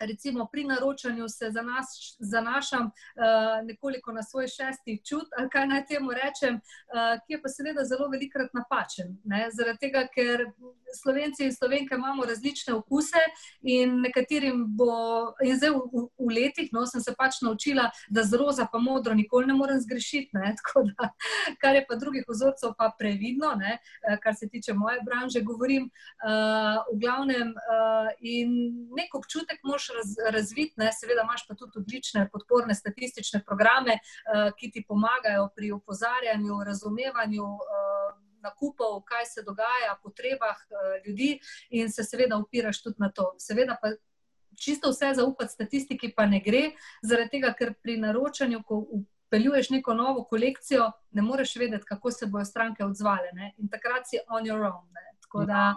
[0.00, 5.66] recimo pri naročanju se za nas, zanašam uh, nekoliko na svoj šesti čut, ali kaj
[5.66, 9.16] naj temu rečem, uh, ki je pa seveda zelo velikrat napačen.
[9.24, 9.48] Ne?
[9.52, 10.46] Zaradi tega, ker
[10.94, 13.20] slovenci in slovenke imamo različne okuse
[13.62, 14.92] in nekaterim bo,
[15.44, 18.78] in zdaj v, v, v letih, no, sem se pač naučila, da z roza pa
[18.78, 20.54] modro nikoli ne morem zgrešiti, ne?
[20.60, 21.10] tako da,
[21.60, 23.78] kar je pa drugih vzorcev pa previdno, ne?
[23.78, 28.54] Eh, kar se tiče moje branže, govorim uh, v glavnem uh, in
[28.96, 34.50] nek občutek moš raz, razviti, ne, seveda imaš pa tudi odlične podporne statistične programe, uh,
[34.58, 37.44] ki ti pomagajo pri opozarjanju, razumevanju.
[37.44, 41.40] Uh, Nakupov, kaj se dogaja, potrebah uh, ljudi,
[41.74, 43.32] in se seveda upiraš tudi na to.
[43.42, 43.90] Seveda, pa
[44.58, 46.62] čisto vse zaupati statistiki, pa ne gre,
[47.02, 48.78] zaradi tega, ker pri naročanju, ko
[49.28, 53.32] upeljuješ neko novo kolekcijo, ne moreš vedeti, kako se bodo stranke odzvale.
[53.32, 53.54] Ne?
[53.58, 54.86] In takrat si on your own.
[54.92, 55.18] Ne?
[55.20, 55.74] Tako da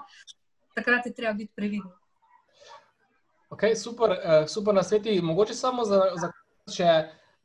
[0.75, 2.00] takrat je treba biti previden.
[3.51, 5.09] Okay, super, eh, super na svetu.
[5.21, 6.29] Mogoče samo za, za
[6.71, 6.91] še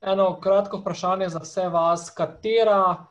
[0.01, 2.05] eno kratko vprašanje za vse vas.
[2.15, 3.07] Katera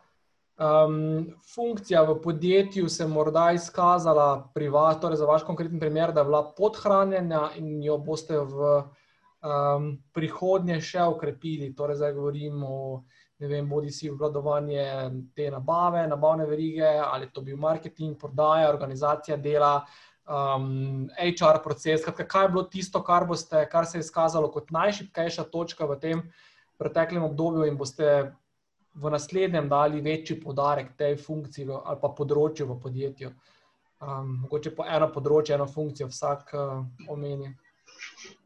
[0.56, 6.14] um, funkcija v podjetju se je morda izkazala pri vas, torej za vaš konkreten primer,
[6.16, 11.74] da je bila podhranjena in jo boste v um, prihodnje še ukrepili?
[11.76, 12.98] Torej, zdaj govorimo o.
[13.36, 14.84] Vem, bodi si obvladovanje
[15.36, 19.82] te nabave, nabavne verige, ali to bi bil marketing, prodaja, organizacija dela,
[20.28, 22.04] um, HR proces.
[22.04, 26.00] Kratka, kaj je bilo tisto, kar, boste, kar se je izkazalo kot najšipkejša točka v
[26.00, 26.24] tem
[26.78, 28.34] preteklem obdobju, in boste
[28.96, 33.32] v naslednjem dali večji podarek tej funkciji ali pa področju v podjetju.
[34.06, 37.54] Um, mogoče po eno področje, eno funkcijo vsak uh, omeni.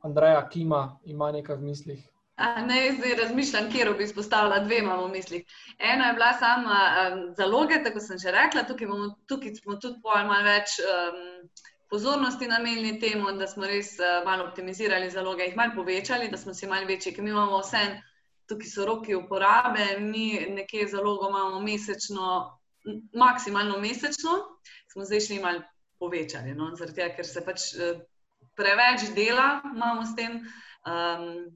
[0.06, 2.04] Andreja, ki ima, ima nekaj v mislih.
[2.40, 5.44] Ne, zdaj razmišljam, kje bi izpostavila dve, imamo v mislih.
[5.80, 10.00] Ena je bila sama um, zaloga, tako sem že rekla, tukaj, bomo, tukaj smo tudi
[10.04, 10.78] pojmo več.
[10.80, 11.50] Um,
[11.90, 16.54] pozornosti namenili temu, da smo res uh, malo optimizirali zaloge, jih malo povečali, da smo
[16.54, 17.84] si malo večji, ker mi imamo vse,
[18.48, 22.30] tukaj so roki uporabe, mi nekje zalogo imamo mesečno,
[23.14, 24.40] maksimalno mesečno,
[24.94, 25.66] smo zdaj šli malo
[26.00, 26.72] povečali, no?
[26.76, 28.00] zaradi tega, ker se pač uh,
[28.56, 30.46] preveč dela imamo s tem.
[30.88, 31.50] Um,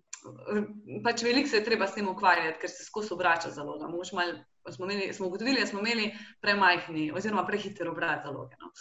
[1.04, 3.88] Pač veliko se je treba s tem ukvarjati, ker se skozi obrača zaloga.
[3.88, 8.56] Mal, smo, imeli, smo ugotovili, da smo imeli premajhni, oziroma prehiter obrat zaloge.
[8.62, 8.72] No.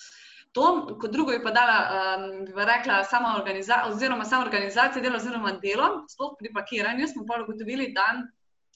[0.53, 5.03] To, kot drugo, je pa dala, um, bi pa rekla, sama organizacija, oziroma sama organizacija
[5.03, 8.05] dela, oziroma delo, sploh pri pakiranju, smo pa ugotovili, da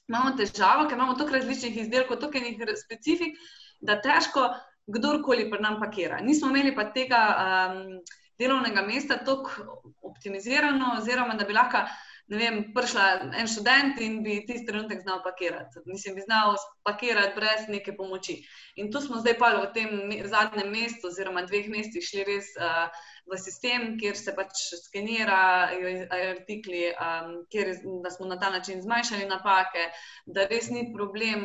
[0.07, 3.37] imamo težavo, ker imamo toliko različnih izdelkov, toliko enih specifik,
[3.79, 4.47] da težko
[4.87, 6.17] kdorkoli pri nam pakira.
[6.23, 7.99] Nismo imeli pa tega um,
[8.39, 11.83] delovnega mesta tako optimizirano, oziroma da bi lahko
[12.27, 13.05] vem, prišla
[13.39, 15.79] en študent in bi tisti trenutek znal pakirati.
[15.85, 18.41] Mislim, bi znal pakirati brez neke pomoči.
[18.75, 19.91] In tu smo zdaj pa v tem
[20.27, 22.91] zadnjem mestu, oziroma dveh mestih, šli res uh,
[23.27, 25.91] v sistem, kjer se pač skenirajo
[26.31, 27.73] artikli, um, kjer
[28.13, 29.87] smo na ta način zmanjšali napake,
[30.25, 31.43] da res ni problem,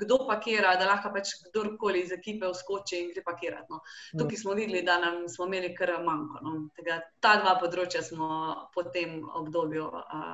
[0.00, 3.68] kdo pakira, da lahko pač kdorkoli iz ekipe vskoči in gre pakirati.
[3.72, 3.80] No.
[4.18, 6.44] Tukaj smo videli, da nam smo imeli kar manjko.
[6.44, 6.54] No.
[6.76, 8.28] Tega, ta dva področja smo
[8.74, 10.32] po tem obdobju uh,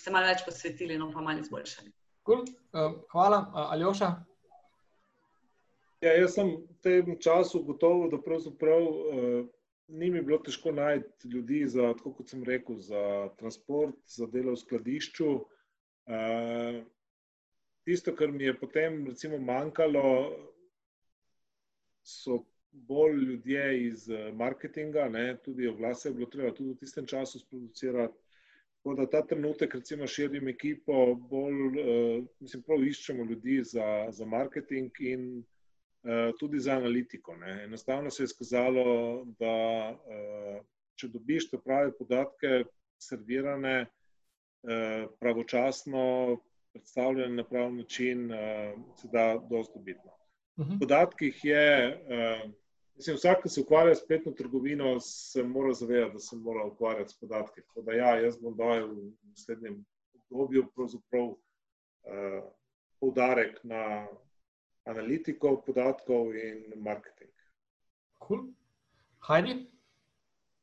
[0.00, 1.92] se malo več posvetili, no pa malo izboljšali.
[2.26, 2.44] Cool.
[2.74, 4.14] Uh, hvala, uh, Aljoša.
[6.04, 9.46] Ja, jaz sem v tem času gotovo, da pravzaprav uh,
[9.88, 14.60] ni mi bilo težko najti ljudi za, kot sem rekel, za transport, za delo v
[14.62, 15.30] skladišču.
[16.06, 16.82] Uh,
[17.86, 20.04] tisto, kar mi je potem recimo manjkalo,
[22.02, 25.36] so bolj ljudje iz marketinga, ne?
[25.44, 28.18] tudi oglase je bilo treba tudi v tistem času sproducirati.
[28.76, 34.26] Tako da ta trenutek, recimo, širim ekipo, bolj, uh, mislim, prav iščemo ljudi za, za
[34.26, 35.55] marketing in Eh,
[36.38, 37.36] tudi za analitiko.
[37.36, 37.64] Ne.
[37.64, 39.54] Enostavno se je skazalo, da
[40.10, 40.60] eh,
[40.94, 42.64] če dobiš te prave podatke,
[43.02, 46.36] servirane, eh, pravočasno,
[46.72, 48.28] predstavljene na prav način,
[49.00, 50.12] se da dosti dobitno.
[50.60, 50.74] Mhm.
[50.74, 51.64] V podatkih je,
[52.96, 57.12] mislim, vsak, ki se ukvarja s spletno trgovino, se mora zavedati, da se mora ukvarjati
[57.12, 57.62] s podatki.
[57.62, 59.80] Tako da ja, jaz bom dal v naslednjem
[60.28, 61.32] obdobju pravzaprav
[63.00, 64.06] poudarek na
[64.86, 67.32] analitiko podatkov in marketing.
[68.26, 68.44] Cool.
[69.28, 69.75] Hajdi.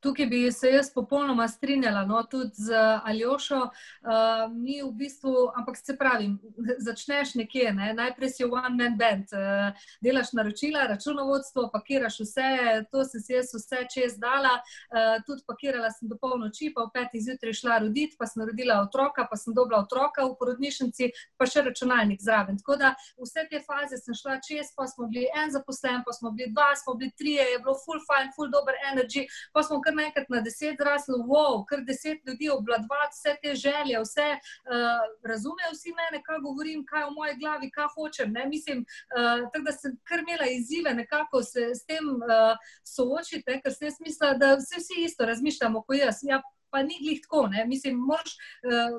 [0.04, 2.72] Tukaj bi se jaz popolnoma strinjala, no, tudi z
[3.04, 3.56] Aljošo.
[3.56, 6.26] Uh, mi v bistvu, ampak se pravi,
[6.86, 7.94] začneš nekje, ne?
[7.96, 12.50] najprej si one man band, uh, delaš naročila, računovodstvo, pakiraš vse,
[12.92, 16.92] to sem si jaz vse čez dala, uh, tudi pakirala sem do polnoči, pa v
[16.98, 21.10] petih zjutraj šla roditi, pa sem rodila otroka, pa sem dobila otroka v porodnišnici,
[21.40, 22.60] pa še računalnik zraven.
[22.60, 22.92] Tako da
[23.24, 26.74] vse te faze sem šla čez, pa smo bili en zaposlen, pa smo bili dva,
[26.76, 29.24] smo bili trije, je bilo full fine, full dober energy,
[29.56, 34.00] pa smo kar naenkrat na deset zraslo, wow, kar deset ljudi obladvati vse te želje,
[34.04, 38.32] vse uh, razumejo vsi mene, kaj govorim, kaj v moji glavi, kaj hočem.
[38.32, 38.46] Ne?
[38.48, 43.72] Mislim, uh, tako da sem kar imela izzive nekako se s tem uh, soočiti, ker
[43.72, 46.22] sem jaz mislila, da vse vsi isto razmišljamo kot jaz.
[46.22, 46.42] Ja,
[46.74, 47.46] pa ni glih tako.
[47.54, 47.64] Ne?
[47.70, 48.94] Mislim, moraš uh,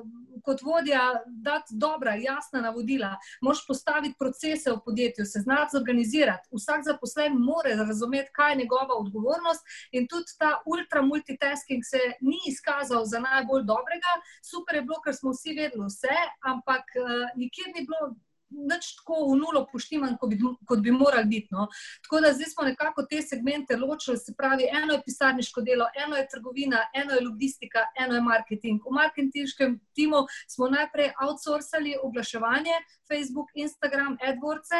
[0.46, 3.12] kot vodja dati dobra, jasna navodila,
[3.44, 6.48] moraš postaviti procese v podjetju, se znati zorganizirati.
[6.58, 9.62] Vsak zaposlen mora razumeti, kaj je njegova odgovornost,
[9.92, 14.12] in tudi ta ultra multitasking se ni izkazal za najbolj dobrega.
[14.50, 16.16] Super je bilo, ker smo vsi vedeli vse,
[16.52, 17.04] ampak uh,
[17.42, 18.16] nikjer ni bilo
[18.50, 21.48] nič tako v nulo poštiman, kot bi, kot bi morali biti.
[21.50, 21.66] No.
[22.06, 26.16] Tako da zdaj smo nekako te segmente ločili, se pravi, eno je pisarniško delo, eno
[26.16, 28.80] je trgovina, eno je logistika, eno je marketing.
[28.86, 32.76] V marketinškem timu smo najprej outsourcali oglaševanje,
[33.08, 34.70] Facebook, Instagram, AdWords.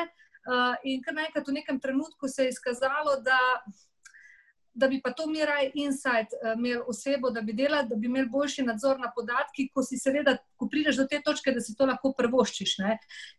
[0.46, 3.38] Uh, in kar naenkrat v nekem trenutku se je izkazalo, da
[4.76, 8.06] da bi pa to mi raj insight uh, imeli osebo, da bi delali, da bi
[8.06, 11.74] imeli boljši nadzor na podatki, ko si seveda, ko prideš do te točke, da si
[11.76, 12.76] to lahko prvoščiš.
[12.82, 12.98] Ne?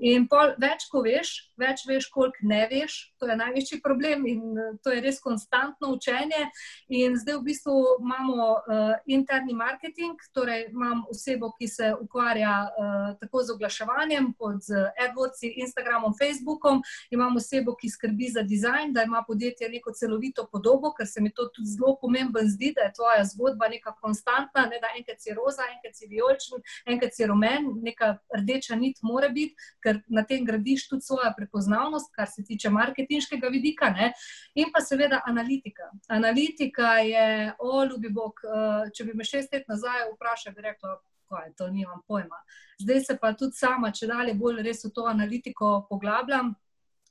[0.09, 4.41] In pol, več, ko veš, več veš, koliko ne veš, to je največji problem in
[4.57, 6.47] uh, to je res konstantno učenje.
[6.89, 12.97] In zdaj v bistvu imamo uh, interni marketing, torej imam osebo, ki se ukvarja uh,
[13.21, 16.81] tako z oglaševanjem, kot z AdWords, Instagramom, Facebookom,
[17.13, 21.26] imam osebo, ki skrbi za dizajn, da ima podjetje neko celovito podobo, ker se mi
[21.35, 25.33] to tudi zelo pomembno zdi, da je tvoja zgodba neka konstantna, ne da enkrat si
[25.33, 30.45] roza, enkrat si vijoličen, enkrat si rumen, neka rdeča nit mora biti, ker na tem
[30.45, 33.89] gradiš tudi svojo prepoznavnost, kar se tiče marketinškega vidika.
[33.89, 34.13] Ne?
[34.55, 35.91] In pa seveda analitika.
[36.07, 40.97] Analitika je, o, ljubi Bog, eh, če bi me šest let nazaj vprašal, bi rekla.
[41.27, 42.37] Je, to nimam pojma.
[42.79, 46.53] Zdaj se pa tudi sama, če dalje bolj res v to analitiko poglabljam,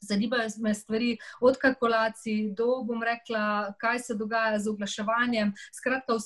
[0.00, 5.52] Zanimajo me stvari od kalkulacij do, bom rekla, kaj se dogaja z oglaševanjem.
[5.72, 6.18] Skratka,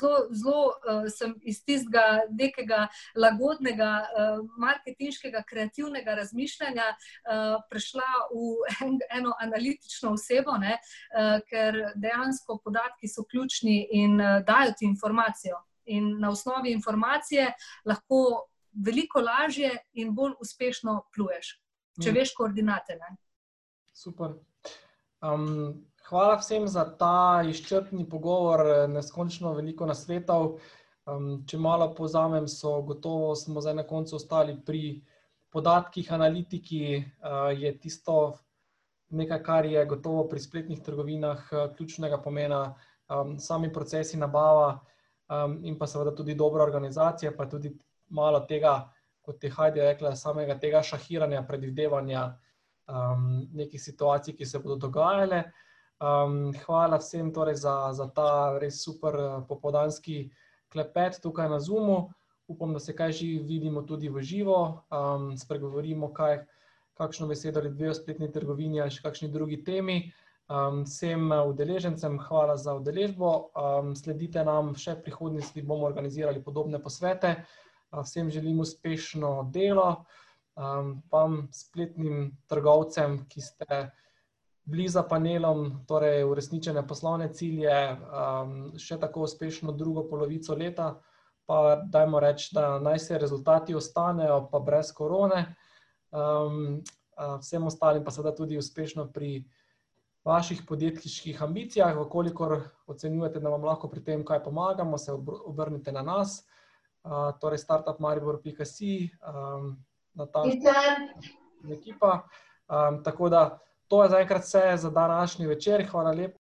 [0.00, 2.86] zelo, zelo uh, sem iz tistega nekega
[3.16, 11.80] lagodnega, uh, marketinškega, kreativnega razmišljanja uh, prešla v en, eno analitično osebo, ne, uh, ker
[11.94, 15.60] dejansko podatki so ključni in uh, dajo ti informacijo.
[15.90, 17.52] In na osnovi informacije
[17.84, 21.56] lahko veliko lažje in bolj uspešno pluješ
[22.00, 22.16] če mm.
[22.16, 22.96] veš koordinate.
[23.00, 23.14] Ne?
[23.92, 24.34] Super.
[25.20, 30.58] Um, hvala vsem za ta izčrpni pogovor, neskončno veliko nasvetov.
[31.08, 35.00] Um, če malo povzamem, so gotovo smo zdaj na koncu ostali pri
[35.50, 38.38] podatkih, analitiki uh, je tisto
[39.10, 42.62] nekaj, kar je gotovo pri spletnih trgovinah uh, ključnega pomena,
[43.10, 44.78] um, sami procesi nabava
[45.28, 47.72] um, in pa seveda tudi dobra organizacija, pa tudi
[48.08, 48.90] malo tega,
[49.22, 52.22] kot je Hajdi rekla, samega tega šahiranja, predvidevanja
[52.88, 55.44] um, nekih situacij, ki se bodo dogajale.
[56.00, 60.30] Um, hvala vsem torej za, za ta res super popodanski
[60.72, 62.08] klepet tukaj na Zoomu
[62.50, 66.40] upam, da se kaj že vidimo tudi v živo, um, spregovorimo, kaj,
[66.98, 70.10] kakšno besedo ali dve o spletni trgovini ali še kakšni drugi temi.
[70.50, 73.52] Um, vsem udeležencem hvala za udeležbo.
[73.54, 77.36] Um, sledite nam še prihodnosti, bomo organizirali podobne posvete.
[77.90, 80.04] Vsem želim uspešno delo,
[80.56, 83.90] um, vam spletnim trgovcem, ki ste
[84.64, 90.94] bili za panelom, torej uresničene poslovne cilje, um, še tako uspešno drugo polovico leta
[91.50, 95.40] pa dajmo reči, da naj se rezultati ostanejo, pa brez korone.
[96.14, 96.76] Um,
[97.42, 99.42] vsem ostalim pa seveda tudi uspešno pri
[100.24, 102.54] vaših podjetniških ambicijah, vkolikor
[102.86, 106.44] ocenjujete, da vam lahko pri tem kaj pomagamo, se obrnite na nas,
[107.04, 109.76] uh, torej startupmaribor.si, um,
[110.14, 112.22] na ta način ekipa.
[112.68, 113.58] Um, tako da
[113.88, 115.86] to je zaenkrat vse za današnji večer.
[115.90, 116.28] Hvala lepa.